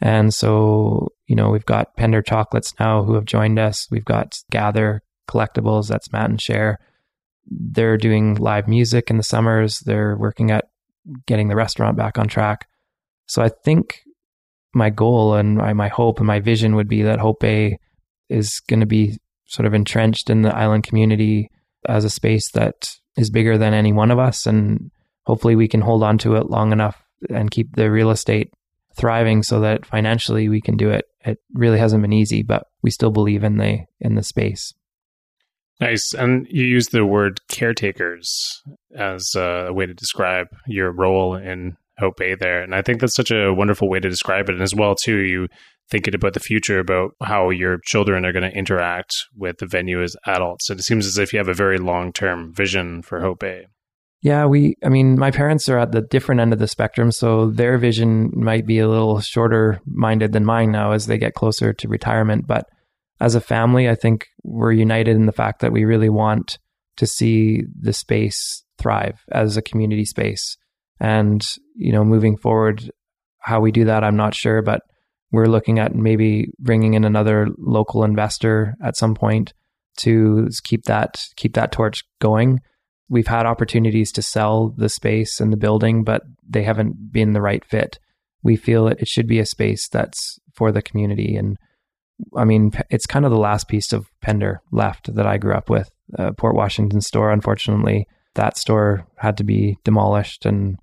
And 0.00 0.32
so, 0.34 1.08
you 1.26 1.34
know, 1.36 1.50
we've 1.50 1.66
got 1.66 1.96
Pender 1.96 2.22
Chocolates 2.22 2.74
now 2.78 3.02
who 3.02 3.14
have 3.14 3.24
joined 3.24 3.58
us. 3.58 3.88
We've 3.90 4.04
got 4.04 4.38
Gather 4.50 5.02
Collectibles, 5.28 5.88
that's 5.88 6.12
Matt 6.12 6.30
and 6.30 6.40
Share. 6.40 6.78
They're 7.46 7.96
doing 7.96 8.34
live 8.34 8.68
music 8.68 9.10
in 9.10 9.16
the 9.16 9.22
summers. 9.22 9.80
They're 9.80 10.16
working 10.16 10.50
at 10.50 10.66
getting 11.26 11.48
the 11.48 11.56
restaurant 11.56 11.96
back 11.96 12.18
on 12.18 12.28
track. 12.28 12.66
So 13.26 13.42
I 13.42 13.48
think 13.48 14.02
my 14.74 14.90
goal 14.90 15.34
and 15.34 15.56
my, 15.56 15.72
my 15.72 15.88
hope 15.88 16.18
and 16.18 16.26
my 16.26 16.40
vision 16.40 16.76
would 16.76 16.88
be 16.88 17.02
that 17.02 17.18
Hope 17.18 17.40
Bay 17.40 17.78
is 18.28 18.60
going 18.68 18.80
to 18.80 18.86
be 18.86 19.16
sort 19.46 19.66
of 19.66 19.74
entrenched 19.74 20.28
in 20.28 20.42
the 20.42 20.54
island 20.54 20.84
community 20.84 21.50
as 21.88 22.04
a 22.04 22.10
space 22.10 22.50
that 22.52 22.96
is 23.16 23.30
bigger 23.30 23.56
than 23.56 23.74
any 23.74 23.92
one 23.92 24.10
of 24.10 24.18
us. 24.18 24.46
And 24.46 24.90
hopefully 25.24 25.56
we 25.56 25.68
can 25.68 25.80
hold 25.80 26.02
on 26.02 26.18
to 26.18 26.34
it 26.36 26.50
long 26.50 26.72
enough 26.72 27.02
and 27.30 27.50
keep 27.50 27.74
the 27.74 27.90
real 27.90 28.10
estate 28.10 28.52
thriving 28.96 29.42
so 29.42 29.60
that 29.60 29.86
financially 29.86 30.48
we 30.48 30.60
can 30.60 30.76
do 30.76 30.90
it. 30.90 31.04
It 31.26 31.38
really 31.52 31.78
hasn't 31.78 32.02
been 32.02 32.12
easy, 32.12 32.42
but 32.42 32.68
we 32.82 32.90
still 32.90 33.10
believe 33.10 33.44
in 33.44 33.58
the 33.58 33.80
in 34.00 34.14
the 34.14 34.22
space. 34.22 34.72
Nice. 35.80 36.14
And 36.14 36.46
you 36.48 36.64
use 36.64 36.88
the 36.88 37.04
word 37.04 37.40
caretakers 37.48 38.62
as 38.96 39.34
a 39.36 39.70
way 39.70 39.84
to 39.84 39.92
describe 39.92 40.46
your 40.66 40.90
role 40.90 41.34
in 41.34 41.76
Hope 41.98 42.16
Bay 42.16 42.34
there. 42.34 42.62
And 42.62 42.74
I 42.74 42.80
think 42.80 43.00
that's 43.00 43.14
such 43.14 43.30
a 43.30 43.52
wonderful 43.52 43.90
way 43.90 44.00
to 44.00 44.08
describe 44.08 44.48
it. 44.48 44.54
And 44.54 44.62
as 44.62 44.74
well, 44.74 44.94
too, 44.94 45.18
you 45.18 45.48
thinking 45.90 46.14
about 46.14 46.32
the 46.32 46.40
future, 46.40 46.78
about 46.78 47.12
how 47.22 47.50
your 47.50 47.78
children 47.84 48.24
are 48.24 48.32
going 48.32 48.50
to 48.50 48.56
interact 48.56 49.14
with 49.36 49.58
the 49.58 49.66
venue 49.66 50.02
as 50.02 50.16
adults. 50.26 50.70
And 50.70 50.80
it 50.80 50.82
seems 50.82 51.06
as 51.06 51.18
if 51.18 51.32
you 51.32 51.38
have 51.38 51.48
a 51.48 51.54
very 51.54 51.78
long 51.78 52.12
term 52.12 52.54
vision 52.54 53.02
for 53.02 53.20
Hope 53.20 53.40
Bay. 53.40 53.66
Yeah, 54.22 54.46
we, 54.46 54.76
I 54.82 54.88
mean, 54.88 55.18
my 55.18 55.30
parents 55.30 55.68
are 55.68 55.78
at 55.78 55.92
the 55.92 56.00
different 56.00 56.40
end 56.40 56.52
of 56.52 56.58
the 56.58 56.68
spectrum. 56.68 57.12
So 57.12 57.50
their 57.50 57.78
vision 57.78 58.32
might 58.34 58.66
be 58.66 58.78
a 58.78 58.88
little 58.88 59.20
shorter 59.20 59.80
minded 59.86 60.32
than 60.32 60.44
mine 60.44 60.72
now 60.72 60.92
as 60.92 61.06
they 61.06 61.18
get 61.18 61.34
closer 61.34 61.72
to 61.74 61.88
retirement. 61.88 62.46
But 62.46 62.66
as 63.20 63.34
a 63.34 63.40
family, 63.40 63.88
I 63.88 63.94
think 63.94 64.26
we're 64.42 64.72
united 64.72 65.16
in 65.16 65.26
the 65.26 65.32
fact 65.32 65.60
that 65.60 65.72
we 65.72 65.84
really 65.84 66.08
want 66.08 66.58
to 66.96 67.06
see 67.06 67.62
the 67.78 67.92
space 67.92 68.64
thrive 68.78 69.20
as 69.30 69.56
a 69.56 69.62
community 69.62 70.04
space. 70.04 70.56
And, 70.98 71.42
you 71.74 71.92
know, 71.92 72.04
moving 72.04 72.36
forward, 72.36 72.90
how 73.38 73.60
we 73.60 73.70
do 73.70 73.84
that, 73.84 74.02
I'm 74.02 74.16
not 74.16 74.34
sure. 74.34 74.62
But 74.62 74.80
we're 75.30 75.46
looking 75.46 75.78
at 75.78 75.94
maybe 75.94 76.48
bringing 76.58 76.94
in 76.94 77.04
another 77.04 77.48
local 77.58 78.02
investor 78.04 78.74
at 78.82 78.96
some 78.96 79.14
point 79.14 79.52
to 79.98 80.48
keep 80.64 80.84
that 80.84 81.26
keep 81.36 81.54
that 81.54 81.72
torch 81.72 82.02
going. 82.20 82.60
We've 83.08 83.26
had 83.26 83.46
opportunities 83.46 84.10
to 84.12 84.22
sell 84.22 84.70
the 84.76 84.88
space 84.88 85.40
and 85.40 85.52
the 85.52 85.56
building, 85.56 86.04
but 86.04 86.22
they 86.48 86.62
haven't 86.62 87.12
been 87.12 87.32
the 87.32 87.40
right 87.40 87.64
fit. 87.64 87.98
We 88.42 88.56
feel 88.56 88.86
that 88.86 89.00
it 89.00 89.08
should 89.08 89.26
be 89.26 89.38
a 89.38 89.46
space 89.46 89.88
that's 89.88 90.38
for 90.52 90.72
the 90.72 90.82
community. 90.82 91.36
And 91.36 91.58
I 92.36 92.44
mean, 92.44 92.72
it's 92.90 93.06
kind 93.06 93.24
of 93.24 93.30
the 93.30 93.38
last 93.38 93.68
piece 93.68 93.92
of 93.92 94.10
Pender 94.20 94.60
left 94.72 95.14
that 95.14 95.26
I 95.26 95.38
grew 95.38 95.54
up 95.54 95.70
with. 95.70 95.90
Uh, 96.18 96.32
Port 96.32 96.54
Washington 96.54 97.00
store, 97.00 97.30
unfortunately, 97.30 98.06
that 98.34 98.56
store 98.56 99.06
had 99.16 99.36
to 99.38 99.44
be 99.44 99.78
demolished 99.84 100.46
and 100.46 100.78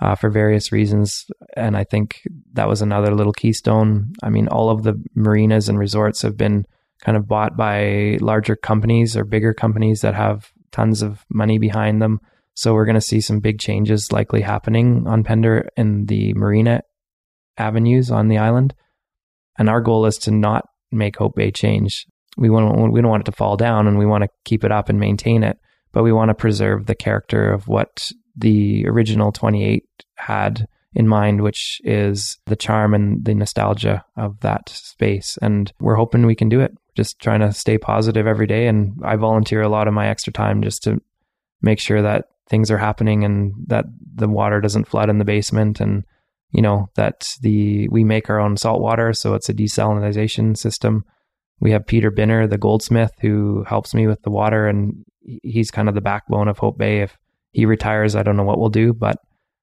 uh, 0.00 0.16
for 0.16 0.30
various 0.30 0.72
reasons. 0.72 1.26
And 1.56 1.76
I 1.76 1.84
think 1.84 2.22
that 2.54 2.68
was 2.68 2.82
another 2.82 3.14
little 3.14 3.32
keystone. 3.32 4.12
I 4.22 4.30
mean, 4.30 4.48
all 4.48 4.70
of 4.70 4.82
the 4.82 5.00
marinas 5.14 5.68
and 5.68 5.78
resorts 5.78 6.22
have 6.22 6.36
been 6.36 6.66
kind 7.00 7.16
of 7.16 7.28
bought 7.28 7.56
by 7.56 8.18
larger 8.20 8.56
companies 8.56 9.16
or 9.16 9.24
bigger 9.24 9.54
companies 9.54 10.00
that 10.00 10.14
have 10.14 10.52
tons 10.72 11.02
of 11.02 11.24
money 11.30 11.58
behind 11.58 12.02
them. 12.02 12.20
So 12.54 12.74
we're 12.74 12.84
going 12.84 12.94
to 12.94 13.00
see 13.00 13.20
some 13.20 13.40
big 13.40 13.58
changes 13.58 14.12
likely 14.12 14.42
happening 14.42 15.06
on 15.06 15.24
Pender 15.24 15.68
and 15.76 16.06
the 16.08 16.34
marina 16.34 16.82
avenues 17.56 18.10
on 18.10 18.28
the 18.28 18.38
island. 18.38 18.74
And 19.58 19.68
our 19.68 19.80
goal 19.80 20.06
is 20.06 20.18
to 20.18 20.30
not 20.30 20.64
make 20.90 21.16
Hope 21.16 21.36
Bay 21.36 21.50
change. 21.50 22.06
We 22.36 22.50
want 22.50 22.92
we 22.92 23.00
don't 23.00 23.10
want 23.10 23.22
it 23.22 23.30
to 23.30 23.36
fall 23.36 23.56
down, 23.56 23.86
and 23.86 23.98
we 23.98 24.06
want 24.06 24.24
to 24.24 24.30
keep 24.44 24.64
it 24.64 24.72
up 24.72 24.88
and 24.88 24.98
maintain 24.98 25.42
it. 25.42 25.58
But 25.92 26.02
we 26.02 26.12
want 26.12 26.30
to 26.30 26.34
preserve 26.34 26.86
the 26.86 26.94
character 26.94 27.52
of 27.52 27.68
what 27.68 28.10
the 28.34 28.86
original 28.86 29.30
28 29.30 29.84
had 30.16 30.66
in 30.94 31.06
mind, 31.06 31.42
which 31.42 31.80
is 31.84 32.38
the 32.46 32.56
charm 32.56 32.94
and 32.94 33.24
the 33.24 33.34
nostalgia 33.34 34.04
of 34.16 34.40
that 34.40 34.68
space. 34.70 35.38
And 35.42 35.70
we're 35.80 35.96
hoping 35.96 36.24
we 36.24 36.34
can 36.34 36.48
do 36.48 36.60
it. 36.60 36.72
Just 36.94 37.18
trying 37.20 37.40
to 37.40 37.52
stay 37.52 37.78
positive 37.78 38.26
every 38.26 38.46
day. 38.46 38.66
And 38.66 39.00
I 39.02 39.16
volunteer 39.16 39.62
a 39.62 39.68
lot 39.68 39.88
of 39.88 39.94
my 39.94 40.08
extra 40.08 40.32
time 40.32 40.62
just 40.62 40.82
to 40.84 41.00
make 41.62 41.78
sure 41.78 42.02
that 42.02 42.26
things 42.48 42.70
are 42.70 42.78
happening 42.78 43.24
and 43.24 43.54
that 43.68 43.86
the 44.14 44.28
water 44.28 44.60
doesn't 44.60 44.88
flood 44.88 45.08
in 45.08 45.18
the 45.18 45.24
basement. 45.24 45.80
And 45.80 46.04
you 46.50 46.60
know 46.60 46.90
that 46.96 47.26
the 47.40 47.88
we 47.88 48.04
make 48.04 48.28
our 48.28 48.38
own 48.38 48.56
salt 48.56 48.80
water 48.80 49.12
so 49.12 49.34
it's 49.34 49.48
a 49.48 49.54
desalination 49.54 50.56
system. 50.56 51.04
We 51.60 51.70
have 51.70 51.86
peter 51.86 52.10
binner 52.10 52.48
the 52.48 52.58
goldsmith 52.58 53.12
who 53.20 53.64
helps 53.66 53.94
me 53.94 54.06
with 54.06 54.22
the 54.22 54.30
water 54.30 54.66
and 54.66 55.04
he's 55.42 55.70
kind 55.70 55.88
of 55.88 55.94
the 55.94 56.00
backbone 56.00 56.48
of 56.48 56.58
hope 56.58 56.78
bay. 56.78 57.00
If 57.00 57.16
he 57.52 57.64
retires, 57.64 58.14
I 58.14 58.22
don't 58.22 58.36
know 58.36 58.44
what 58.44 58.58
we'll 58.58 58.68
do, 58.68 58.92
but 58.92 59.16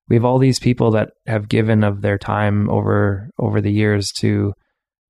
we 0.08 0.16
have 0.16 0.26
all 0.26 0.40
these 0.40 0.60
people 0.60 0.92
that 0.92 1.12
have 1.28 1.50
given 1.50 1.84
of 1.84 2.02
their 2.02 2.18
time 2.18 2.70
over 2.70 3.30
over 3.38 3.62
the 3.62 3.72
years 3.72 4.12
to 4.14 4.54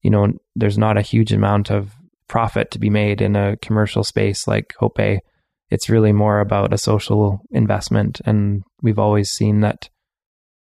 you 0.01 0.09
know 0.09 0.27
there's 0.55 0.77
not 0.77 0.97
a 0.97 1.01
huge 1.01 1.31
amount 1.31 1.71
of 1.71 1.95
profit 2.29 2.71
to 2.71 2.79
be 2.79 2.89
made 2.89 3.21
in 3.21 3.35
a 3.35 3.57
commercial 3.57 4.03
space 4.03 4.47
like 4.47 4.73
Hope. 4.79 5.21
It's 5.69 5.89
really 5.89 6.13
more 6.13 6.39
about 6.39 6.73
a 6.73 6.77
social 6.77 7.41
investment 7.51 8.21
and 8.25 8.63
we've 8.81 8.99
always 8.99 9.29
seen 9.29 9.59
that 9.61 9.89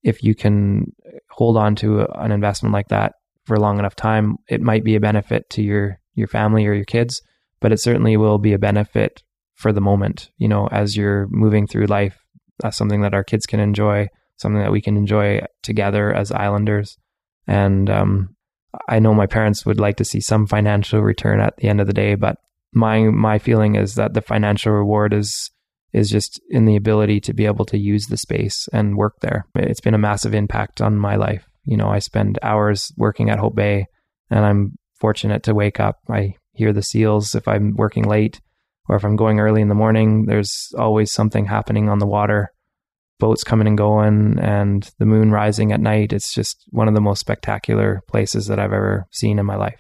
if 0.04 0.22
you 0.22 0.36
can 0.36 0.94
hold 1.30 1.58
on 1.58 1.76
to 1.76 2.06
an 2.20 2.32
investment 2.32 2.74
like 2.74 2.90
that 2.90 3.14
for 3.46 3.56
a 3.56 3.60
long 3.60 3.80
enough 3.80 3.96
time, 3.96 4.36
it 4.48 4.62
might 4.62 4.84
be 4.84 4.96
a 4.96 5.00
benefit 5.00 5.50
to 5.52 5.64
your 5.64 6.00
your 6.16 6.28
family 6.28 6.68
or 6.68 6.74
your 6.74 6.86
kids, 6.86 7.22
but 7.60 7.72
it 7.72 7.80
certainly 7.80 8.18
will 8.18 8.38
be 8.38 8.54
a 8.54 8.60
benefit 8.60 9.24
for 9.56 9.72
the 9.72 9.82
moment, 9.82 10.30
you 10.38 10.48
know, 10.48 10.68
as 10.68 10.96
you're 10.96 11.28
moving 11.32 11.66
through 11.66 11.86
life. 11.86 12.18
That's 12.60 12.78
something 12.78 13.02
that 13.02 13.14
our 13.16 13.24
kids 13.24 13.46
can 13.46 13.60
enjoy, 13.60 14.08
something 14.38 14.62
that 14.62 14.72
we 14.72 14.82
can 14.82 14.96
enjoy 14.96 15.42
together 15.64 16.14
as 16.14 16.32
islanders. 16.32 16.98
And 17.48 17.90
um, 17.90 18.36
I 18.88 19.00
know 19.00 19.14
my 19.14 19.28
parents 19.28 19.66
would 19.66 19.80
like 19.80 19.98
to 19.98 20.06
see 20.06 20.22
some 20.22 20.48
financial 20.48 21.02
return 21.02 21.40
at 21.40 21.58
the 21.58 21.68
end 21.68 21.82
of 21.82 21.88
the 21.88 21.94
day, 21.94 22.16
but 22.16 22.38
my 22.74 23.04
my 23.04 23.40
feeling 23.40 23.76
is 23.76 23.96
that 23.96 24.14
the 24.14 24.22
financial 24.22 24.72
reward 24.72 25.14
is 25.14 25.52
is 25.94 26.10
just 26.10 26.42
in 26.50 26.66
the 26.66 26.76
ability 26.76 27.20
to 27.22 27.34
be 27.34 27.46
able 27.46 27.66
to 27.66 27.78
use 27.78 28.08
the 28.08 28.18
space 28.18 28.68
and 28.74 28.98
work 28.98 29.14
there. 29.22 29.46
It's 29.56 29.82
been 29.82 29.94
a 29.94 30.00
massive 30.00 30.34
impact 30.34 30.82
on 30.82 30.98
my 30.98 31.16
life. 31.16 31.48
You 31.66 31.78
know, 31.78 31.90
I 31.90 32.00
spend 32.00 32.40
hours 32.42 32.92
working 32.98 33.30
at 33.30 33.38
Hope 33.38 33.56
Bay 33.56 33.86
and 34.32 34.44
I'm 34.44 34.76
fortunate 35.00 35.44
to 35.44 35.54
wake 35.54 35.80
up. 35.80 36.00
I 36.10 36.34
hear 36.54 36.74
the 36.74 36.82
seals 36.82 37.36
if 37.36 37.48
I'm 37.48 37.76
working 37.76 38.06
late 38.06 38.42
or 38.90 38.96
if 38.96 39.06
I'm 39.06 39.16
going 39.16 39.40
early 39.40 39.62
in 39.62 39.70
the 39.70 39.76
morning. 39.76 40.26
There's 40.26 40.74
always 40.78 41.12
something 41.12 41.46
happening 41.46 41.90
on 41.90 42.00
the 42.00 42.08
water, 42.08 42.52
boats 43.20 43.44
coming 43.44 43.68
and 43.68 43.78
going, 43.78 44.40
and 44.40 44.90
the 45.00 45.06
moon 45.06 45.32
rising 45.32 45.72
at 45.72 45.82
night. 45.82 46.14
It's 46.14 46.34
just 46.34 46.64
one 46.70 46.88
of 46.88 46.94
the 46.94 47.02
most 47.02 47.20
spectacular 47.20 48.02
places 48.08 48.48
that 48.48 48.60
I've 48.60 48.74
ever 48.74 49.06
seen 49.12 49.40
in 49.40 49.46
my 49.46 49.56
life. 49.56 49.80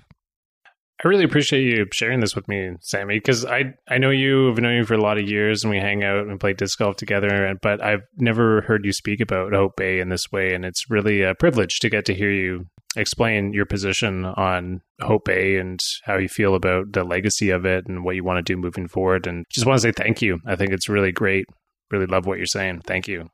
I 1.04 1.10
really 1.10 1.26
appreciate 1.26 1.64
you 1.64 1.86
sharing 1.92 2.22
this 2.22 2.36
with 2.36 2.48
me, 2.48 2.76
Sammy, 2.80 3.18
because 3.18 3.44
I 3.46 3.74
I 3.90 3.98
know 3.98 4.10
you, 4.10 4.50
I've 4.50 4.58
known 4.58 4.78
you 4.78 4.86
for 4.86 4.94
a 4.94 5.02
lot 5.02 5.18
of 5.18 5.28
years, 5.28 5.64
and 5.64 5.72
we 5.72 5.78
hang 5.78 6.04
out 6.04 6.28
and 6.28 6.40
play 6.40 6.54
disc 6.54 6.80
golf 6.80 6.96
together. 6.96 7.54
But 7.62 7.84
I've 7.84 8.04
never 8.18 8.62
heard 8.62 8.86
you 8.86 8.94
speak 8.94 9.20
about 9.20 9.54
Hope 9.54 9.76
Bay 9.76 10.00
in 10.00 10.08
this 10.08 10.32
way, 10.32 10.54
and 10.54 10.64
it's 10.64 10.90
really 10.90 11.22
a 11.22 11.36
privilege 11.36 11.80
to 11.80 11.90
get 11.90 12.06
to 12.06 12.14
hear 12.14 12.32
you 12.32 12.68
explain 12.96 13.54
your 13.54 13.66
position 13.66 14.24
on 14.24 14.82
Hope 15.02 15.26
Bay 15.26 15.58
and 15.58 15.80
how 16.04 16.18
you 16.18 16.30
feel 16.30 16.56
about 16.56 16.94
the 16.94 17.04
legacy 17.04 17.50
of 17.50 17.66
it 17.66 17.86
and 17.88 18.06
what 18.06 18.16
you 18.16 18.24
want 18.24 18.38
to 18.38 18.54
do 18.54 18.60
moving 18.60 18.88
forward. 18.88 19.28
And 19.28 19.46
just 19.52 19.66
want 19.66 19.78
to 19.78 19.82
say 19.82 19.92
thank 19.92 20.22
you. 20.22 20.40
I 20.46 20.56
think 20.56 20.72
it's 20.72 20.88
really 20.88 21.12
great. 21.12 21.46
Really 21.94 22.08
love 22.08 22.26
what 22.26 22.38
you're 22.38 22.48
saying. 22.48 22.82
Thank 22.86 23.08
you. 23.08 23.30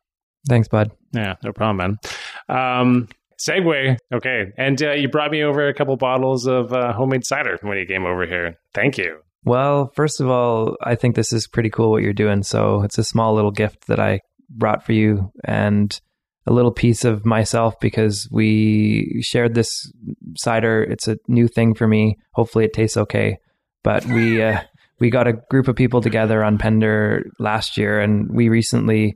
Thanks, 0.47 0.67
bud. 0.67 0.91
Yeah, 1.13 1.35
no 1.43 1.53
problem, 1.53 1.97
man. 2.47 2.81
Um, 2.81 3.07
Segue. 3.39 3.97
Okay. 4.13 4.51
And 4.57 4.81
uh, 4.83 4.91
you 4.91 5.07
brought 5.07 5.31
me 5.31 5.43
over 5.43 5.67
a 5.67 5.73
couple 5.73 5.95
bottles 5.95 6.45
of 6.45 6.73
uh, 6.73 6.91
homemade 6.91 7.25
cider 7.25 7.57
when 7.61 7.77
you 7.77 7.85
came 7.85 8.05
over 8.05 8.27
here. 8.27 8.55
Thank 8.73 8.97
you. 8.97 9.19
Well, 9.45 9.91
first 9.95 10.19
of 10.19 10.29
all, 10.29 10.75
I 10.83 10.95
think 10.95 11.15
this 11.15 11.31
is 11.31 11.47
pretty 11.47 11.69
cool 11.69 11.91
what 11.91 12.03
you're 12.03 12.11
doing. 12.11 12.43
So 12.43 12.83
it's 12.83 12.97
a 12.97 13.03
small 13.03 13.33
little 13.33 13.51
gift 13.51 13.87
that 13.87 13.99
I 13.99 14.19
brought 14.49 14.85
for 14.85 14.91
you 14.91 15.31
and 15.45 15.97
a 16.45 16.53
little 16.53 16.71
piece 16.71 17.05
of 17.05 17.25
myself 17.25 17.79
because 17.79 18.27
we 18.31 19.21
shared 19.23 19.55
this 19.55 19.89
cider. 20.35 20.83
It's 20.83 21.07
a 21.07 21.17
new 21.27 21.47
thing 21.47 21.75
for 21.75 21.87
me. 21.87 22.17
Hopefully 22.33 22.65
it 22.65 22.73
tastes 22.73 22.97
okay. 22.97 23.37
But 23.83 24.05
we, 24.05 24.41
uh, 24.41 24.59
we 24.99 25.09
got 25.09 25.27
a 25.27 25.33
group 25.49 25.67
of 25.67 25.75
people 25.75 26.01
together 26.01 26.43
on 26.43 26.57
Pender 26.57 27.23
last 27.39 27.77
year 27.77 27.99
and 27.99 28.29
we 28.31 28.49
recently 28.49 29.15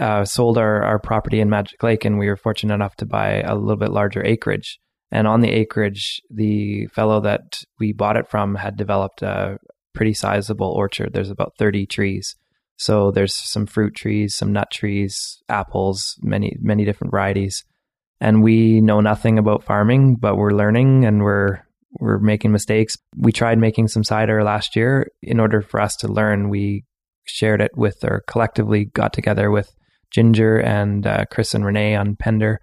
uh, 0.00 0.24
sold 0.24 0.58
our, 0.58 0.82
our 0.82 0.98
property 0.98 1.40
in 1.40 1.50
Magic 1.50 1.82
Lake, 1.82 2.04
and 2.04 2.18
we 2.18 2.28
were 2.28 2.36
fortunate 2.36 2.74
enough 2.74 2.96
to 2.96 3.06
buy 3.06 3.40
a 3.40 3.54
little 3.54 3.76
bit 3.76 3.90
larger 3.90 4.24
acreage. 4.24 4.78
And 5.10 5.26
on 5.26 5.40
the 5.40 5.50
acreage, 5.50 6.20
the 6.30 6.86
fellow 6.88 7.20
that 7.22 7.62
we 7.78 7.92
bought 7.92 8.16
it 8.16 8.28
from 8.28 8.54
had 8.54 8.76
developed 8.76 9.22
a 9.22 9.58
pretty 9.92 10.14
sizable 10.14 10.70
orchard. 10.70 11.12
There's 11.12 11.30
about 11.30 11.54
30 11.58 11.86
trees. 11.86 12.36
So 12.76 13.10
there's 13.10 13.34
some 13.34 13.66
fruit 13.66 13.94
trees, 13.94 14.36
some 14.36 14.52
nut 14.52 14.70
trees, 14.70 15.42
apples, 15.48 16.16
many, 16.22 16.56
many 16.60 16.84
different 16.84 17.10
varieties. 17.10 17.64
And 18.20 18.42
we 18.42 18.80
know 18.80 19.00
nothing 19.00 19.38
about 19.38 19.64
farming, 19.64 20.16
but 20.20 20.36
we're 20.36 20.52
learning 20.52 21.04
and 21.04 21.22
we're, 21.22 21.62
we're 21.98 22.18
making 22.18 22.52
mistakes. 22.52 22.96
We 23.16 23.32
tried 23.32 23.58
making 23.58 23.88
some 23.88 24.04
cider 24.04 24.44
last 24.44 24.76
year. 24.76 25.10
In 25.22 25.40
order 25.40 25.60
for 25.60 25.80
us 25.80 25.96
to 25.96 26.08
learn, 26.08 26.48
we 26.48 26.84
shared 27.24 27.60
it 27.60 27.72
with 27.76 28.04
or 28.04 28.22
collectively 28.26 28.86
got 28.86 29.12
together 29.12 29.50
with 29.50 29.74
Ginger 30.10 30.58
and 30.58 31.06
uh, 31.06 31.24
Chris 31.30 31.54
and 31.54 31.64
Renee 31.64 31.94
on 31.94 32.16
Pender. 32.16 32.60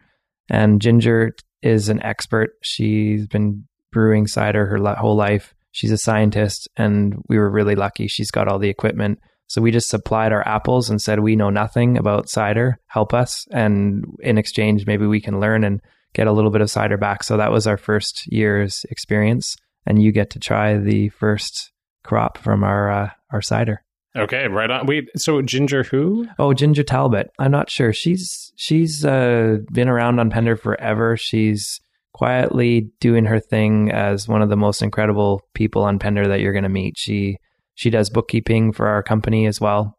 And 0.49 0.81
Ginger 0.81 1.33
is 1.61 1.89
an 1.89 2.01
expert. 2.03 2.51
She's 2.61 3.27
been 3.27 3.67
brewing 3.91 4.27
cider 4.27 4.65
her 4.65 4.95
whole 4.95 5.15
life. 5.15 5.53
She's 5.71 5.91
a 5.91 5.97
scientist, 5.97 6.67
and 6.77 7.15
we 7.27 7.37
were 7.37 7.51
really 7.51 7.75
lucky. 7.75 8.07
She's 8.07 8.31
got 8.31 8.47
all 8.47 8.59
the 8.59 8.69
equipment. 8.69 9.19
So 9.47 9.61
we 9.61 9.71
just 9.71 9.89
supplied 9.89 10.33
our 10.33 10.45
apples 10.47 10.89
and 10.89 11.01
said, 11.01 11.19
We 11.19 11.35
know 11.35 11.49
nothing 11.49 11.97
about 11.97 12.29
cider. 12.29 12.79
Help 12.87 13.13
us. 13.13 13.45
And 13.51 14.05
in 14.19 14.37
exchange, 14.37 14.85
maybe 14.85 15.05
we 15.05 15.21
can 15.21 15.39
learn 15.39 15.63
and 15.63 15.81
get 16.17 16.27
a 16.27 16.33
little 16.33 16.51
bit 16.51 16.61
of 16.61 16.69
cider 16.69 16.97
back. 16.97 17.23
So 17.23 17.37
that 17.37 17.51
was 17.51 17.67
our 17.67 17.77
first 17.77 18.25
year's 18.29 18.85
experience. 18.89 19.55
And 19.85 20.01
you 20.01 20.11
get 20.11 20.31
to 20.31 20.39
try 20.39 20.77
the 20.77 21.09
first 21.09 21.71
crop 22.03 22.39
from 22.39 22.63
our, 22.63 22.91
uh, 22.91 23.09
our 23.31 23.41
cider. 23.41 23.83
Okay, 24.17 24.47
right 24.47 24.69
on. 24.71 24.87
Wait, 24.87 25.09
so 25.15 25.43
Ginger 25.43 25.83
who? 25.83 26.27
Oh, 26.39 26.53
Ginger 26.53 26.81
Talbot. 26.81 27.29
I'm 27.37 27.51
not 27.51 27.69
sure. 27.69 27.93
She's 27.93 28.51
she's 28.55 29.05
uh, 29.05 29.57
been 29.71 29.87
around 29.87 30.19
on 30.19 30.31
Pender 30.31 30.57
forever. 30.57 31.15
She's 31.17 31.79
quietly 32.13 32.89
doing 32.99 33.25
her 33.25 33.39
thing 33.39 33.91
as 33.91 34.27
one 34.27 34.41
of 34.41 34.49
the 34.49 34.57
most 34.57 34.81
incredible 34.81 35.41
people 35.53 35.83
on 35.83 35.99
Pender 35.99 36.27
that 36.27 36.39
you're 36.39 36.53
going 36.53 36.63
to 36.63 36.69
meet. 36.69 36.95
She 36.97 37.37
she 37.75 37.91
does 37.91 38.09
bookkeeping 38.09 38.73
for 38.73 38.87
our 38.87 39.03
company 39.03 39.45
as 39.45 39.61
well. 39.61 39.95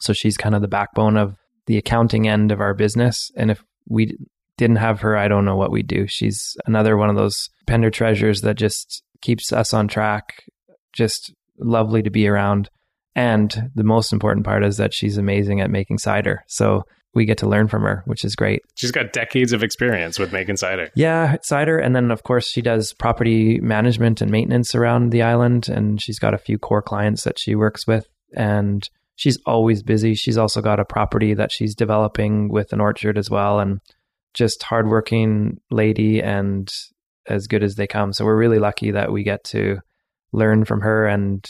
So 0.00 0.12
she's 0.12 0.36
kind 0.36 0.56
of 0.56 0.60
the 0.60 0.68
backbone 0.68 1.16
of 1.16 1.36
the 1.66 1.78
accounting 1.78 2.26
end 2.26 2.50
of 2.50 2.60
our 2.60 2.74
business. 2.74 3.30
And 3.36 3.52
if 3.52 3.62
we 3.88 4.18
didn't 4.56 4.76
have 4.76 5.00
her, 5.00 5.16
I 5.16 5.28
don't 5.28 5.44
know 5.44 5.56
what 5.56 5.70
we'd 5.70 5.86
do. 5.86 6.06
She's 6.06 6.56
another 6.66 6.96
one 6.96 7.10
of 7.10 7.16
those 7.16 7.48
Pender 7.66 7.90
treasures 7.90 8.42
that 8.42 8.56
just 8.56 9.02
keeps 9.20 9.52
us 9.52 9.74
on 9.74 9.88
track. 9.88 10.44
Just 10.92 11.34
lovely 11.58 12.02
to 12.02 12.10
be 12.10 12.28
around. 12.28 12.68
And 13.16 13.70
the 13.74 13.84
most 13.84 14.12
important 14.12 14.44
part 14.44 14.64
is 14.64 14.76
that 14.76 14.92
she's 14.92 15.16
amazing 15.16 15.60
at 15.60 15.70
making 15.70 15.98
cider. 15.98 16.44
So 16.46 16.82
we 17.14 17.24
get 17.24 17.38
to 17.38 17.48
learn 17.48 17.68
from 17.68 17.82
her, 17.82 18.02
which 18.06 18.24
is 18.24 18.34
great. 18.34 18.62
She's 18.74 18.90
got 18.90 19.12
decades 19.12 19.52
of 19.52 19.62
experience 19.62 20.18
with 20.18 20.32
making 20.32 20.56
cider. 20.56 20.90
Yeah, 20.96 21.36
cider. 21.42 21.78
And 21.78 21.94
then, 21.94 22.10
of 22.10 22.24
course, 22.24 22.48
she 22.48 22.60
does 22.60 22.92
property 22.92 23.60
management 23.60 24.20
and 24.20 24.30
maintenance 24.30 24.74
around 24.74 25.10
the 25.10 25.22
island. 25.22 25.68
And 25.68 26.02
she's 26.02 26.18
got 26.18 26.34
a 26.34 26.38
few 26.38 26.58
core 26.58 26.82
clients 26.82 27.22
that 27.22 27.38
she 27.38 27.54
works 27.54 27.86
with. 27.86 28.08
And 28.36 28.88
she's 29.14 29.38
always 29.46 29.84
busy. 29.84 30.14
She's 30.14 30.36
also 30.36 30.60
got 30.60 30.80
a 30.80 30.84
property 30.84 31.34
that 31.34 31.52
she's 31.52 31.76
developing 31.76 32.48
with 32.48 32.72
an 32.72 32.80
orchard 32.80 33.16
as 33.16 33.30
well. 33.30 33.60
And 33.60 33.80
just 34.34 34.62
hardworking 34.62 35.58
lady 35.70 36.20
and 36.20 36.70
as 37.26 37.46
good 37.46 37.62
as 37.62 37.76
they 37.76 37.86
come. 37.86 38.12
So 38.12 38.24
we're 38.24 38.36
really 38.36 38.58
lucky 38.58 38.90
that 38.90 39.12
we 39.12 39.22
get 39.22 39.44
to 39.44 39.78
learn 40.32 40.64
from 40.64 40.80
her 40.82 41.06
and 41.06 41.44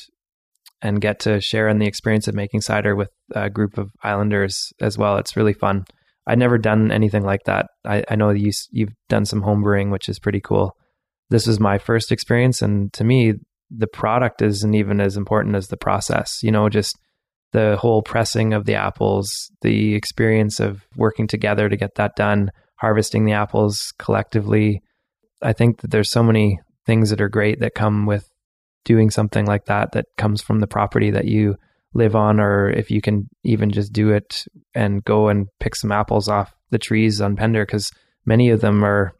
and 0.82 1.00
get 1.00 1.20
to 1.20 1.40
share 1.40 1.68
in 1.68 1.78
the 1.78 1.86
experience 1.86 2.28
of 2.28 2.34
making 2.34 2.60
cider 2.60 2.94
with 2.94 3.08
a 3.34 3.48
group 3.48 3.78
of 3.78 3.90
islanders 4.02 4.72
as 4.80 4.98
well. 4.98 5.16
It's 5.16 5.36
really 5.36 5.54
fun. 5.54 5.84
I'd 6.26 6.38
never 6.38 6.58
done 6.58 6.90
anything 6.90 7.24
like 7.24 7.44
that. 7.44 7.66
I, 7.84 8.04
I 8.08 8.16
know 8.16 8.30
you, 8.30 8.50
you've 8.70 8.92
done 9.08 9.24
some 9.24 9.42
home 9.42 9.62
brewing, 9.62 9.90
which 9.90 10.10
is 10.10 10.18
pretty 10.18 10.40
cool. 10.40 10.76
This 11.30 11.46
was 11.46 11.58
my 11.58 11.78
first 11.78 12.12
experience, 12.12 12.60
and 12.60 12.92
to 12.92 13.04
me, 13.04 13.34
the 13.70 13.86
product 13.86 14.42
isn't 14.42 14.74
even 14.74 15.00
as 15.00 15.16
important 15.16 15.56
as 15.56 15.68
the 15.68 15.76
process. 15.78 16.42
You 16.42 16.52
know, 16.52 16.68
just 16.68 16.98
the 17.52 17.76
whole 17.76 18.02
pressing 18.02 18.52
of 18.52 18.66
the 18.66 18.74
apples, 18.74 19.50
the 19.62 19.94
experience 19.94 20.60
of 20.60 20.82
working 20.96 21.26
together 21.26 21.68
to 21.68 21.76
get 21.76 21.94
that 21.94 22.14
done, 22.14 22.50
harvesting 22.84 23.24
the 23.24 23.32
apples 23.32 23.94
collectively. 23.98 24.82
I 25.40 25.54
think 25.54 25.80
that 25.80 25.90
there's 25.90 26.10
so 26.10 26.22
many 26.22 26.60
things 26.84 27.08
that 27.08 27.22
are 27.22 27.30
great 27.30 27.60
that 27.60 27.74
come 27.74 28.04
with 28.04 28.28
doing 28.84 29.08
something 29.08 29.46
like 29.46 29.64
that 29.64 29.92
that 29.92 30.04
comes 30.18 30.42
from 30.42 30.60
the 30.60 30.66
property 30.66 31.10
that 31.10 31.24
you 31.24 31.56
live 31.94 32.14
on, 32.14 32.40
or 32.40 32.68
if 32.68 32.90
you 32.90 33.00
can 33.00 33.26
even 33.42 33.70
just 33.70 33.90
do 33.90 34.10
it 34.10 34.44
and 34.74 35.02
go 35.02 35.28
and 35.28 35.46
pick 35.60 35.74
some 35.76 35.92
apples 35.92 36.28
off 36.28 36.52
the 36.70 36.78
trees 36.78 37.22
on 37.22 37.36
Pender, 37.36 37.64
because 37.64 37.88
many 38.26 38.50
of 38.50 38.60
them 38.60 38.84
are 38.84 39.12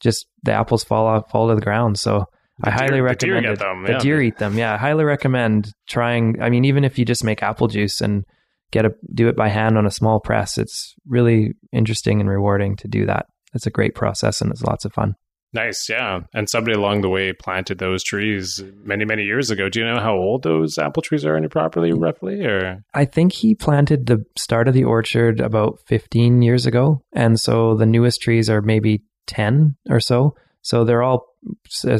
just 0.00 0.24
the 0.42 0.52
apples 0.52 0.82
fall 0.82 1.06
off, 1.06 1.30
fall 1.30 1.48
to 1.50 1.54
the 1.54 1.60
ground. 1.60 1.98
So 1.98 2.24
the 2.60 2.68
I 2.68 2.70
deer, 2.70 2.78
highly 2.78 3.00
recommend 3.02 3.44
the 3.44 3.48
deer 3.48 3.52
it. 3.52 3.58
them. 3.58 3.84
The 3.84 3.98
deer 3.98 4.22
eat 4.22 4.38
them. 4.38 4.56
Yeah, 4.56 4.72
I 4.72 4.78
highly 4.78 5.04
recommend 5.04 5.70
trying. 5.86 6.40
I 6.40 6.48
mean, 6.48 6.64
even 6.64 6.84
if 6.84 6.98
you 6.98 7.04
just 7.04 7.24
make 7.24 7.42
apple 7.42 7.68
juice 7.68 8.00
and 8.00 8.24
get 8.72 8.84
a 8.84 8.94
do 9.14 9.28
it 9.28 9.36
by 9.36 9.48
hand 9.48 9.78
on 9.78 9.86
a 9.86 9.90
small 9.90 10.18
press, 10.18 10.58
it's 10.58 10.94
really 11.06 11.52
interesting 11.72 12.20
and 12.20 12.28
rewarding 12.28 12.76
to 12.76 12.88
do 12.88 13.06
that. 13.06 13.26
It's 13.54 13.66
a 13.66 13.70
great 13.70 13.94
process 13.94 14.40
and 14.40 14.50
it's 14.50 14.62
lots 14.62 14.84
of 14.84 14.92
fun. 14.92 15.14
Nice, 15.54 15.86
yeah. 15.90 16.20
And 16.32 16.48
somebody 16.48 16.74
along 16.74 17.02
the 17.02 17.10
way 17.10 17.34
planted 17.34 17.78
those 17.78 18.02
trees 18.02 18.62
many, 18.82 19.04
many 19.04 19.24
years 19.24 19.50
ago. 19.50 19.68
Do 19.68 19.80
you 19.80 19.84
know 19.84 20.00
how 20.00 20.14
old 20.14 20.42
those 20.42 20.78
apple 20.78 21.02
trees 21.02 21.26
are 21.26 21.36
on 21.36 21.42
your 21.42 21.50
property, 21.50 21.92
mm. 21.92 22.02
roughly? 22.02 22.44
Or 22.44 22.82
I 22.94 23.04
think 23.04 23.32
he 23.32 23.54
planted 23.54 24.06
the 24.06 24.24
start 24.38 24.66
of 24.66 24.74
the 24.74 24.84
orchard 24.84 25.40
about 25.40 25.80
15 25.86 26.40
years 26.40 26.64
ago, 26.64 27.02
and 27.12 27.38
so 27.38 27.74
the 27.74 27.84
newest 27.84 28.22
trees 28.22 28.48
are 28.48 28.62
maybe 28.62 29.02
10 29.26 29.76
or 29.90 30.00
so. 30.00 30.34
So 30.62 30.84
they're 30.84 31.02
all 31.02 31.26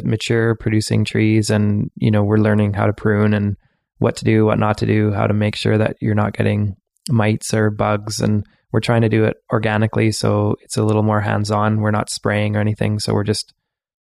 mature, 0.03 0.55
producing 0.55 1.05
trees, 1.05 1.51
and 1.51 1.91
you 1.97 2.11
know 2.11 2.23
we're 2.23 2.39
learning 2.39 2.73
how 2.73 2.87
to 2.87 2.93
prune 2.95 3.35
and 3.35 3.57
what 4.03 4.16
to 4.16 4.24
do, 4.24 4.44
what 4.44 4.59
not 4.59 4.78
to 4.78 4.86
do, 4.86 5.12
how 5.12 5.26
to 5.26 5.34
make 5.34 5.57
sure 5.57 5.78
that 5.78 5.96
you're 6.00 6.14
not 6.14 6.34
getting 6.34 6.76
mites 7.09 7.55
or 7.55 7.70
bugs 7.70 8.20
and 8.20 8.44
we're 8.72 8.80
trying 8.80 9.03
to 9.03 9.09
do 9.09 9.24
it 9.24 9.36
organically, 9.53 10.11
so 10.12 10.57
it's 10.62 10.78
a 10.78 10.82
little 10.82 11.03
more 11.03 11.20
hands 11.20 11.50
on. 11.50 11.80
We're 11.80 11.90
not 11.90 12.09
spraying 12.11 12.57
or 12.57 12.61
anything, 12.61 12.98
so 12.98 13.12
we're 13.12 13.22
just 13.22 13.53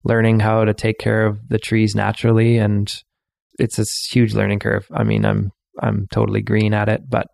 learning 0.05 0.41
how 0.41 0.65
to 0.65 0.73
take 0.73 0.99
care 0.99 1.27
of 1.27 1.49
the 1.49 1.59
trees 1.59 1.95
naturally, 1.95 2.57
and 2.57 2.91
it's 3.59 3.79
a 3.79 3.85
huge 4.11 4.35
learning 4.35 4.61
curve. 4.61 4.87
I 4.93 5.05
mean, 5.05 5.27
I'm 5.27 5.53
I'm 5.81 6.07
totally 6.11 6.41
green 6.41 6.73
at 6.73 6.89
it, 6.89 7.03
but 7.09 7.27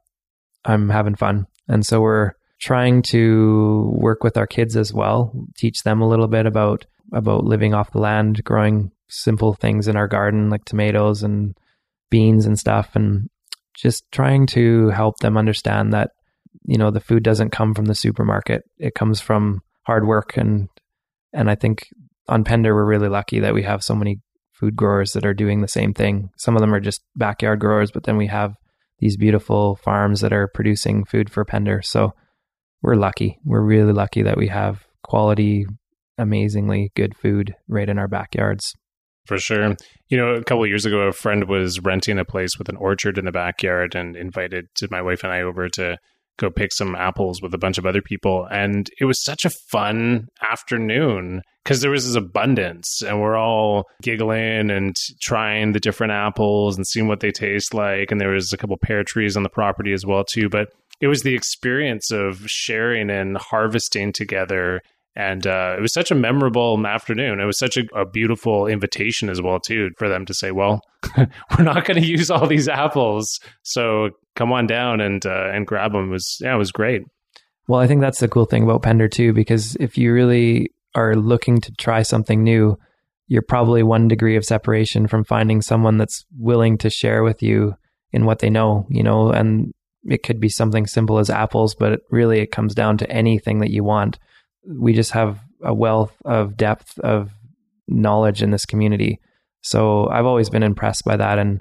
I'm 0.65 0.89
having 0.89 1.15
fun, 1.15 1.47
and 1.69 1.87
so 1.87 2.01
we're 2.01 2.33
trying 2.61 3.03
to 3.03 3.91
work 3.95 4.25
with 4.25 4.37
our 4.37 4.47
kids 4.47 4.77
as 4.77 4.93
well, 4.93 5.33
teach 5.57 5.83
them 5.83 6.01
a 6.01 6.09
little 6.09 6.29
bit 6.29 6.47
about 6.47 6.85
about 7.13 7.45
living 7.45 7.75
off 7.75 7.93
the 7.93 8.01
land, 8.01 8.43
growing 8.43 8.91
simple 9.09 9.55
things 9.55 9.87
in 9.87 9.97
our 9.97 10.09
garden 10.09 10.51
like 10.51 10.65
tomatoes 10.65 11.23
and 11.23 11.55
beans 12.11 12.47
and 12.47 12.59
stuff, 12.59 12.91
and 12.95 13.29
just 13.75 14.05
trying 14.13 14.47
to 14.47 14.89
help 14.91 15.19
them 15.19 15.37
understand 15.37 15.93
that 15.93 16.11
you 16.67 16.77
know 16.77 16.91
the 16.91 17.01
food 17.01 17.23
doesn't 17.23 17.51
come 17.51 17.75
from 17.75 17.87
the 17.87 17.95
supermarket. 17.95 18.63
It 18.79 18.95
comes 18.95 19.21
from 19.21 19.63
hard 19.83 20.07
work. 20.07 20.37
And 20.37 20.69
and 21.33 21.51
i 21.51 21.55
think 21.55 21.89
on 22.29 22.45
pender 22.45 22.75
we're 22.75 22.85
really 22.85 23.09
lucky 23.09 23.41
that 23.41 23.55
we 23.55 23.63
have 23.63 23.83
so 23.83 23.95
many 23.95 24.21
food 24.53 24.77
growers 24.77 25.13
that 25.13 25.25
are 25.25 25.35
doing 25.35 25.61
the 25.61 25.69
same 25.69 25.95
thing. 25.95 26.31
Some 26.37 26.55
of 26.55 26.61
them 26.61 26.75
are 26.75 26.81
just 26.81 27.03
backyard 27.17 27.61
growers 27.61 27.91
but 27.91 28.05
then 28.05 28.17
we 28.17 28.27
have 28.27 28.55
these 28.99 29.17
beautiful 29.17 29.77
farms 29.77 30.21
that 30.21 30.33
are 30.33 30.49
producing 30.49 31.05
food 31.05 31.31
for 31.31 31.45
pender. 31.45 31.81
So 31.83 32.13
we're 32.83 32.95
lucky. 32.95 33.39
We're 33.45 33.63
really 33.63 33.93
lucky 33.93 34.23
that 34.23 34.37
we 34.37 34.49
have 34.49 34.87
quality 35.03 35.67
amazingly 36.19 36.93
good 36.95 37.17
food 37.17 37.55
right 37.67 37.89
in 37.89 37.99
our 37.99 38.09
backyards 38.09 38.77
for 39.31 39.39
sure. 39.39 39.77
You 40.09 40.17
know, 40.17 40.35
a 40.35 40.43
couple 40.43 40.67
years 40.67 40.85
ago, 40.85 41.03
a 41.03 41.13
friend 41.13 41.49
was 41.49 41.79
renting 41.79 42.19
a 42.19 42.25
place 42.25 42.59
with 42.59 42.69
an 42.69 42.75
orchard 42.75 43.17
in 43.17 43.27
the 43.27 43.31
backyard 43.31 43.95
and 43.95 44.17
invited 44.17 44.67
my 44.91 45.01
wife 45.01 45.23
and 45.23 45.33
I 45.33 45.43
over 45.43 45.69
to 45.69 45.99
go 46.37 46.51
pick 46.51 46.73
some 46.73 46.97
apples 46.97 47.41
with 47.41 47.55
a 47.55 47.59
bunch 47.59 47.79
of 47.79 47.87
other 47.87 48.03
people. 48.03 48.49
And 48.51 48.91
it 48.99 49.05
was 49.05 49.23
such 49.23 49.45
a 49.45 49.51
fun 49.71 50.27
afternoon 50.43 51.43
because 51.63 51.81
there 51.81 51.93
was 51.93 52.07
this 52.07 52.17
abundance 52.17 53.03
and 53.07 53.21
we're 53.21 53.37
all 53.37 53.85
giggling 54.03 54.69
and 54.69 54.97
trying 55.23 55.75
the 55.75 55.81
different 55.81 56.13
apples 56.13 56.77
and 56.77 56.85
seeing 56.85 57.07
what 57.07 57.21
they 57.21 57.31
taste 57.31 57.73
like. 57.73 58.11
And 58.11 58.21
there 58.21 58.33
was 58.33 58.53
a 58.53 58.57
couple 58.57 58.77
pear 58.79 59.05
trees 59.05 59.37
on 59.37 59.45
the 59.45 59.49
property 59.49 59.93
as 59.93 60.05
well, 60.05 60.25
too. 60.25 60.49
But 60.49 60.73
it 61.01 61.07
was 61.07 61.23
the 61.23 61.37
experience 61.37 62.11
of 62.11 62.43
sharing 62.47 63.11
and 63.11 63.37
harvesting 63.37 64.13
together 64.13 64.81
and 65.17 65.47
uh, 65.47 65.75
it 65.77 65.81
was 65.81 65.93
such 65.93 66.11
a 66.11 66.15
memorable 66.15 66.87
afternoon. 66.87 67.41
It 67.41 67.45
was 67.45 67.59
such 67.59 67.77
a, 67.77 67.83
a, 67.95 68.07
beautiful 68.07 68.67
invitation 68.67 69.29
as 69.29 69.43
well, 69.43 69.59
too, 69.59 69.91
for 69.99 70.09
them 70.09 70.25
to 70.27 70.35
say, 70.35 70.53
"Well, 70.53 70.83
we're 71.17 71.65
not 71.65 71.85
going 71.85 72.01
to 72.01 72.07
use 72.07 72.31
all 72.31 72.47
these 72.47 72.69
apples, 72.69 73.41
so 73.63 74.11
come 74.37 74.53
on 74.53 74.67
down 74.67 75.01
and 75.01 75.25
uh, 75.27 75.51
and 75.53 75.67
grab 75.67 75.93
them." 75.93 76.09
It 76.09 76.13
was 76.13 76.39
yeah, 76.41 76.55
it 76.55 76.59
was 76.59 76.73
great. 76.73 77.03
Well, 77.67 77.81
I 77.81 77.87
think 77.87 78.01
that's 78.01 78.21
the 78.21 78.29
cool 78.29 78.47
thing 78.47 78.63
about 78.63 78.83
Pender 78.83 79.09
too, 79.09 79.33
because 79.33 79.77
if 79.77 79.99
you 79.99 80.13
really 80.13 80.73
are 80.95 81.15
looking 81.15 81.61
to 81.61 81.73
try 81.73 82.03
something 82.03 82.43
new, 82.43 82.77
you're 83.29 83.43
probably 83.43 83.83
one 83.83 84.09
degree 84.09 84.37
of 84.37 84.45
separation 84.45 85.07
from 85.07 85.25
finding 85.25 85.63
someone 85.63 85.97
that's 85.97 86.25
willing 86.37 86.79
to 86.79 86.91
share 86.91 87.23
with 87.23 87.43
you 87.43 87.75
in 88.13 88.25
what 88.25 88.41
they 88.41 88.51
know, 88.51 88.87
you 88.91 89.05
know, 89.05 89.31
and 89.31 89.73
it 90.05 90.25
could 90.25 90.41
be 90.41 90.49
something 90.49 90.87
simple 90.87 91.19
as 91.19 91.31
apples, 91.31 91.75
but 91.75 91.93
it 91.93 92.01
really 92.11 92.41
it 92.41 92.51
comes 92.51 92.75
down 92.75 92.99
to 92.99 93.11
anything 93.11 93.61
that 93.61 93.71
you 93.71 93.85
want 93.85 94.19
we 94.67 94.93
just 94.93 95.13
have 95.13 95.39
a 95.63 95.75
wealth 95.75 96.15
of 96.25 96.57
depth 96.57 96.99
of 97.01 97.31
knowledge 97.89 98.43
in 98.43 98.51
this 98.51 98.65
community. 98.65 99.21
So 99.63 100.09
I've 100.09 100.27
always 100.27 100.49
been 100.49 100.63
impressed 100.63 101.05
by 101.05 101.17
that. 101.17 101.39
And 101.39 101.61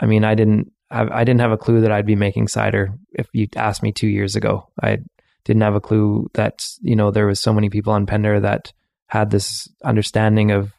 I 0.00 0.06
mean, 0.06 0.24
I 0.24 0.34
didn't 0.34 0.72
have, 0.90 1.10
I 1.10 1.24
didn't 1.24 1.40
have 1.40 1.52
a 1.52 1.58
clue 1.58 1.80
that 1.82 1.92
I'd 1.92 2.06
be 2.06 2.16
making 2.16 2.48
cider 2.48 2.92
if 3.12 3.28
you 3.32 3.48
asked 3.56 3.82
me 3.82 3.92
two 3.92 4.08
years 4.08 4.36
ago. 4.36 4.68
I 4.82 4.98
didn't 5.44 5.62
have 5.62 5.74
a 5.74 5.80
clue 5.80 6.28
that, 6.34 6.66
you 6.82 6.96
know, 6.96 7.10
there 7.10 7.26
was 7.26 7.40
so 7.40 7.52
many 7.52 7.70
people 7.70 7.92
on 7.92 8.06
Pender 8.06 8.40
that 8.40 8.72
had 9.06 9.30
this 9.30 9.68
understanding 9.84 10.50
of, 10.50 10.72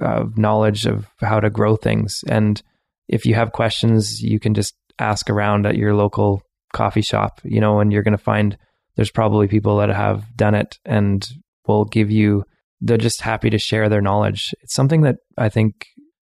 of 0.00 0.36
knowledge 0.36 0.86
of 0.86 1.06
how 1.20 1.40
to 1.40 1.50
grow 1.50 1.76
things. 1.76 2.22
And 2.28 2.62
if 3.08 3.26
you 3.26 3.34
have 3.34 3.52
questions, 3.52 4.22
you 4.22 4.38
can 4.38 4.54
just 4.54 4.74
ask 4.98 5.30
around 5.30 5.66
at 5.66 5.76
your 5.76 5.94
local 5.94 6.42
coffee 6.72 7.02
shop, 7.02 7.40
you 7.44 7.60
know, 7.60 7.80
and 7.80 7.92
you're 7.92 8.02
going 8.02 8.16
to 8.16 8.22
find 8.22 8.56
there's 8.96 9.10
probably 9.10 9.48
people 9.48 9.78
that 9.78 9.88
have 9.88 10.24
done 10.36 10.54
it 10.54 10.78
and 10.84 11.28
will 11.66 11.84
give 11.84 12.10
you 12.10 12.44
they're 12.82 12.98
just 12.98 13.20
happy 13.20 13.48
to 13.48 13.58
share 13.58 13.88
their 13.88 14.00
knowledge. 14.00 14.52
It's 14.60 14.74
something 14.74 15.02
that 15.02 15.16
I 15.38 15.48
think 15.48 15.86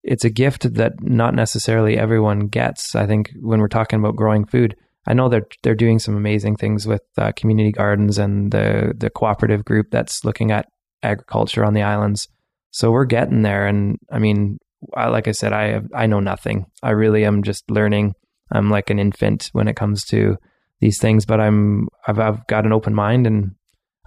it's 0.04 0.24
a 0.24 0.30
gift 0.30 0.74
that 0.74 0.92
not 1.02 1.34
necessarily 1.34 1.98
everyone 1.98 2.46
gets. 2.46 2.94
I 2.94 3.07
think 3.07 3.32
when 3.40 3.61
we're 3.61 3.66
talking 3.66 3.98
about 3.98 4.14
growing 4.14 4.44
food, 4.46 4.76
I 5.07 5.14
know 5.14 5.28
they're 5.28 5.46
they're 5.62 5.74
doing 5.74 5.98
some 5.98 6.16
amazing 6.16 6.57
things 6.57 6.86
with 6.86 7.02
uh, 7.18 7.32
community 7.32 7.72
gardens 7.72 8.16
and 8.18 8.52
the 8.52 8.94
the 8.96 9.11
cooperative 9.11 9.64
group 9.64 9.88
that's 9.90 10.24
looking 10.24 10.52
at 10.52 10.68
agriculture 11.02 11.64
on 11.64 11.74
the 11.74 11.82
islands. 11.82 12.28
So 12.70 12.90
we're 12.90 13.04
getting 13.04 13.42
there, 13.42 13.66
and 13.66 13.98
I 14.11 14.18
mean, 14.18 14.59
I, 14.94 15.09
like 15.09 15.28
I 15.28 15.32
said, 15.32 15.52
I 15.52 15.68
have, 15.68 15.86
I 15.94 16.07
know 16.07 16.20
nothing. 16.20 16.66
I 16.82 16.90
really 16.90 17.24
am 17.24 17.42
just 17.42 17.68
learning. 17.70 18.14
I'm 18.52 18.70
like 18.70 18.90
an 18.90 18.98
infant 18.98 19.50
when 19.52 19.66
it 19.66 19.76
comes 19.76 20.04
to 20.07 20.36
these 20.80 20.98
things, 20.98 21.24
but 21.24 21.40
I'm 21.40 21.88
I've, 22.06 22.18
I've 22.18 22.46
got 22.46 22.66
an 22.66 22.72
open 22.72 22.94
mind, 22.94 23.26
and 23.26 23.52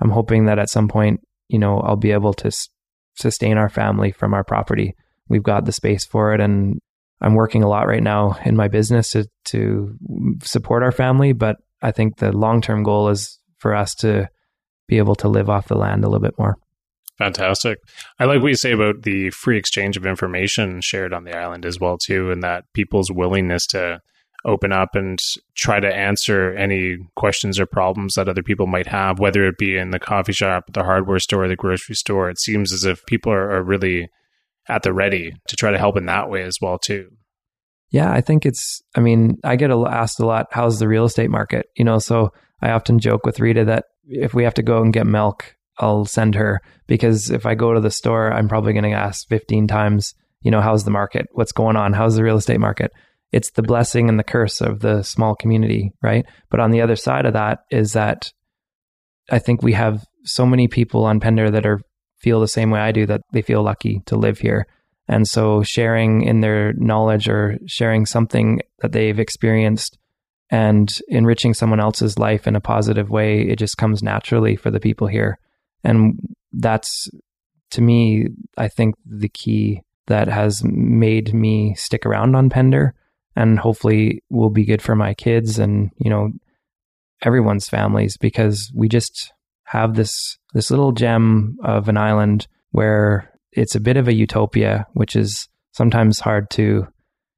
I'm 0.01 0.09
hoping 0.09 0.45
that 0.45 0.59
at 0.59 0.69
some 0.69 0.87
point, 0.87 1.21
you 1.47 1.59
know, 1.59 1.79
I'll 1.79 1.95
be 1.95 2.11
able 2.11 2.33
to 2.35 2.47
s- 2.47 2.69
sustain 3.15 3.57
our 3.57 3.69
family 3.69 4.11
from 4.11 4.33
our 4.33 4.43
property. 4.43 4.95
We've 5.27 5.43
got 5.43 5.65
the 5.65 5.71
space 5.71 6.05
for 6.05 6.33
it, 6.33 6.41
and 6.41 6.79
I'm 7.21 7.35
working 7.35 7.63
a 7.63 7.69
lot 7.69 7.87
right 7.87 8.03
now 8.03 8.37
in 8.45 8.55
my 8.55 8.67
business 8.67 9.11
to 9.11 9.25
to 9.45 9.95
support 10.43 10.83
our 10.83 10.91
family. 10.91 11.33
But 11.33 11.57
I 11.81 11.91
think 11.91 12.17
the 12.17 12.31
long 12.31 12.61
term 12.61 12.83
goal 12.83 13.09
is 13.09 13.39
for 13.57 13.75
us 13.75 13.93
to 13.95 14.29
be 14.87 14.97
able 14.97 15.15
to 15.15 15.27
live 15.27 15.49
off 15.49 15.67
the 15.67 15.75
land 15.75 16.03
a 16.03 16.07
little 16.07 16.21
bit 16.21 16.37
more. 16.37 16.57
Fantastic. 17.17 17.79
I 18.17 18.25
like 18.25 18.41
what 18.41 18.47
you 18.47 18.55
say 18.55 18.71
about 18.71 19.01
the 19.01 19.29
free 19.31 19.57
exchange 19.57 19.97
of 19.97 20.05
information 20.05 20.79
shared 20.81 21.13
on 21.13 21.25
the 21.25 21.37
island 21.37 21.65
as 21.65 21.79
well 21.79 21.97
too, 21.97 22.31
and 22.31 22.41
that 22.43 22.63
people's 22.73 23.11
willingness 23.11 23.67
to 23.67 23.99
open 24.45 24.71
up 24.71 24.95
and 24.95 25.19
try 25.55 25.79
to 25.79 25.93
answer 25.93 26.53
any 26.53 26.97
questions 27.15 27.59
or 27.59 27.65
problems 27.65 28.13
that 28.13 28.29
other 28.29 28.43
people 28.43 28.67
might 28.67 28.87
have, 28.87 29.19
whether 29.19 29.45
it 29.45 29.57
be 29.57 29.77
in 29.77 29.91
the 29.91 29.99
coffee 29.99 30.33
shop, 30.33 30.71
the 30.73 30.83
hardware 30.83 31.19
store, 31.19 31.47
the 31.47 31.55
grocery 31.55 31.95
store. 31.95 32.29
It 32.29 32.39
seems 32.39 32.71
as 32.71 32.85
if 32.85 33.05
people 33.05 33.31
are, 33.31 33.51
are 33.51 33.63
really 33.63 34.09
at 34.67 34.83
the 34.83 34.93
ready 34.93 35.33
to 35.47 35.55
try 35.55 35.71
to 35.71 35.77
help 35.77 35.97
in 35.97 36.05
that 36.05 36.29
way 36.29 36.43
as 36.43 36.57
well 36.61 36.77
too. 36.77 37.11
Yeah, 37.91 38.11
I 38.11 38.21
think 38.21 38.45
it's. 38.45 38.81
I 38.95 38.99
mean, 38.99 39.39
I 39.43 39.55
get 39.55 39.71
asked 39.71 40.19
a 40.19 40.25
lot, 40.25 40.47
"How's 40.51 40.77
the 40.77 40.87
real 40.87 41.05
estate 41.05 41.31
market?" 41.31 41.67
You 41.75 41.83
know, 41.83 41.97
so 41.97 42.31
I 42.61 42.71
often 42.71 42.99
joke 42.99 43.25
with 43.25 43.39
Rita 43.39 43.65
that 43.65 43.85
if 44.05 44.33
we 44.33 44.43
have 44.43 44.53
to 44.55 44.63
go 44.63 44.81
and 44.81 44.93
get 44.93 45.07
milk, 45.07 45.55
I'll 45.79 46.05
send 46.05 46.35
her 46.35 46.61
because 46.87 47.31
if 47.31 47.45
I 47.45 47.55
go 47.55 47.73
to 47.73 47.79
the 47.79 47.91
store, 47.91 48.31
I'm 48.31 48.47
probably 48.47 48.73
going 48.73 48.83
to 48.83 48.91
ask 48.91 49.27
15 49.27 49.67
times, 49.67 50.13
you 50.41 50.51
know, 50.51 50.61
how's 50.61 50.83
the 50.83 50.91
market? 50.91 51.27
What's 51.31 51.51
going 51.51 51.75
on? 51.75 51.93
How's 51.93 52.15
the 52.15 52.23
real 52.23 52.37
estate 52.37 52.59
market? 52.59 52.91
It's 53.31 53.51
the 53.51 53.61
blessing 53.61 54.09
and 54.09 54.17
the 54.17 54.23
curse 54.23 54.61
of 54.61 54.79
the 54.79 55.03
small 55.03 55.35
community, 55.35 55.91
right? 56.01 56.25
But 56.49 56.59
on 56.59 56.71
the 56.71 56.81
other 56.81 56.95
side 56.95 57.25
of 57.25 57.33
that 57.33 57.59
is 57.69 57.93
that 57.93 58.31
I 59.29 59.39
think 59.39 59.61
we 59.61 59.73
have 59.73 60.05
so 60.23 60.45
many 60.45 60.67
people 60.67 61.05
on 61.05 61.19
Pender 61.19 61.51
that 61.51 61.65
are 61.65 61.79
feel 62.19 62.39
the 62.39 62.47
same 62.47 62.69
way 62.69 62.79
I 62.79 62.91
do 62.91 63.05
that 63.05 63.21
they 63.31 63.41
feel 63.41 63.63
lucky 63.63 64.01
to 64.07 64.17
live 64.17 64.39
here. 64.39 64.67
And 65.07 65.27
so 65.27 65.63
sharing 65.63 66.23
in 66.23 66.41
their 66.41 66.73
knowledge 66.73 67.29
or 67.29 67.57
sharing 67.65 68.05
something 68.05 68.59
that 68.79 68.91
they've 68.91 69.19
experienced 69.19 69.97
and 70.51 70.89
enriching 71.07 71.53
someone 71.53 71.79
else's 71.79 72.19
life 72.19 72.47
in 72.47 72.55
a 72.55 72.61
positive 72.61 73.09
way, 73.09 73.41
it 73.41 73.57
just 73.57 73.77
comes 73.77 74.03
naturally 74.03 74.55
for 74.55 74.69
the 74.69 74.79
people 74.79 75.07
here. 75.07 75.39
And 75.83 76.19
that's 76.51 77.09
to 77.71 77.81
me, 77.81 78.27
I 78.57 78.67
think 78.67 78.95
the 79.05 79.29
key 79.29 79.81
that 80.07 80.27
has 80.27 80.63
made 80.63 81.33
me 81.33 81.75
stick 81.75 82.05
around 82.05 82.35
on 82.35 82.49
Pender 82.49 82.95
and 83.35 83.59
hopefully 83.59 84.23
will 84.29 84.49
be 84.49 84.65
good 84.65 84.81
for 84.81 84.95
my 84.95 85.13
kids 85.13 85.59
and 85.59 85.91
you 85.97 86.09
know 86.09 86.29
everyone's 87.23 87.67
families 87.67 88.17
because 88.17 88.71
we 88.75 88.87
just 88.87 89.33
have 89.65 89.95
this 89.95 90.37
this 90.53 90.71
little 90.71 90.91
gem 90.91 91.57
of 91.63 91.87
an 91.89 91.97
island 91.97 92.47
where 92.71 93.31
it's 93.51 93.75
a 93.75 93.79
bit 93.79 93.97
of 93.97 94.07
a 94.07 94.13
utopia 94.13 94.85
which 94.93 95.15
is 95.15 95.47
sometimes 95.73 96.19
hard 96.19 96.49
to 96.49 96.87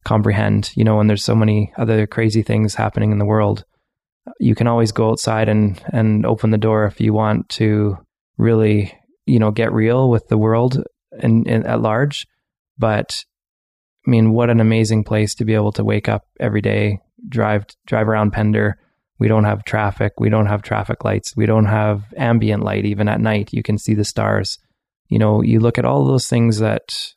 comprehend 0.04 0.72
you 0.76 0.84
know 0.84 0.96
when 0.96 1.08
there's 1.08 1.24
so 1.24 1.36
many 1.36 1.72
other 1.78 2.08
crazy 2.08 2.42
things 2.42 2.76
happening 2.76 3.12
in 3.12 3.20
the 3.20 3.26
world. 3.26 3.66
You 4.39 4.54
can 4.54 4.68
always 4.68 4.92
go 4.92 5.10
outside 5.10 5.50
and 5.50 5.82
and 5.92 6.26
open 6.26 6.52
the 6.52 6.58
door 6.58 6.86
if 6.86 7.02
you 7.02 7.14
want 7.14 7.50
to 7.50 7.98
really 8.38 8.94
you 9.26 9.39
know 9.39 9.52
get 9.52 9.74
real 9.74 10.10
with 10.10 10.28
the 10.28 10.38
world 10.38 10.84
and, 11.12 11.48
and 11.48 11.66
at 11.68 11.82
large 11.82 12.26
but 12.78 13.24
I 14.06 14.10
mean, 14.10 14.32
what 14.32 14.49
an 14.49 14.60
amazing 14.60 15.04
place 15.04 15.36
to 15.36 15.45
be 15.45 15.54
able 15.54 15.72
to 15.74 15.84
wake 15.84 16.10
up 16.10 16.26
every 16.39 16.62
day, 16.62 16.99
drive 17.28 17.66
drive 17.86 18.08
around 18.08 18.32
Pender. 18.32 18.78
We 19.20 19.28
don't 19.28 19.43
have 19.43 19.64
traffic. 19.64 20.14
We 20.20 20.30
don't 20.30 20.47
have 20.47 20.64
traffic 20.64 21.04
lights. 21.04 21.36
We 21.38 21.45
don't 21.45 21.66
have 21.66 22.12
ambient 22.18 22.64
light 22.64 22.86
even 22.86 23.08
at 23.08 23.22
night. 23.22 23.54
You 23.54 23.62
can 23.62 23.78
see 23.78 23.93
the 23.93 24.04
stars. 24.04 24.58
You 25.10 25.20
know, 25.20 25.43
you 25.43 25.60
look 25.60 25.78
at 25.78 25.86
all 25.86 26.06
those 26.06 26.28
things 26.28 26.60
that 26.60 27.14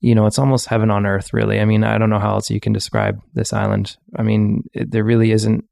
you 0.00 0.14
know, 0.14 0.26
it's 0.26 0.38
almost 0.38 0.66
heaven 0.66 0.90
on 0.90 1.06
earth, 1.06 1.32
really. 1.32 1.60
I 1.60 1.64
mean, 1.64 1.82
I 1.82 1.98
don't 1.98 2.10
know 2.10 2.20
how 2.20 2.34
else 2.34 2.50
you 2.50 2.60
can 2.60 2.72
describe 2.72 3.20
this 3.34 3.52
island. 3.52 3.96
I 4.16 4.22
mean, 4.22 4.62
it, 4.72 4.90
there 4.90 5.04
really 5.04 5.32
isn't 5.32 5.64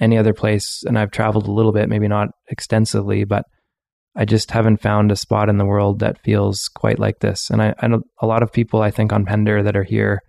any 0.00 0.16
other 0.16 0.32
place, 0.32 0.82
and 0.86 0.98
I've 0.98 1.10
traveled 1.10 1.46
a 1.46 1.52
little 1.52 1.72
bit, 1.72 1.88
maybe 1.88 2.08
not 2.08 2.28
extensively, 2.48 3.24
but 3.24 3.44
I 4.16 4.24
just 4.24 4.50
haven't 4.50 4.80
found 4.80 5.12
a 5.12 5.16
spot 5.16 5.48
in 5.48 5.58
the 5.58 5.66
world 5.66 5.98
that 6.00 6.22
feels 6.22 6.68
quite 6.68 6.98
like 6.98 7.18
this. 7.20 7.50
And 7.50 7.60
I, 7.60 7.74
I 7.78 7.86
know 7.86 8.00
a 8.20 8.26
lot 8.26 8.42
of 8.42 8.52
people 8.52 8.80
I 8.80 8.90
think 8.90 9.12
on 9.12 9.26
Pender 9.26 9.62
that 9.62 9.76
are 9.76 9.84
here 9.84 10.22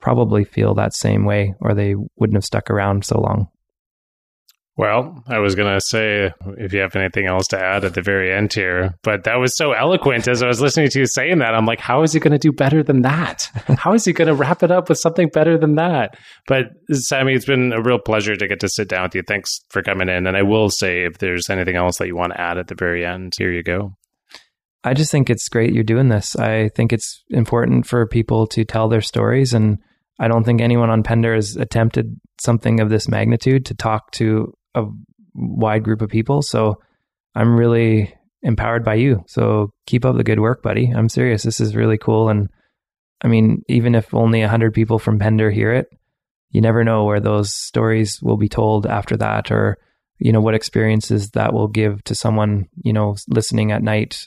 probably 0.00 0.44
feel 0.44 0.74
that 0.74 0.94
same 0.94 1.24
way, 1.24 1.54
or 1.60 1.74
they 1.74 1.94
wouldn't 2.16 2.36
have 2.36 2.44
stuck 2.44 2.70
around 2.70 3.04
so 3.04 3.20
long. 3.20 3.48
Well, 4.78 5.24
I 5.26 5.40
was 5.40 5.56
going 5.56 5.74
to 5.74 5.80
say 5.80 6.32
if 6.56 6.72
you 6.72 6.78
have 6.78 6.94
anything 6.94 7.26
else 7.26 7.48
to 7.48 7.58
add 7.58 7.84
at 7.84 7.94
the 7.94 8.00
very 8.00 8.32
end 8.32 8.52
here, 8.52 8.94
but 9.02 9.24
that 9.24 9.34
was 9.34 9.56
so 9.56 9.72
eloquent 9.72 10.28
as 10.28 10.40
I 10.40 10.46
was 10.46 10.60
listening 10.60 10.88
to 10.90 11.00
you 11.00 11.06
saying 11.06 11.40
that. 11.40 11.52
I'm 11.52 11.66
like, 11.66 11.80
how 11.80 12.04
is 12.04 12.12
he 12.12 12.20
going 12.20 12.30
to 12.30 12.38
do 12.38 12.52
better 12.52 12.84
than 12.84 13.02
that? 13.02 13.50
How 13.78 13.94
is 13.94 14.04
he 14.04 14.12
going 14.12 14.28
to 14.28 14.34
wrap 14.34 14.62
it 14.62 14.70
up 14.70 14.88
with 14.88 14.98
something 14.98 15.30
better 15.30 15.58
than 15.58 15.74
that? 15.74 16.16
But 16.46 16.66
Sammy, 16.92 17.34
it's 17.34 17.44
been 17.44 17.72
a 17.72 17.82
real 17.82 17.98
pleasure 17.98 18.36
to 18.36 18.46
get 18.46 18.60
to 18.60 18.68
sit 18.68 18.88
down 18.88 19.02
with 19.02 19.16
you. 19.16 19.22
Thanks 19.26 19.60
for 19.70 19.82
coming 19.82 20.08
in. 20.08 20.28
And 20.28 20.36
I 20.36 20.42
will 20.42 20.70
say, 20.70 21.04
if 21.04 21.18
there's 21.18 21.50
anything 21.50 21.74
else 21.74 21.98
that 21.98 22.06
you 22.06 22.16
want 22.16 22.34
to 22.34 22.40
add 22.40 22.56
at 22.56 22.68
the 22.68 22.76
very 22.76 23.04
end, 23.04 23.34
here 23.36 23.50
you 23.50 23.64
go. 23.64 23.96
I 24.84 24.94
just 24.94 25.10
think 25.10 25.28
it's 25.28 25.48
great 25.48 25.72
you're 25.72 25.82
doing 25.82 26.08
this. 26.08 26.36
I 26.36 26.68
think 26.68 26.92
it's 26.92 27.24
important 27.30 27.84
for 27.84 28.06
people 28.06 28.46
to 28.48 28.64
tell 28.64 28.88
their 28.88 29.00
stories. 29.00 29.52
And 29.54 29.78
I 30.20 30.28
don't 30.28 30.44
think 30.44 30.60
anyone 30.60 30.90
on 30.90 31.02
Pender 31.02 31.34
has 31.34 31.56
attempted 31.56 32.20
something 32.40 32.78
of 32.78 32.90
this 32.90 33.08
magnitude 33.08 33.66
to 33.66 33.74
talk 33.74 34.12
to 34.12 34.52
a 34.74 34.84
wide 35.34 35.84
group 35.84 36.02
of 36.02 36.10
people. 36.10 36.42
So 36.42 36.80
I'm 37.34 37.56
really 37.56 38.14
empowered 38.42 38.84
by 38.84 38.94
you. 38.94 39.24
So 39.26 39.72
keep 39.86 40.04
up 40.04 40.16
the 40.16 40.24
good 40.24 40.40
work, 40.40 40.62
buddy. 40.62 40.90
I'm 40.90 41.08
serious. 41.08 41.42
This 41.42 41.60
is 41.60 41.76
really 41.76 41.98
cool. 41.98 42.28
And 42.28 42.48
I 43.22 43.28
mean, 43.28 43.62
even 43.68 43.94
if 43.94 44.14
only 44.14 44.40
100 44.40 44.72
people 44.72 44.98
from 44.98 45.18
Pender 45.18 45.50
hear 45.50 45.72
it, 45.72 45.88
you 46.50 46.60
never 46.60 46.84
know 46.84 47.04
where 47.04 47.20
those 47.20 47.54
stories 47.54 48.20
will 48.22 48.36
be 48.36 48.48
told 48.48 48.86
after 48.86 49.16
that 49.16 49.50
or, 49.50 49.76
you 50.18 50.32
know, 50.32 50.40
what 50.40 50.54
experiences 50.54 51.30
that 51.30 51.52
will 51.52 51.68
give 51.68 52.02
to 52.04 52.14
someone, 52.14 52.66
you 52.82 52.92
know, 52.92 53.16
listening 53.28 53.72
at 53.72 53.82
night. 53.82 54.26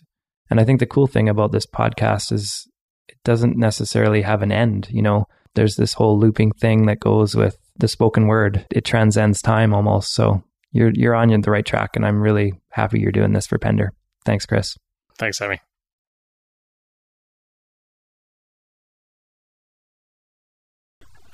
And 0.49 0.59
I 0.59 0.65
think 0.65 0.79
the 0.79 0.85
cool 0.85 1.07
thing 1.07 1.29
about 1.29 1.51
this 1.51 1.65
podcast 1.65 2.31
is 2.31 2.67
it 3.07 3.17
doesn't 3.23 3.57
necessarily 3.57 4.21
have 4.21 4.41
an 4.41 4.51
end. 4.51 4.87
You 4.91 5.01
know, 5.01 5.25
there's 5.55 5.77
this 5.77 5.93
whole 5.93 6.19
looping 6.19 6.51
thing 6.51 6.85
that 6.85 6.99
goes 6.99 7.35
with 7.35 7.57
the 7.77 7.87
spoken 7.87 8.27
word. 8.27 8.65
It 8.71 8.85
transcends 8.85 9.41
time 9.41 9.73
almost. 9.73 10.13
So 10.13 10.43
you're 10.71 10.91
you're 10.93 11.15
on 11.15 11.29
the 11.29 11.51
right 11.51 11.65
track, 11.65 11.91
and 11.95 12.05
I'm 12.05 12.21
really 12.21 12.53
happy 12.69 12.99
you're 12.99 13.11
doing 13.11 13.33
this 13.33 13.47
for 13.47 13.57
Pender. 13.57 13.93
Thanks, 14.25 14.45
Chris. 14.45 14.77
Thanks, 15.17 15.37
Sammy. 15.37 15.59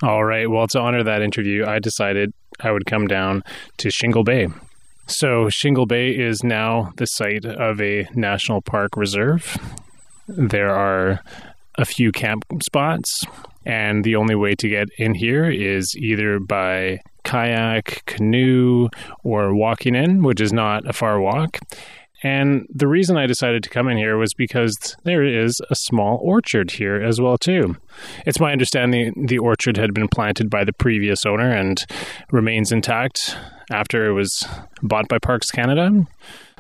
All 0.03 0.23
right. 0.23 0.49
Well, 0.49 0.67
to 0.67 0.79
honor 0.79 1.03
that 1.03 1.21
interview, 1.21 1.65
I 1.65 1.79
decided 1.79 2.31
I 2.59 2.71
would 2.71 2.85
come 2.85 3.07
down 3.07 3.43
to 3.79 3.89
Shingle 3.89 4.23
Bay. 4.23 4.47
So, 5.07 5.49
Shingle 5.49 5.85
Bay 5.85 6.09
is 6.09 6.43
now 6.43 6.91
the 6.97 7.05
site 7.05 7.45
of 7.45 7.81
a 7.81 8.07
national 8.13 8.61
park 8.61 8.91
reserve. 8.95 9.57
There 10.27 10.69
are 10.69 11.21
a 11.77 11.85
few 11.85 12.11
camp 12.11 12.43
spots, 12.61 13.23
and 13.67 14.05
the 14.05 14.15
only 14.15 14.33
way 14.33 14.55
to 14.55 14.69
get 14.69 14.87
in 14.97 15.13
here 15.13 15.49
is 15.49 15.93
either 15.97 16.39
by 16.39 17.01
kayak, 17.25 18.03
canoe, 18.05 18.87
or 19.25 19.53
walking 19.53 19.93
in, 19.93 20.23
which 20.23 20.39
is 20.39 20.53
not 20.53 20.87
a 20.87 20.93
far 20.93 21.19
walk. 21.19 21.59
And 22.23 22.65
the 22.73 22.87
reason 22.87 23.17
I 23.17 23.27
decided 23.27 23.63
to 23.63 23.69
come 23.69 23.89
in 23.89 23.97
here 23.97 24.17
was 24.17 24.33
because 24.33 24.95
there 25.03 25.21
is 25.21 25.59
a 25.69 25.75
small 25.75 26.17
orchard 26.23 26.71
here 26.71 26.95
as 26.95 27.19
well 27.19 27.37
too. 27.37 27.75
It's 28.25 28.39
my 28.39 28.53
understanding 28.53 29.25
the 29.27 29.37
orchard 29.37 29.75
had 29.75 29.93
been 29.93 30.07
planted 30.07 30.49
by 30.49 30.63
the 30.63 30.73
previous 30.73 31.25
owner 31.25 31.51
and 31.51 31.85
remains 32.31 32.71
intact 32.71 33.37
after 33.69 34.05
it 34.05 34.13
was 34.13 34.47
bought 34.81 35.09
by 35.09 35.19
Parks 35.19 35.51
Canada. 35.51 36.07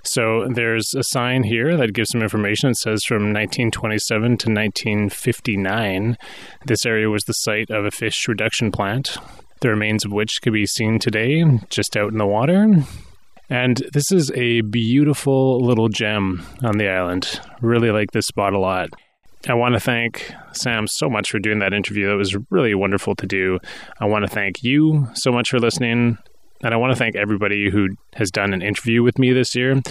So 0.03 0.47
there's 0.53 0.93
a 0.95 1.03
sign 1.03 1.43
here 1.43 1.75
that 1.77 1.93
gives 1.93 2.11
some 2.11 2.21
information. 2.21 2.69
It 2.69 2.77
says 2.77 3.03
from 3.05 3.33
1927 3.33 4.21
to 4.21 4.49
1959, 4.49 6.17
this 6.65 6.85
area 6.85 7.09
was 7.09 7.23
the 7.23 7.33
site 7.33 7.69
of 7.69 7.85
a 7.85 7.91
fish 7.91 8.27
reduction 8.27 8.71
plant, 8.71 9.17
the 9.61 9.69
remains 9.69 10.05
of 10.05 10.11
which 10.11 10.39
could 10.41 10.53
be 10.53 10.65
seen 10.65 10.99
today 10.99 11.43
just 11.69 11.97
out 11.97 12.11
in 12.11 12.17
the 12.17 12.25
water. 12.25 12.67
And 13.49 13.81
this 13.93 14.11
is 14.11 14.31
a 14.31 14.61
beautiful 14.61 15.59
little 15.65 15.87
gem 15.87 16.45
on 16.63 16.77
the 16.77 16.89
island. 16.89 17.39
Really 17.61 17.91
like 17.91 18.11
this 18.11 18.27
spot 18.27 18.53
a 18.53 18.59
lot. 18.59 18.89
I 19.47 19.53
want 19.53 19.75
to 19.75 19.79
thank 19.79 20.33
Sam 20.51 20.87
so 20.87 21.09
much 21.09 21.29
for 21.29 21.39
doing 21.39 21.59
that 21.59 21.73
interview. 21.73 22.11
It 22.11 22.15
was 22.15 22.35
really 22.49 22.75
wonderful 22.75 23.15
to 23.15 23.25
do. 23.25 23.59
I 23.99 24.05
want 24.05 24.25
to 24.25 24.31
thank 24.31 24.63
you 24.63 25.07
so 25.13 25.31
much 25.31 25.49
for 25.49 25.59
listening. 25.59 26.17
And 26.63 26.73
I 26.73 26.77
want 26.77 26.91
to 26.91 26.97
thank 26.97 27.15
everybody 27.15 27.69
who 27.69 27.89
has 28.15 28.31
done 28.31 28.53
an 28.53 28.61
interview 28.61 29.03
with 29.03 29.19
me 29.19 29.33
this 29.33 29.55
year 29.55 29.81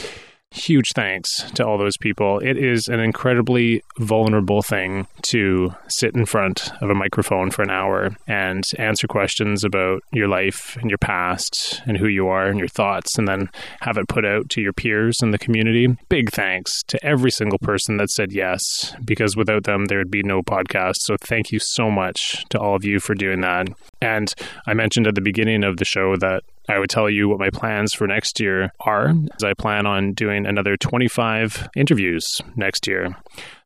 huge 0.56 0.92
thanks 0.94 1.28
to 1.52 1.66
all 1.66 1.78
those 1.78 1.96
people. 1.96 2.38
It 2.38 2.56
is 2.56 2.88
an 2.88 3.00
incredibly 3.00 3.82
vulnerable 3.98 4.62
thing 4.62 5.06
to 5.30 5.74
sit 5.88 6.14
in 6.14 6.24
front 6.24 6.70
of 6.80 6.90
a 6.90 6.94
microphone 6.94 7.50
for 7.50 7.62
an 7.62 7.70
hour 7.70 8.10
and 8.26 8.64
answer 8.78 9.06
questions 9.06 9.64
about 9.64 10.02
your 10.12 10.28
life 10.28 10.76
and 10.80 10.90
your 10.90 10.98
past 10.98 11.82
and 11.86 11.96
who 11.96 12.08
you 12.08 12.28
are 12.28 12.46
and 12.46 12.58
your 12.58 12.68
thoughts, 12.68 13.18
and 13.18 13.28
then 13.28 13.48
have 13.80 13.98
it 13.98 14.08
put 14.08 14.24
out 14.24 14.48
to 14.50 14.60
your 14.60 14.72
peers 14.72 15.16
in 15.22 15.30
the 15.30 15.38
community. 15.38 15.96
Big 16.08 16.30
thanks 16.30 16.82
to 16.88 17.04
every 17.04 17.30
single 17.30 17.58
person 17.58 17.96
that 17.96 18.10
said 18.10 18.32
yes, 18.32 18.94
because 19.04 19.36
without 19.36 19.64
them, 19.64 19.86
there 19.86 19.98
would 19.98 20.10
be 20.10 20.22
no 20.22 20.42
podcast. 20.42 20.94
So 21.00 21.16
thank 21.20 21.52
you 21.52 21.58
so 21.60 21.90
much 21.90 22.44
to 22.50 22.58
all 22.58 22.76
of 22.76 22.84
you 22.84 23.00
for 23.00 23.14
doing 23.14 23.40
that. 23.42 23.68
And 24.00 24.32
I 24.66 24.74
mentioned 24.74 25.06
at 25.06 25.14
the 25.14 25.20
beginning 25.20 25.64
of 25.64 25.76
the 25.76 25.84
show 25.84 26.16
that 26.16 26.42
I 26.68 26.78
would 26.78 26.90
tell 26.90 27.08
you 27.08 27.28
what 27.28 27.38
my 27.38 27.50
plans 27.50 27.92
for 27.94 28.06
next 28.06 28.40
year 28.40 28.72
are. 28.80 29.08
As 29.08 29.44
I 29.44 29.54
plan 29.54 29.86
on 29.86 30.12
doing 30.12 30.46
another 30.46 30.76
25 30.76 31.68
interviews 31.76 32.24
next 32.56 32.86
year. 32.86 33.16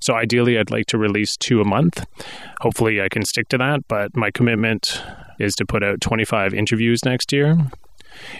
So 0.00 0.14
ideally, 0.14 0.58
I'd 0.58 0.70
like 0.70 0.86
to 0.86 0.98
release 0.98 1.36
two 1.36 1.60
a 1.60 1.64
month. 1.64 2.04
Hopefully, 2.60 3.00
I 3.00 3.08
can 3.08 3.24
stick 3.24 3.48
to 3.48 3.58
that, 3.58 3.80
but 3.88 4.16
my 4.16 4.30
commitment 4.30 5.02
is 5.38 5.54
to 5.54 5.66
put 5.66 5.82
out 5.82 6.00
25 6.00 6.52
interviews 6.54 7.00
next 7.04 7.32
year. 7.32 7.56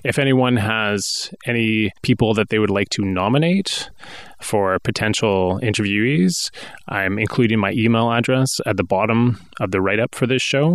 If 0.05 0.19
anyone 0.19 0.57
has 0.57 1.33
any 1.47 1.93
people 2.03 2.35
that 2.35 2.49
they 2.49 2.59
would 2.59 2.71
like 2.71 2.89
to 2.91 3.03
nominate 3.03 3.91
for 4.41 4.79
potential 4.81 5.61
interviewees, 5.63 6.51
I'm 6.89 7.19
including 7.19 7.59
my 7.59 7.73
email 7.73 8.11
address 8.11 8.49
at 8.67 8.77
the 8.77 8.85
bottom 8.85 9.41
of 9.61 9.71
the 9.71 9.81
write 9.81 10.01
up 10.01 10.15
for 10.15 10.27
this 10.27 10.43
show. 10.43 10.73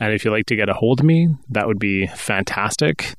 And 0.00 0.12
if 0.12 0.24
you'd 0.24 0.32
like 0.32 0.46
to 0.46 0.56
get 0.56 0.68
a 0.68 0.74
hold 0.74 1.00
of 1.00 1.06
me, 1.06 1.28
that 1.50 1.66
would 1.66 1.78
be 1.78 2.06
fantastic 2.08 3.14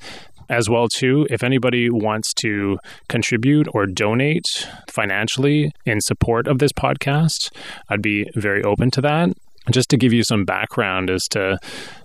as 0.50 0.68
well 0.68 0.88
too 0.88 1.28
if 1.30 1.44
anybody 1.44 1.90
wants 1.90 2.34
to 2.34 2.80
contribute 3.08 3.68
or 3.74 3.86
donate 3.86 4.68
financially 4.88 5.72
in 5.86 6.02
support 6.02 6.48
of 6.48 6.58
this 6.58 6.72
podcast 6.72 7.52
i'd 7.90 8.02
be 8.02 8.28
very 8.36 8.64
open 8.64 8.90
to 8.90 9.00
that 9.00 9.30
just 9.70 9.90
to 9.90 9.98
give 9.98 10.12
you 10.12 10.24
some 10.24 10.46
background 10.46 11.10
as 11.10 11.28
to 11.28 11.58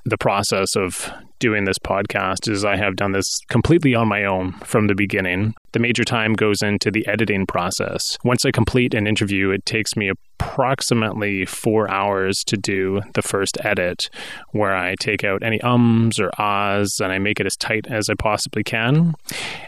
the 0.04 0.18
process 0.18 0.76
of 0.76 1.10
doing 1.44 1.64
this 1.64 1.78
podcast 1.78 2.50
is 2.50 2.64
I 2.64 2.76
have 2.76 2.96
done 2.96 3.12
this 3.12 3.38
completely 3.50 3.94
on 3.94 4.08
my 4.08 4.24
own 4.24 4.52
from 4.64 4.86
the 4.86 4.94
beginning. 4.94 5.52
The 5.72 5.78
major 5.78 6.02
time 6.02 6.32
goes 6.32 6.62
into 6.62 6.90
the 6.90 7.06
editing 7.06 7.44
process. 7.44 8.16
Once 8.24 8.46
I 8.46 8.50
complete 8.50 8.94
an 8.94 9.06
interview, 9.06 9.50
it 9.50 9.66
takes 9.66 9.94
me 9.94 10.08
approximately 10.08 11.44
four 11.44 11.90
hours 11.90 12.38
to 12.46 12.56
do 12.56 13.02
the 13.12 13.20
first 13.20 13.58
edit, 13.62 14.08
where 14.52 14.74
I 14.74 14.94
take 14.98 15.22
out 15.22 15.42
any 15.42 15.60
ums 15.60 16.18
or 16.18 16.30
ahs 16.38 16.98
and 16.98 17.12
I 17.12 17.18
make 17.18 17.40
it 17.40 17.46
as 17.46 17.56
tight 17.56 17.86
as 17.90 18.08
I 18.08 18.14
possibly 18.14 18.64
can. 18.64 19.12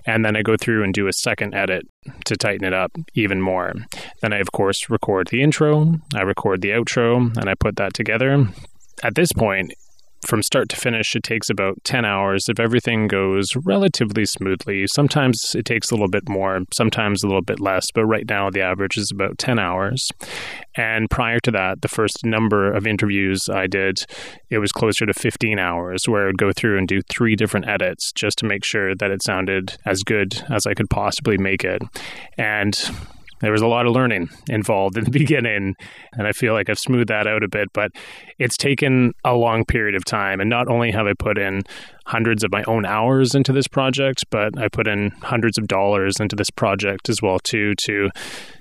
And 0.07 0.25
then 0.25 0.35
I 0.35 0.41
go 0.41 0.57
through 0.59 0.83
and 0.83 0.95
do 0.95 1.09
a 1.09 1.13
second 1.13 1.55
edit 1.55 1.83
to 2.25 2.37
tighten 2.37 2.67
it 2.67 2.73
up 2.73 2.93
even 3.13 3.43
more. 3.43 3.75
Then 4.23 4.33
I, 4.33 4.39
of 4.39 4.51
course, 4.51 4.89
record 4.89 5.29
the 5.29 5.43
intro, 5.43 5.97
I 6.15 6.23
record 6.23 6.63
the 6.63 6.71
outro, 6.71 7.37
and 7.37 7.51
I 7.51 7.55
put 7.55 7.77
that 7.77 7.93
together. 7.93 8.49
At 9.03 9.15
this 9.15 9.31
point, 9.35 9.75
from 10.27 10.43
start 10.43 10.69
to 10.71 10.77
finish, 10.77 11.15
it 11.15 11.23
takes 11.23 11.49
about 11.49 11.83
10 11.85 12.05
hours 12.05 12.45
if 12.49 12.59
everything 12.59 13.09
goes 13.09 13.49
relatively 13.65 14.25
smoothly. 14.25 14.87
Sometimes 14.89 15.55
it 15.55 15.65
takes 15.65 15.91
a 15.91 15.95
little 15.95 16.09
bit 16.09 16.29
more, 16.29 16.61
sometimes 16.75 17.23
a 17.23 17.27
little 17.27 17.43
bit 17.43 17.61
less, 17.61 17.85
but 17.95 18.07
right 18.07 18.29
now 18.29 18.51
the 18.51 18.63
average 18.63 18.97
is 18.97 19.11
about 19.13 19.39
10 19.39 19.59
hours. 19.59 20.07
And 20.77 21.09
prior 21.11 21.39
to 21.41 21.51
that, 21.53 21.83
the 21.83 21.89
first 21.89 22.25
number 22.25 22.73
of 22.73 22.87
interviews 22.87 23.41
I 23.53 23.67
did, 23.67 23.99
it 24.51 24.59
was 24.59 24.73
closer 24.73 25.07
to 25.07 25.15
15 25.15 25.59
hours 25.59 26.03
where 26.07 26.25
I 26.25 26.27
would 26.27 26.39
go 26.39 26.53
through 26.53 26.79
and 26.79 26.89
do 26.89 27.01
three 27.09 27.37
different 27.37 27.69
edits 27.69 28.13
just 28.13 28.39
to 28.39 28.47
make 28.47 28.65
sure 28.65 28.95
that 28.95 29.11
it 29.11 29.23
sounded 29.23 29.77
as 29.87 30.03
good 30.03 30.43
as 30.51 30.67
I 30.67 30.75
could 30.75 30.91
possibly 30.91 31.39
make 31.39 31.65
it. 31.65 31.83
And 32.37 32.79
there 33.41 33.53
was 33.53 33.63
a 33.63 33.67
lot 33.67 33.87
of 33.87 33.93
learning 33.93 34.29
involved 34.49 34.97
in 34.97 35.05
the 35.05 35.11
beginning, 35.19 35.75
and 36.13 36.27
I 36.27 36.33
feel 36.33 36.53
like 36.53 36.71
I've 36.71 36.79
smoothed 36.79 37.09
that 37.09 37.27
out 37.27 37.43
a 37.43 37.49
bit, 37.49 37.69
but 37.73 37.91
it's 38.39 38.57
taken 38.57 39.13
a 39.25 39.35
long 39.35 39.65
period 39.65 39.95
of 39.95 40.05
time. 40.05 40.41
And 40.41 40.51
not 40.51 40.69
only 40.69 40.91
have 40.91 41.07
I 41.07 41.13
put 41.19 41.39
in 41.39 41.63
hundreds 42.07 42.45
of 42.45 42.53
my 42.53 42.63
own 42.65 42.87
hours 42.87 43.35
into 43.35 43.53
this 43.53 43.67
project, 43.67 44.25
but 44.31 44.57
I 44.59 44.69
put 44.69 44.87
in 44.87 45.11
hundreds 45.23 45.59
of 45.59 45.67
dollars 45.67 46.15
into 46.21 46.37
this 46.37 46.51
project 46.51 47.09
as 47.09 47.21
well 47.21 47.39
too 47.41 47.75
to 47.83 48.11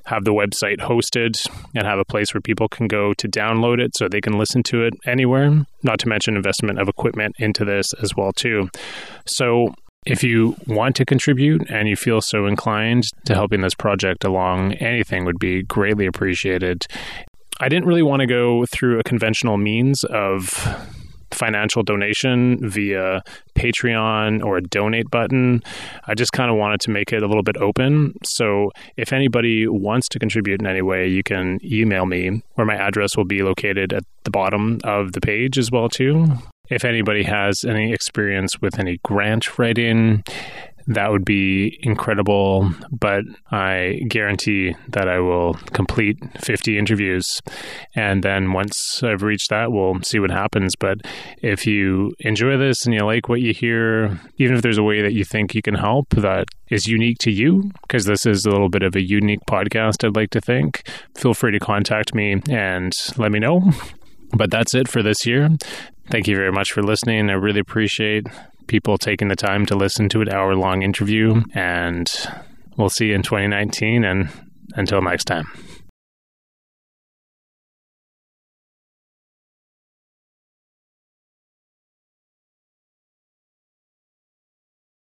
have 0.05 0.23
the 0.23 0.33
website 0.33 0.77
hosted 0.79 1.47
and 1.75 1.85
have 1.85 1.99
a 1.99 2.05
place 2.05 2.33
where 2.33 2.41
people 2.41 2.67
can 2.67 2.87
go 2.87 3.13
to 3.13 3.27
download 3.27 3.79
it 3.79 3.91
so 3.95 4.07
they 4.07 4.21
can 4.21 4.37
listen 4.37 4.63
to 4.63 4.83
it 4.83 4.93
anywhere, 5.05 5.65
not 5.83 5.99
to 5.99 6.07
mention 6.07 6.35
investment 6.35 6.79
of 6.79 6.87
equipment 6.87 7.35
into 7.37 7.65
this 7.65 7.93
as 8.01 8.15
well 8.15 8.31
too. 8.33 8.69
So 9.25 9.73
if 10.05 10.23
you 10.23 10.55
want 10.67 10.95
to 10.97 11.05
contribute 11.05 11.69
and 11.69 11.87
you 11.87 11.95
feel 11.95 12.21
so 12.21 12.45
inclined 12.45 13.05
to 13.25 13.33
helping 13.33 13.61
this 13.61 13.73
project 13.73 14.23
along, 14.23 14.73
anything 14.73 15.25
would 15.25 15.39
be 15.39 15.63
greatly 15.63 16.05
appreciated. 16.05 16.85
I 17.59 17.69
didn't 17.69 17.85
really 17.85 18.03
want 18.03 18.19
to 18.19 18.27
go 18.27 18.65
through 18.65 18.99
a 18.99 19.03
conventional 19.03 19.57
means 19.57 20.03
of 20.03 20.49
financial 21.31 21.83
donation 21.83 22.57
via 22.69 23.21
Patreon 23.55 24.43
or 24.43 24.57
a 24.57 24.61
donate 24.61 25.09
button. 25.09 25.61
I 26.07 26.13
just 26.13 26.31
kind 26.31 26.49
of 26.49 26.57
wanted 26.57 26.81
to 26.81 26.91
make 26.91 27.11
it 27.11 27.23
a 27.23 27.27
little 27.27 27.43
bit 27.43 27.57
open. 27.57 28.13
So 28.23 28.71
if 28.97 29.11
anybody 29.11 29.67
wants 29.67 30.07
to 30.09 30.19
contribute 30.19 30.61
in 30.61 30.67
any 30.67 30.81
way, 30.81 31.07
you 31.07 31.23
can 31.23 31.59
email 31.63 32.05
me 32.05 32.41
where 32.53 32.65
my 32.65 32.75
address 32.75 33.17
will 33.17 33.25
be 33.25 33.41
located 33.41 33.93
at 33.93 34.03
the 34.23 34.31
bottom 34.31 34.79
of 34.83 35.13
the 35.13 35.21
page 35.21 35.57
as 35.57 35.71
well 35.71 35.89
too. 35.89 36.27
If 36.69 36.85
anybody 36.85 37.23
has 37.23 37.63
any 37.63 37.93
experience 37.93 38.61
with 38.61 38.79
any 38.79 38.99
grant 39.03 39.57
writing, 39.57 40.23
that 40.87 41.09
would 41.09 41.25
be 41.25 41.79
incredible. 41.81 42.71
But 42.91 43.23
I 43.51 44.01
guarantee 44.07 44.75
that 44.89 45.07
I 45.07 45.19
will 45.19 45.55
complete 45.73 46.17
50 46.39 46.77
interviews. 46.77 47.41
And 47.95 48.23
then 48.23 48.53
once 48.53 49.01
I've 49.03 49.23
reached 49.23 49.49
that, 49.49 49.71
we'll 49.71 50.01
see 50.03 50.19
what 50.19 50.31
happens. 50.31 50.75
But 50.75 50.99
if 51.41 51.65
you 51.65 52.13
enjoy 52.19 52.57
this 52.57 52.85
and 52.85 52.93
you 52.93 53.03
like 53.03 53.29
what 53.29 53.41
you 53.41 53.53
hear, 53.53 54.19
even 54.37 54.55
if 54.55 54.61
there's 54.61 54.77
a 54.77 54.83
way 54.83 55.01
that 55.01 55.13
you 55.13 55.25
think 55.25 55.55
you 55.55 55.61
can 55.61 55.75
help 55.75 56.09
that 56.11 56.45
is 56.69 56.87
unique 56.87 57.17
to 57.19 57.31
you, 57.31 57.71
because 57.81 58.05
this 58.05 58.25
is 58.25 58.45
a 58.45 58.51
little 58.51 58.69
bit 58.69 58.83
of 58.83 58.95
a 58.95 59.01
unique 59.01 59.41
podcast, 59.49 60.05
I'd 60.05 60.15
like 60.15 60.31
to 60.31 60.41
think, 60.41 60.87
feel 61.15 61.33
free 61.33 61.51
to 61.51 61.59
contact 61.59 62.13
me 62.13 62.41
and 62.49 62.93
let 63.17 63.31
me 63.31 63.39
know. 63.39 63.71
But 64.33 64.51
that's 64.51 64.73
it 64.73 64.87
for 64.87 65.01
this 65.01 65.25
year. 65.25 65.49
Thank 66.09 66.27
you 66.27 66.35
very 66.35 66.51
much 66.51 66.71
for 66.71 66.83
listening. 66.83 67.29
I 67.29 67.33
really 67.33 67.59
appreciate 67.59 68.27
people 68.67 68.97
taking 68.97 69.27
the 69.27 69.35
time 69.35 69.65
to 69.67 69.75
listen 69.75 70.09
to 70.09 70.21
an 70.21 70.29
hour 70.29 70.55
long 70.55 70.81
interview. 70.81 71.41
And 71.53 72.11
we'll 72.77 72.89
see 72.89 73.07
you 73.07 73.15
in 73.15 73.23
2019. 73.23 74.03
And 74.03 74.29
until 74.75 75.01
next 75.01 75.25
time. 75.25 75.45